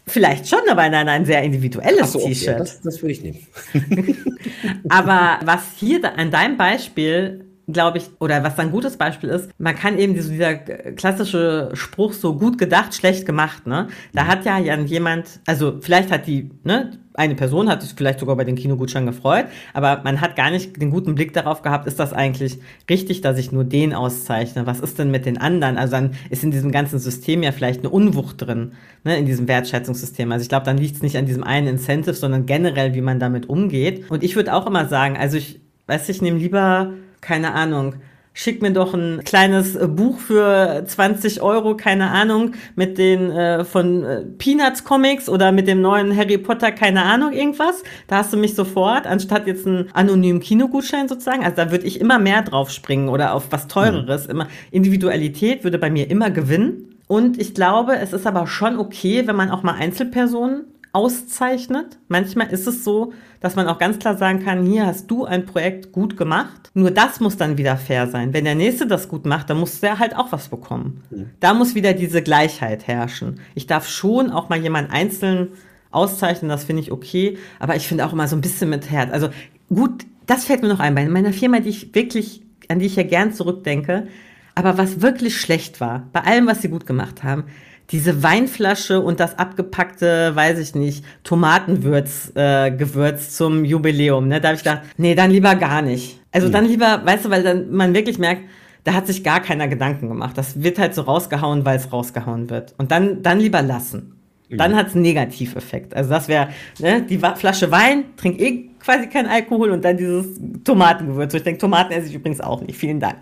Vielleicht 0.07 0.49
schon, 0.49 0.61
aber 0.71 0.89
nein, 0.89 1.09
ein 1.09 1.27
sehr 1.27 1.43
individuelles 1.43 2.13
so, 2.13 2.19
T-Shirt. 2.19 2.49
Okay, 2.49 2.59
das, 2.59 2.81
das 2.81 3.03
würde 3.03 3.13
ich 3.13 3.23
nehmen. 3.23 3.47
aber 4.89 5.41
was 5.45 5.63
hier 5.77 6.01
an 6.19 6.31
deinem 6.31 6.57
Beispiel 6.57 7.48
glaube 7.71 7.99
ich, 7.99 8.11
oder 8.19 8.43
was 8.43 8.59
ein 8.59 8.71
gutes 8.71 8.97
Beispiel 8.97 9.29
ist, 9.29 9.51
man 9.59 9.77
kann 9.77 9.99
eben 9.99 10.15
diese, 10.15 10.31
dieser 10.31 10.55
klassische 10.55 11.71
Spruch 11.75 12.15
so 12.15 12.35
gut 12.35 12.57
gedacht, 12.59 12.95
schlecht 12.95 13.27
gemacht, 13.27 13.67
ne? 13.67 13.89
Da 14.15 14.25
mhm. 14.25 14.29
hat 14.29 14.45
ja 14.45 14.59
jemand, 14.59 15.41
also 15.47 15.79
vielleicht 15.81 16.11
hat 16.11 16.27
die, 16.27 16.51
ne, 16.65 16.99
eine 17.15 17.35
Person 17.35 17.69
hat 17.69 17.83
sich 17.83 17.95
vielleicht 17.95 18.21
sogar 18.21 18.37
bei 18.37 18.45
den 18.45 18.55
Kinogutschein 18.55 19.05
gefreut, 19.05 19.47
aber 19.75 20.03
man 20.05 20.21
hat 20.21 20.37
gar 20.37 20.51
nicht 20.51 20.81
den 20.81 20.91
guten 20.91 21.15
Blick 21.15 21.33
darauf 21.33 21.63
gehabt, 21.63 21.87
ist 21.87 21.99
das 21.99 22.13
eigentlich 22.13 22.59
richtig, 22.89 23.21
dass 23.21 23.39
ich 23.39 23.51
nur 23.51 23.65
den 23.65 23.93
auszeichne? 23.93 24.67
Was 24.67 24.81
ist 24.81 24.99
denn 24.99 25.11
mit 25.11 25.27
den 25.27 25.37
anderen? 25.37 25.77
Also 25.77 25.91
dann 25.93 26.13
ist 26.31 26.45
in 26.45 26.53
diesem 26.53 26.71
ganzen 26.71 26.99
System 27.01 27.43
ja 27.43 27.51
vielleicht 27.53 27.81
eine 27.81 27.91
Unwucht 27.91 28.41
drin, 28.41 28.73
ne, 29.05 29.19
in 29.19 29.27
diesem 29.27 29.49
Wertschätzungssystem. 29.49 30.31
Also 30.33 30.45
ich 30.45 30.49
glaube, 30.49 30.65
dann 30.65 30.79
liegt 30.79 30.97
es 30.97 31.03
nicht 31.03 31.19
an 31.19 31.27
diesem 31.27 31.43
einen 31.43 31.67
Incentive, 31.67 32.15
sondern 32.15 32.47
generell, 32.47 32.95
wie 32.95 33.03
man 33.03 33.19
damit 33.19 33.49
umgeht. 33.49 34.11
Und 34.11 34.23
ich 34.23 34.37
würde 34.37 34.55
auch 34.55 34.67
immer 34.67 34.87
sagen, 34.87 35.17
also 35.19 35.37
ich 35.37 35.61
weiß, 35.87 36.09
ich 36.09 36.23
nehme 36.23 36.39
lieber 36.39 36.93
keine 37.21 37.53
Ahnung, 37.55 37.95
schick 38.39 38.63
mir 38.63 38.71
doch 38.71 38.95
ein 38.95 39.23
kleines 39.25 39.75
äh, 39.75 39.89
Buch 39.89 40.21
für 40.21 40.85
20 40.87 41.43
Euro, 41.43 41.77
keine 41.77 42.11
Ahnung, 42.11 42.53
mit 42.77 42.97
den 42.97 43.33
äh, 43.33 43.65
von 43.65 44.05
äh, 44.05 44.23
Peanuts 44.39 44.85
Comics 44.85 45.29
oder 45.29 45.51
mit 45.51 45.67
dem 45.67 45.81
neuen 45.81 46.17
Harry 46.17 46.39
Potter, 46.39 46.71
keine 46.71 47.03
Ahnung, 47.03 47.33
irgendwas. 47.33 47.83
Da 48.07 48.19
hast 48.19 48.33
du 48.33 48.37
mich 48.37 48.55
sofort, 48.55 49.09
anstatt 49.09 49.49
jetzt 49.49 49.67
einen 49.67 49.91
anonymen 49.93 50.39
Kinogutschein 50.39 51.09
sozusagen. 51.09 51.43
Also 51.43 51.57
da 51.57 51.73
würde 51.73 51.87
ich 51.87 52.01
immer 52.01 52.21
mehr 52.21 52.43
drauf 52.43 52.71
springen 52.71 53.09
oder 53.09 53.35
auf 53.35 53.49
was 53.51 53.67
Teureres. 53.67 54.27
Mhm. 54.27 54.31
Immer 54.31 54.49
Individualität 54.71 55.65
würde 55.65 55.79
bei 55.79 55.91
mir 55.91 56.09
immer 56.09 56.31
gewinnen. 56.31 56.95
Und 57.09 57.41
ich 57.41 57.55
glaube, 57.55 57.97
es 57.97 58.13
ist 58.13 58.27
aber 58.27 58.47
schon 58.47 58.79
okay, 58.79 59.27
wenn 59.27 59.35
man 59.35 59.51
auch 59.51 59.65
mal 59.65 59.75
Einzelpersonen 59.75 60.67
auszeichnet. 60.93 61.99
Manchmal 62.09 62.49
ist 62.49 62.67
es 62.67 62.85
so, 62.85 63.13
dass 63.41 63.57
man 63.57 63.69
auch 63.69 63.79
ganz 63.79 63.99
klar 63.99 64.17
sagen 64.17 64.45
kann, 64.45 64.65
hier 64.65 64.87
hast 64.87 65.11
du 65.11 65.25
ein 65.25 65.47
Projekt 65.47 65.93
gut 65.93 66.17
gemacht. 66.17 66.71
Nur 66.75 66.91
das 66.91 67.21
muss 67.21 67.37
dann 67.37 67.59
wieder 67.59 67.77
fair 67.77 68.09
sein. 68.09 68.33
Wenn 68.33 68.45
der 68.45 68.55
Nächste 68.55 68.87
das 68.87 69.09
gut 69.09 69.27
macht, 69.27 69.51
dann 69.51 69.59
muss 69.59 69.81
der 69.81 69.99
halt 69.99 70.17
auch 70.17 70.33
was 70.33 70.49
bekommen. 70.49 71.03
Da 71.41 71.55
muss 71.55 71.75
wieder 71.75 71.93
diese 71.93 72.23
Gleichheit 72.23 72.87
herrschen. 72.87 73.41
Ich 73.55 73.67
darf 73.67 73.89
schon 73.89 74.31
auch 74.31 74.49
mal 74.49 74.59
jemand 74.59 74.93
einzeln 74.93 75.49
auszeichnen, 75.91 76.49
das 76.49 76.65
finde 76.65 76.83
ich 76.83 76.93
okay. 76.93 77.39
Aber 77.59 77.77
ich 77.77 77.87
finde 77.87 78.07
auch 78.07 78.13
immer 78.13 78.29
so 78.29 78.37
ein 78.37 78.41
bisschen 78.41 78.71
mit 78.71 78.91
Herz. 78.91 79.13
Also 79.13 79.29
gut, 79.69 80.05
das 80.27 80.45
fällt 80.45 80.63
mir 80.63 80.69
noch 80.69 80.81
ein. 80.81 80.95
Bei 80.95 81.09
meiner 81.09 81.33
Firma, 81.33 81.61
die 81.61 81.71
ich 81.71 81.95
wirklich, 81.95 82.43
an 82.69 82.79
die 82.79 82.87
ich 82.87 82.97
ja 82.97 83.03
gern 83.03 83.33
zurückdenke, 83.33 84.09
aber 84.55 84.77
was 84.77 85.01
wirklich 85.01 85.41
schlecht 85.41 85.81
war, 85.81 86.09
bei 86.13 86.21
allem, 86.23 86.49
was 86.49 86.63
sie 86.63 86.69
gut 86.69 86.85
gemacht 86.85 87.23
haben, 87.23 87.45
diese 87.91 88.23
Weinflasche 88.23 89.01
und 89.01 89.19
das 89.19 89.39
abgepackte, 89.39 90.35
weiß 90.35 90.59
ich 90.59 90.75
nicht, 90.75 91.05
Tomatenwürz 91.25 92.33
äh, 92.35 92.71
Gewürz 92.71 93.35
zum 93.35 93.65
Jubiläum. 93.65 94.29
Ne? 94.29 94.41
Da 94.41 94.49
habe 94.49 94.57
ich 94.57 94.63
gedacht, 94.63 94.83
nee, 94.97 95.15
dann 95.15 95.31
lieber 95.31 95.55
gar 95.55 95.81
nicht. 95.81 96.21
Also 96.31 96.49
mhm. 96.49 96.53
dann 96.53 96.65
lieber, 96.67 97.01
weißt 97.05 97.25
du, 97.25 97.31
weil 97.31 97.43
dann 97.43 97.73
man 97.73 97.95
wirklich 97.95 98.19
merkt, 98.19 98.43
da 98.85 98.93
hat 98.93 99.07
sich 99.07 99.25
gar 99.25 99.41
keiner 99.41 99.69
Gedanken 99.69 100.09
gemacht. 100.09 100.37
Das 100.37 100.63
wird 100.63 100.79
halt 100.79 100.95
so 100.95 101.03
rausgehauen, 101.03 101.65
weil 101.65 101.77
es 101.77 101.93
rausgehauen 101.93 102.51
wird. 102.51 102.75
Und 102.79 102.91
dann, 102.91 103.23
dann 103.23 103.41
lieber 103.41 103.63
lassen. 103.63 104.18
Dann 104.51 104.75
hat 104.75 104.89
es 104.89 104.95
einen 104.95 105.03
Negativeffekt. 105.03 105.95
Also 105.95 106.11
das 106.11 106.29
wäre 106.29 106.49
ne, 106.79 107.03
die 107.03 107.19
Flasche 107.19 107.71
Wein, 107.71 108.05
trink 108.17 108.41
eh 108.41 108.71
quasi 108.81 109.07
keinen 109.09 109.29
Alkohol 109.29 109.71
und 109.71 109.85
dann 109.85 109.97
dieses 109.97 110.41
Tomatengewürz. 110.65 111.35
Ich 111.35 111.43
denke, 111.43 111.61
Tomaten 111.61 111.93
esse 111.93 112.09
ich 112.09 112.15
übrigens 112.15 112.41
auch 112.41 112.63
nicht. 112.63 112.79
Vielen 112.79 113.01
Dank. 113.01 113.19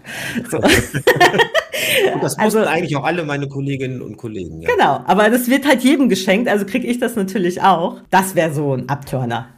So. 0.51 0.59
Und 2.15 2.23
das 2.23 2.39
also, 2.39 2.61
eigentlich 2.61 2.97
auch 2.97 3.05
alle 3.05 3.25
meine 3.25 3.49
Kolleginnen 3.49 4.01
und 4.01 4.17
Kollegen. 4.17 4.63
Ja. 4.63 4.71
Genau, 4.71 5.01
aber 5.07 5.29
das 5.29 5.49
wird 5.49 5.67
halt 5.67 5.83
jedem 5.83 6.09
geschenkt, 6.09 6.49
also 6.49 6.65
kriege 6.65 6.87
ich 6.87 6.99
das 6.99 7.17
natürlich 7.17 7.63
auch. 7.63 8.01
Das 8.11 8.35
wäre 8.35 8.53
so 8.53 8.73
ein 8.73 8.89
Abturner. 8.89 9.49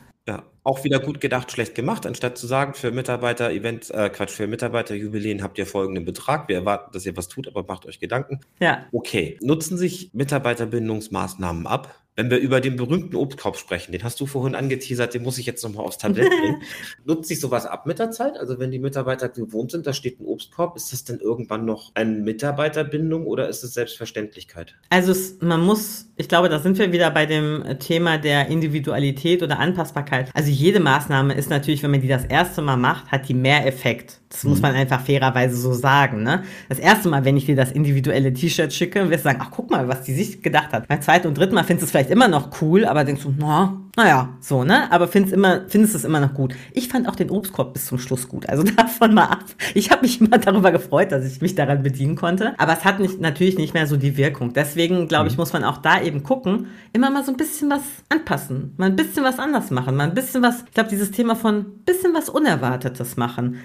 Auch 0.68 0.84
wieder 0.84 1.00
gut 1.00 1.22
gedacht, 1.22 1.50
schlecht 1.50 1.74
gemacht, 1.74 2.04
anstatt 2.04 2.36
zu 2.36 2.46
sagen, 2.46 2.74
für 2.74 2.90
Mitarbeiter-Events, 2.90 3.88
äh, 3.88 4.10
Quatsch, 4.10 4.32
für 4.32 4.46
Mitarbeiter-Jubiläen 4.46 5.42
habt 5.42 5.56
ihr 5.56 5.64
folgenden 5.64 6.04
Betrag. 6.04 6.46
Wir 6.46 6.56
erwarten, 6.56 6.90
dass 6.92 7.06
ihr 7.06 7.16
was 7.16 7.28
tut, 7.28 7.48
aber 7.48 7.64
macht 7.66 7.86
euch 7.86 8.00
Gedanken. 8.00 8.40
Ja. 8.60 8.84
Okay, 8.92 9.38
nutzen 9.40 9.78
sich 9.78 10.10
Mitarbeiterbindungsmaßnahmen 10.12 11.66
ab? 11.66 11.94
Wenn 12.18 12.30
wir 12.30 12.38
über 12.38 12.60
den 12.60 12.74
berühmten 12.74 13.14
Obstkorb 13.14 13.56
sprechen, 13.56 13.92
den 13.92 14.02
hast 14.02 14.18
du 14.18 14.26
vorhin 14.26 14.56
angeteasert, 14.56 15.14
den 15.14 15.22
muss 15.22 15.38
ich 15.38 15.46
jetzt 15.46 15.62
nochmal 15.62 15.84
aufs 15.86 15.98
Tablett 15.98 16.28
bringen. 16.28 16.60
Nutzt 17.04 17.28
sich 17.28 17.38
sowas 17.38 17.64
ab 17.64 17.86
mit 17.86 18.00
der 18.00 18.10
Zeit? 18.10 18.36
Also 18.36 18.58
wenn 18.58 18.72
die 18.72 18.80
Mitarbeiter 18.80 19.28
gewohnt 19.28 19.70
sind, 19.70 19.86
da 19.86 19.92
steht 19.92 20.18
ein 20.18 20.26
Obstkorb, 20.26 20.74
ist 20.74 20.92
das 20.92 21.04
denn 21.04 21.20
irgendwann 21.20 21.64
noch 21.64 21.92
eine 21.94 22.10
Mitarbeiterbindung 22.10 23.24
oder 23.24 23.48
ist 23.48 23.62
es 23.62 23.72
Selbstverständlichkeit? 23.74 24.74
Also 24.90 25.12
es, 25.12 25.40
man 25.40 25.60
muss, 25.60 26.06
ich 26.16 26.28
glaube, 26.28 26.48
da 26.48 26.58
sind 26.58 26.76
wir 26.76 26.90
wieder 26.90 27.12
bei 27.12 27.24
dem 27.24 27.62
Thema 27.78 28.18
der 28.18 28.48
Individualität 28.48 29.44
oder 29.44 29.60
Anpassbarkeit. 29.60 30.32
Also 30.34 30.50
jede 30.50 30.80
Maßnahme 30.80 31.34
ist 31.34 31.50
natürlich, 31.50 31.84
wenn 31.84 31.92
man 31.92 32.00
die 32.00 32.08
das 32.08 32.24
erste 32.24 32.62
Mal 32.62 32.78
macht, 32.78 33.12
hat 33.12 33.28
die 33.28 33.34
mehr 33.34 33.64
Effekt 33.64 34.18
Das 34.30 34.44
muss 34.44 34.60
man 34.60 34.74
einfach 34.74 35.00
fairerweise 35.00 35.56
so 35.56 35.72
sagen. 35.72 36.22
Ne? 36.22 36.42
Das 36.68 36.78
erste 36.78 37.08
Mal, 37.08 37.24
wenn 37.24 37.36
ich 37.38 37.46
dir 37.46 37.56
das 37.56 37.72
individuelle 37.72 38.32
T-Shirt 38.32 38.72
schicke, 38.72 39.08
wirst 39.08 39.24
du 39.24 39.30
sagen, 39.30 39.40
ach 39.42 39.50
guck 39.50 39.70
mal, 39.70 39.88
was 39.88 40.02
die 40.02 40.12
sich 40.12 40.42
gedacht 40.42 40.72
hat. 40.72 40.86
Beim 40.86 41.00
zweiten 41.00 41.28
und 41.28 41.38
dritten 41.38 41.54
Mal 41.54 41.64
findest 41.64 41.82
du 41.82 41.84
es 41.86 41.90
vielleicht 41.92 42.10
immer 42.10 42.28
noch 42.28 42.60
cool, 42.60 42.84
aber 42.84 43.04
denkst 43.04 43.22
du, 43.22 43.34
na, 43.38 43.80
naja, 43.96 44.36
so, 44.40 44.64
ne? 44.64 44.92
Aber 44.92 45.08
findest, 45.08 45.34
immer, 45.34 45.62
findest 45.68 45.94
es 45.94 46.04
immer 46.04 46.20
noch 46.20 46.34
gut. 46.34 46.54
Ich 46.72 46.88
fand 46.88 47.08
auch 47.08 47.16
den 47.16 47.30
Obstkorb 47.30 47.72
bis 47.72 47.86
zum 47.86 47.98
Schluss 47.98 48.28
gut. 48.28 48.48
Also 48.48 48.62
davon 48.76 49.14
mal 49.14 49.24
ab. 49.24 49.44
Ich 49.74 49.90
habe 49.90 50.02
mich 50.02 50.20
immer 50.20 50.36
darüber 50.36 50.72
gefreut, 50.72 51.10
dass 51.10 51.24
ich 51.24 51.40
mich 51.40 51.54
daran 51.54 51.82
bedienen 51.82 52.14
konnte. 52.14 52.54
Aber 52.58 52.74
es 52.74 52.84
hat 52.84 53.00
nicht, 53.00 53.20
natürlich 53.20 53.56
nicht 53.56 53.72
mehr 53.72 53.86
so 53.86 53.96
die 53.96 54.18
Wirkung. 54.18 54.52
Deswegen, 54.52 55.08
glaube 55.08 55.28
ich, 55.28 55.34
mhm. 55.34 55.40
muss 55.40 55.54
man 55.54 55.64
auch 55.64 55.78
da 55.78 56.02
eben 56.02 56.22
gucken, 56.22 56.66
immer 56.92 57.10
mal 57.10 57.24
so 57.24 57.32
ein 57.32 57.38
bisschen 57.38 57.70
was 57.70 57.80
anpassen. 58.10 58.74
Mal 58.76 58.90
ein 58.90 58.96
bisschen 58.96 59.24
was 59.24 59.38
anders 59.38 59.70
machen. 59.70 59.96
Mal 59.96 60.04
ein 60.04 60.14
bisschen 60.14 60.42
was, 60.42 60.64
ich 60.66 60.74
glaube, 60.74 60.90
dieses 60.90 61.10
Thema 61.10 61.34
von 61.34 61.64
bisschen 61.86 62.12
was 62.12 62.28
Unerwartetes 62.28 63.16
machen 63.16 63.56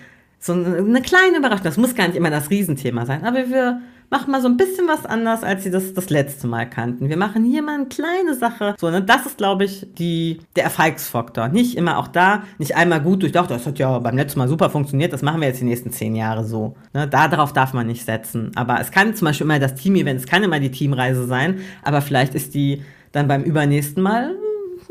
so 0.44 0.52
eine 0.54 1.02
kleine 1.02 1.38
Überraschung. 1.38 1.64
Das 1.64 1.78
muss 1.78 1.96
gar 1.96 2.08
nicht 2.08 2.18
immer 2.18 2.30
das 2.30 2.50
Riesenthema 2.50 3.06
sein, 3.06 3.24
aber 3.24 3.50
wir 3.50 3.82
machen 4.10 4.30
mal 4.30 4.42
so 4.42 4.50
ein 4.50 4.58
bisschen 4.58 4.88
was 4.88 5.06
anders, 5.06 5.42
als 5.44 5.64
sie 5.64 5.72
das 5.72 5.94
das 5.94 6.10
letzte 6.10 6.48
Mal 6.48 6.70
kannten. 6.70 7.10
Wir 7.10 7.18
machen 7.18 7.46
hier 7.46 7.64
mal 7.64 7.76
eine 7.76 7.86
kleine 7.86 8.36
Sache. 8.36 8.76
So, 8.78 8.90
ne, 8.92 9.02
das 9.02 9.26
ist, 9.26 9.38
glaube 9.38 9.64
ich, 9.64 9.88
die, 9.98 10.40
der 10.58 10.66
Erfolgsfaktor. 10.66 11.48
Nicht 11.48 11.78
immer 11.78 11.98
auch 11.98 12.10
da, 12.10 12.44
nicht 12.58 12.76
einmal 12.76 13.02
gut 13.02 13.24
durchdacht, 13.24 13.50
das 13.50 13.66
hat 13.66 13.80
ja 13.80 13.98
beim 14.00 14.18
letzten 14.18 14.40
Mal 14.40 14.50
super 14.50 14.70
funktioniert, 14.70 15.14
das 15.14 15.22
machen 15.22 15.40
wir 15.40 15.48
jetzt 15.48 15.62
die 15.62 15.66
nächsten 15.66 15.92
zehn 15.92 16.14
Jahre 16.14 16.44
so. 16.44 16.76
Ne, 16.94 17.08
darauf 17.08 17.54
darf 17.54 17.74
man 17.74 17.88
nicht 17.88 18.06
setzen. 18.06 18.52
Aber 18.56 18.82
es 18.82 18.92
kann 18.92 19.16
zum 19.16 19.26
Beispiel 19.26 19.46
immer 19.46 19.60
das 19.60 19.76
Team-Event, 19.76 20.20
es 20.20 20.28
kann 20.28 20.44
immer 20.44 20.60
die 20.60 20.72
Teamreise 20.72 21.26
sein, 21.26 21.62
aber 21.84 22.02
vielleicht 22.02 22.36
ist 22.36 22.54
die 22.54 22.84
dann 23.14 23.30
beim 23.30 23.44
übernächsten 23.44 24.04
Mal 24.04 24.36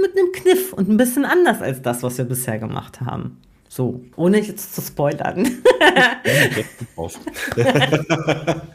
mit 0.01 0.17
einem 0.17 0.33
Kniff 0.33 0.73
und 0.73 0.89
ein 0.89 0.97
bisschen 0.97 1.27
anders 1.27 1.61
als 1.61 1.83
das, 1.83 2.03
was 2.03 2.17
wir 2.17 2.25
bisher 2.25 2.59
gemacht 2.59 3.03
haben. 3.03 3.37
So, 3.75 4.03
ohne 4.17 4.39
jetzt 4.39 4.75
zu 4.75 4.83
spoilern. 4.83 5.49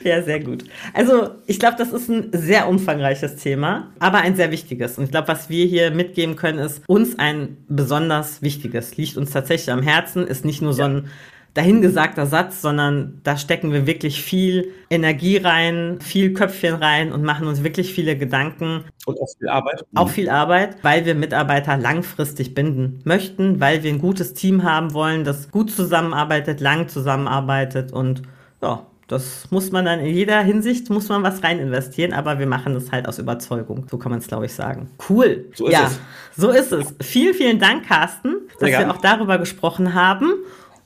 ja, 0.03 0.23
sehr 0.23 0.39
gut. 0.39 0.63
Also, 0.91 1.35
ich 1.45 1.59
glaube, 1.59 1.75
das 1.77 1.91
ist 1.91 2.09
ein 2.09 2.31
sehr 2.31 2.67
umfangreiches 2.67 3.35
Thema, 3.35 3.91
aber 3.99 4.21
ein 4.21 4.35
sehr 4.35 4.49
wichtiges. 4.49 4.97
Und 4.97 5.03
ich 5.03 5.11
glaube, 5.11 5.27
was 5.27 5.51
wir 5.51 5.67
hier 5.67 5.91
mitgeben 5.91 6.35
können, 6.35 6.57
ist 6.57 6.81
uns 6.87 7.19
ein 7.19 7.57
besonders 7.67 8.41
wichtiges. 8.41 8.97
Liegt 8.97 9.17
uns 9.17 9.29
tatsächlich 9.29 9.71
am 9.71 9.83
Herzen, 9.83 10.25
ist 10.25 10.45
nicht 10.45 10.63
nur 10.63 10.73
so 10.73 10.81
ein 10.81 11.11
dahingesagter 11.57 12.27
Satz, 12.27 12.61
sondern 12.61 13.19
da 13.23 13.35
stecken 13.35 13.73
wir 13.73 13.87
wirklich 13.87 14.21
viel 14.21 14.71
Energie 14.91 15.37
rein, 15.37 15.97
viel 16.01 16.33
Köpfchen 16.33 16.75
rein 16.75 17.11
und 17.11 17.23
machen 17.23 17.47
uns 17.47 17.63
wirklich 17.63 17.93
viele 17.93 18.15
Gedanken. 18.15 18.83
Und 19.05 19.19
auch 19.19 19.29
viel 19.37 19.49
Arbeit. 19.49 19.85
Auch 19.95 20.09
viel 20.09 20.29
Arbeit, 20.29 20.77
weil 20.83 21.05
wir 21.05 21.15
Mitarbeiter 21.15 21.75
langfristig 21.75 22.53
binden 22.53 22.99
möchten, 23.05 23.59
weil 23.59 23.81
wir 23.81 23.91
ein 23.91 23.99
gutes 23.99 24.35
Team 24.35 24.63
haben 24.63 24.93
wollen, 24.93 25.23
das 25.23 25.49
gut 25.49 25.71
zusammenarbeitet, 25.71 26.61
lang 26.61 26.89
zusammenarbeitet 26.89 27.91
und 27.91 28.21
ja, 28.61 28.85
das 29.07 29.49
muss 29.51 29.71
man 29.71 29.85
dann 29.85 29.99
in 29.99 30.13
jeder 30.13 30.41
Hinsicht, 30.41 30.89
muss 30.89 31.07
man 31.07 31.23
was 31.23 31.41
rein 31.41 31.59
investieren, 31.59 32.13
aber 32.13 32.39
wir 32.39 32.45
machen 32.45 32.73
das 32.73 32.91
halt 32.91 33.07
aus 33.07 33.19
Überzeugung. 33.19 33.87
So 33.89 33.97
kann 33.97 34.11
man 34.11 34.19
es, 34.19 34.27
glaube 34.27 34.45
ich, 34.45 34.53
sagen. 34.53 34.89
Cool. 35.09 35.45
So 35.53 35.67
ist 35.67 35.73
ja, 35.73 35.85
es. 35.85 35.99
So 36.35 36.49
ist 36.49 36.73
es. 36.73 36.93
Vielen, 37.01 37.33
vielen 37.33 37.57
Dank, 37.57 37.87
Carsten, 37.87 38.35
dass 38.59 38.69
wir 38.69 38.91
auch 38.91 38.99
darüber 38.99 39.37
gesprochen 39.37 39.93
haben. 39.93 40.33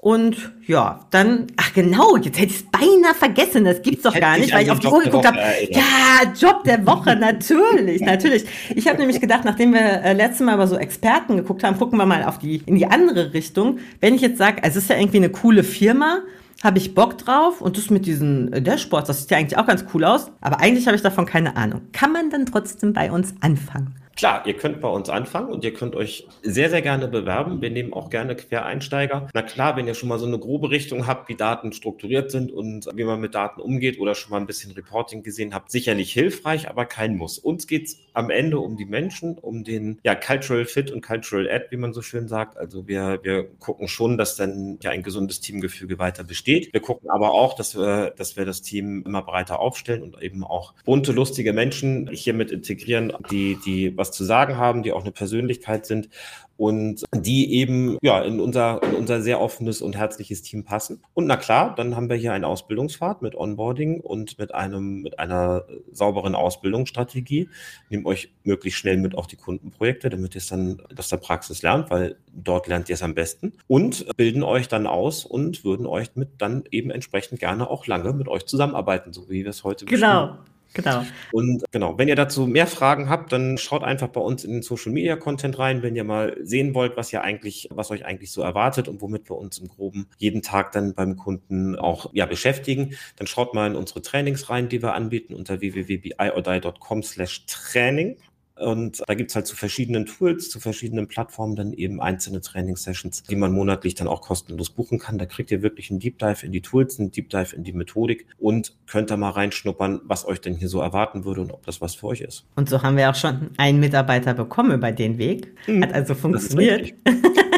Und 0.01 0.51
ja, 0.65 1.01
dann, 1.11 1.45
ach 1.57 1.73
genau, 1.75 2.17
jetzt 2.17 2.39
hätte 2.39 2.51
ich 2.51 2.61
es 2.61 2.63
beinahe 2.63 3.13
vergessen, 3.13 3.65
das 3.65 3.83
gibt's 3.83 4.01
doch 4.01 4.19
gar 4.19 4.35
nicht, 4.35 4.51
weil 4.51 4.63
ich 4.63 4.71
auf 4.71 4.79
die 4.79 4.87
Uhr 4.87 5.03
geguckt 5.03 5.27
habe. 5.27 5.37
Ja, 5.69 6.33
Job 6.35 6.63
der 6.63 6.87
Woche, 6.87 7.15
natürlich, 7.15 8.01
natürlich. 8.01 8.45
Ich 8.73 8.87
habe 8.87 8.97
nämlich 8.97 9.21
gedacht, 9.21 9.45
nachdem 9.45 9.73
wir 9.73 9.79
äh, 9.79 10.13
letztes 10.13 10.43
Mal 10.43 10.55
über 10.55 10.65
so 10.65 10.75
Experten 10.75 11.37
geguckt 11.37 11.63
haben, 11.63 11.77
gucken 11.77 11.99
wir 11.99 12.07
mal 12.07 12.23
auf 12.23 12.39
die, 12.39 12.63
in 12.65 12.77
die 12.77 12.87
andere 12.87 13.35
Richtung. 13.35 13.77
Wenn 13.99 14.15
ich 14.15 14.21
jetzt 14.21 14.39
sage, 14.39 14.63
es 14.63 14.75
ist 14.75 14.89
ja 14.89 14.97
irgendwie 14.97 15.17
eine 15.17 15.29
coole 15.29 15.63
Firma, 15.63 16.21
habe 16.63 16.79
ich 16.79 16.95
Bock 16.95 17.19
drauf 17.19 17.61
und 17.61 17.77
das 17.77 17.91
mit 17.91 18.07
diesen 18.07 18.51
äh, 18.53 18.61
Dashboards, 18.63 19.05
das 19.05 19.21
sieht 19.21 19.29
ja 19.29 19.37
eigentlich 19.37 19.59
auch 19.59 19.67
ganz 19.67 19.85
cool 19.93 20.03
aus, 20.03 20.31
aber 20.41 20.61
eigentlich 20.61 20.87
habe 20.87 20.95
ich 20.95 21.03
davon 21.03 21.27
keine 21.27 21.55
Ahnung. 21.55 21.81
Kann 21.93 22.11
man 22.11 22.31
dann 22.31 22.47
trotzdem 22.47 22.93
bei 22.93 23.11
uns 23.11 23.35
anfangen? 23.41 24.00
Klar, 24.15 24.45
ihr 24.45 24.55
könnt 24.55 24.81
bei 24.81 24.87
uns 24.87 25.09
anfangen 25.09 25.49
und 25.49 25.63
ihr 25.63 25.73
könnt 25.73 25.95
euch 25.95 26.27
sehr, 26.43 26.69
sehr 26.69 26.81
gerne 26.81 27.07
bewerben. 27.07 27.61
Wir 27.61 27.69
nehmen 27.69 27.93
auch 27.93 28.09
gerne 28.09 28.35
Quereinsteiger. 28.35 29.27
Na 29.33 29.41
klar, 29.41 29.77
wenn 29.77 29.87
ihr 29.87 29.93
schon 29.93 30.09
mal 30.09 30.19
so 30.19 30.25
eine 30.25 30.37
grobe 30.37 30.69
Richtung 30.69 31.07
habt, 31.07 31.29
wie 31.29 31.35
Daten 31.35 31.71
strukturiert 31.73 32.31
sind 32.31 32.51
und 32.51 32.87
wie 32.93 33.03
man 33.03 33.21
mit 33.21 33.35
Daten 33.35 33.61
umgeht 33.61 33.99
oder 33.99 34.15
schon 34.15 34.31
mal 34.31 34.37
ein 34.37 34.47
bisschen 34.47 34.71
Reporting 34.73 35.23
gesehen 35.23 35.53
habt, 35.53 35.71
sicherlich 35.71 36.11
hilfreich, 36.11 36.69
aber 36.69 36.85
kein 36.85 37.15
Muss. 37.15 37.37
Uns 37.37 37.67
geht 37.67 37.87
es 37.87 37.99
am 38.13 38.29
Ende 38.29 38.59
um 38.59 38.77
die 38.77 38.85
Menschen, 38.85 39.37
um 39.37 39.63
den 39.63 39.99
ja, 40.03 40.15
Cultural 40.15 40.65
Fit 40.65 40.91
und 40.91 41.01
Cultural 41.01 41.49
Ad, 41.49 41.67
wie 41.69 41.77
man 41.77 41.93
so 41.93 42.01
schön 42.01 42.27
sagt. 42.27 42.57
Also 42.57 42.87
wir, 42.87 43.19
wir 43.23 43.45
gucken 43.59 43.87
schon, 43.87 44.17
dass 44.17 44.35
dann 44.35 44.77
ja 44.81 44.91
ein 44.91 45.03
gesundes 45.03 45.39
Teamgefüge 45.39 45.99
weiter 45.99 46.23
besteht. 46.23 46.73
Wir 46.73 46.81
gucken 46.81 47.09
aber 47.09 47.31
auch, 47.31 47.55
dass 47.55 47.75
wir, 47.75 48.11
dass 48.11 48.35
wir 48.35 48.45
das 48.45 48.61
Team 48.61 49.03
immer 49.05 49.21
breiter 49.21 49.59
aufstellen 49.59 50.03
und 50.03 50.21
eben 50.21 50.43
auch 50.43 50.73
bunte, 50.83 51.11
lustige 51.11 51.53
Menschen 51.53 52.09
hiermit 52.11 52.51
integrieren, 52.51 53.13
die, 53.29 53.57
die 53.65 53.97
was 54.01 54.11
zu 54.11 54.25
sagen 54.25 54.57
haben, 54.57 54.83
die 54.83 54.91
auch 54.91 55.01
eine 55.01 55.11
Persönlichkeit 55.11 55.85
sind 55.85 56.09
und 56.57 57.05
die 57.15 57.55
eben 57.55 57.97
ja 58.03 58.21
in 58.21 58.39
unser, 58.39 58.83
in 58.83 58.93
unser 58.93 59.21
sehr 59.21 59.41
offenes 59.41 59.81
und 59.81 59.95
herzliches 59.95 60.43
Team 60.43 60.63
passen. 60.63 61.01
Und 61.15 61.25
na 61.25 61.35
klar, 61.35 61.73
dann 61.75 61.95
haben 61.95 62.07
wir 62.07 62.17
hier 62.17 62.33
einen 62.33 62.43
Ausbildungsfahrt 62.43 63.23
mit 63.23 63.33
Onboarding 63.35 63.99
und 63.99 64.37
mit 64.37 64.53
einem 64.53 65.01
mit 65.01 65.17
einer 65.17 65.65
sauberen 65.91 66.35
Ausbildungsstrategie. 66.35 67.49
Nehmt 67.89 68.05
euch 68.05 68.31
möglichst 68.43 68.79
schnell 68.79 68.97
mit 68.97 69.15
auf 69.15 69.25
die 69.25 69.37
Kundenprojekte, 69.37 70.11
damit 70.11 70.35
ihr 70.35 70.39
es 70.39 70.47
dann 70.47 70.83
aus 70.95 71.09
der 71.09 71.17
Praxis 71.17 71.63
lernt, 71.63 71.89
weil 71.89 72.17
dort 72.31 72.67
lernt 72.67 72.89
ihr 72.89 72.93
es 72.93 73.01
am 73.01 73.15
besten 73.15 73.53
und 73.67 74.05
bilden 74.15 74.43
euch 74.43 74.67
dann 74.67 74.85
aus 74.85 75.25
und 75.25 75.63
würden 75.63 75.87
euch 75.87 76.15
mit 76.15 76.29
dann 76.37 76.65
eben 76.69 76.91
entsprechend 76.91 77.39
gerne 77.39 77.69
auch 77.69 77.87
lange 77.87 78.13
mit 78.13 78.27
euch 78.27 78.45
zusammenarbeiten, 78.45 79.13
so 79.13 79.29
wie 79.29 79.43
wir 79.43 79.49
es 79.49 79.63
heute 79.63 79.85
genau. 79.85 80.37
Genau. 80.73 81.03
Und 81.31 81.63
genau, 81.71 81.97
wenn 81.97 82.07
ihr 82.07 82.15
dazu 82.15 82.47
mehr 82.47 82.67
Fragen 82.67 83.09
habt, 83.09 83.31
dann 83.33 83.57
schaut 83.57 83.83
einfach 83.83 84.07
bei 84.07 84.21
uns 84.21 84.43
in 84.43 84.53
den 84.53 84.61
Social 84.61 84.91
Media 84.91 85.17
Content 85.17 85.59
rein, 85.59 85.83
wenn 85.83 85.95
ihr 85.95 86.03
mal 86.03 86.37
sehen 86.41 86.73
wollt, 86.73 86.95
was 86.95 87.11
ihr 87.11 87.23
eigentlich, 87.23 87.67
was 87.71 87.91
euch 87.91 88.05
eigentlich 88.05 88.31
so 88.31 88.41
erwartet 88.41 88.87
und 88.87 89.01
womit 89.01 89.29
wir 89.29 89.37
uns 89.37 89.57
im 89.57 89.67
Groben 89.67 90.07
jeden 90.17 90.41
Tag 90.41 90.71
dann 90.71 90.93
beim 90.93 91.17
Kunden 91.17 91.75
auch 91.75 92.09
ja, 92.13 92.25
beschäftigen. 92.25 92.95
Dann 93.17 93.27
schaut 93.27 93.53
mal 93.53 93.67
in 93.67 93.75
unsere 93.75 94.01
Trainings 94.01 94.49
rein, 94.49 94.69
die 94.69 94.81
wir 94.81 94.93
anbieten 94.93 95.33
unter 95.33 95.59
www.biodie.com 95.59 97.03
slash 97.03 97.45
Training. 97.47 98.17
Und 98.61 99.01
da 99.07 99.13
gibt 99.13 99.31
es 99.31 99.35
halt 99.35 99.47
zu 99.47 99.55
verschiedenen 99.55 100.05
Tools, 100.05 100.49
zu 100.49 100.59
verschiedenen 100.59 101.07
Plattformen 101.07 101.55
dann 101.55 101.73
eben 101.73 102.01
einzelne 102.01 102.41
Training-Sessions, 102.41 103.23
die 103.23 103.35
man 103.35 103.51
monatlich 103.51 103.95
dann 103.95 104.07
auch 104.07 104.21
kostenlos 104.21 104.69
buchen 104.69 104.99
kann. 104.99 105.17
Da 105.17 105.25
kriegt 105.25 105.51
ihr 105.51 105.61
wirklich 105.61 105.89
einen 105.89 105.99
Deep 105.99 106.19
Dive 106.19 106.45
in 106.45 106.51
die 106.51 106.61
Tools, 106.61 106.99
einen 106.99 107.11
Deep 107.11 107.29
Dive 107.29 107.55
in 107.55 107.63
die 107.63 107.73
Methodik 107.73 108.27
und 108.37 108.75
könnt 108.87 109.11
da 109.11 109.17
mal 109.17 109.31
reinschnuppern, 109.31 110.01
was 110.03 110.25
euch 110.25 110.41
denn 110.41 110.55
hier 110.55 110.69
so 110.69 110.81
erwarten 110.81 111.25
würde 111.25 111.41
und 111.41 111.51
ob 111.51 111.65
das 111.65 111.81
was 111.81 111.95
für 111.95 112.07
euch 112.07 112.21
ist. 112.21 112.45
Und 112.55 112.69
so 112.69 112.81
haben 112.81 112.97
wir 112.97 113.09
auch 113.09 113.15
schon 113.15 113.51
einen 113.57 113.79
Mitarbeiter 113.79 114.33
bekommen 114.33 114.71
über 114.71 114.91
den 114.91 115.17
Weg. 115.17 115.55
Hm. 115.65 115.83
Hat 115.83 115.93
also 115.93 116.15
funktioniert. 116.15 116.93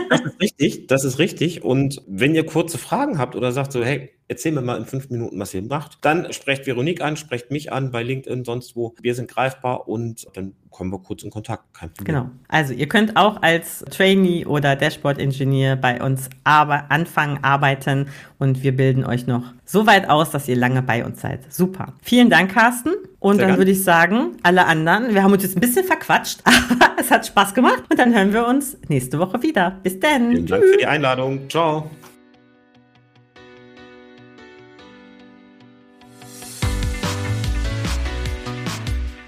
Das 0.10 0.22
ist 0.22 0.42
richtig, 0.42 0.88
das 0.88 1.06
ist 1.06 1.20
richtig. 1.20 1.64
Und 1.64 2.02
wenn 2.08 2.36
ihr 2.36 2.46
kurze 2.46 2.78
Fragen 2.78 3.18
habt 3.18 3.36
oder 3.36 3.52
sagt 3.52 3.72
so, 3.72 3.84
hey, 3.84 4.12
erzähl 4.34 4.52
mir 4.52 4.62
mal 4.62 4.78
in 4.78 4.86
fünf 4.86 5.10
Minuten, 5.10 5.40
was 5.40 5.54
ihr 5.54 5.62
macht, 5.62 6.00
dann 6.02 6.34
sprecht 6.34 6.66
Veronique 6.66 7.02
an, 7.02 7.18
sprecht 7.18 7.52
mich 7.52 7.72
an 7.72 7.92
bei 7.92 8.04
LinkedIn, 8.04 8.44
sonst 8.44 8.76
wo. 8.76 8.94
Wir 9.02 9.16
sind 9.16 9.30
greifbar 9.30 9.88
und 9.88 10.28
dann 10.34 10.54
kommen 10.70 10.92
wir 10.92 11.00
kurz 11.00 11.24
in 11.24 11.30
Kontakt. 11.30 11.74
Kein 11.74 11.94
Problem. 11.94 12.16
Genau. 12.16 12.30
Also 12.48 12.74
ihr 12.74 12.90
könnt 12.90 13.16
auch 13.16 13.42
als 13.42 13.86
Trainee 13.92 14.46
oder 14.46 14.76
Dashboard-Engineer 14.76 15.76
bei 15.76 16.02
uns 16.02 16.30
aber 16.44 16.92
anfangen, 16.92 17.40
arbeiten 17.44 18.08
und 18.40 18.64
wir 18.64 18.76
bilden 18.76 19.06
euch 19.06 19.28
noch 19.28 19.54
so 19.66 19.86
weit 19.86 20.10
aus, 20.10 20.32
dass 20.32 20.48
ihr 20.50 20.56
lange 20.56 20.82
bei 20.82 21.06
uns 21.06 21.22
seid. 21.22 21.52
Super. 21.54 21.94
Vielen 22.02 22.30
Dank, 22.30 22.52
Carsten. 22.52 22.92
Und 23.20 23.38
Sehr 23.38 23.48
dann 23.48 23.58
würde 23.58 23.72
ich 23.72 23.84
sagen, 23.84 24.38
alle 24.44 24.66
anderen, 24.66 25.14
wir 25.14 25.24
haben 25.24 25.32
uns 25.32 25.44
jetzt 25.44 25.56
ein 25.56 25.62
bisschen 25.62 25.86
verquatscht, 25.86 26.42
aber 26.44 26.94
es 27.00 27.10
hat 27.10 27.26
Spaß 27.26 27.54
gemacht 27.54 27.84
und 27.90 27.98
dann 27.98 28.14
hören 28.14 28.34
wir 28.34 28.46
uns 28.46 28.78
nächste 28.90 29.20
Woche 29.20 29.42
wieder. 29.44 29.80
Bis 29.84 30.00
dann. 30.00 30.32
Vielen 30.32 30.48
Dank 30.48 30.64
für 30.64 30.78
die 30.78 30.88
Einladung. 30.88 31.50
Ciao. 31.50 31.90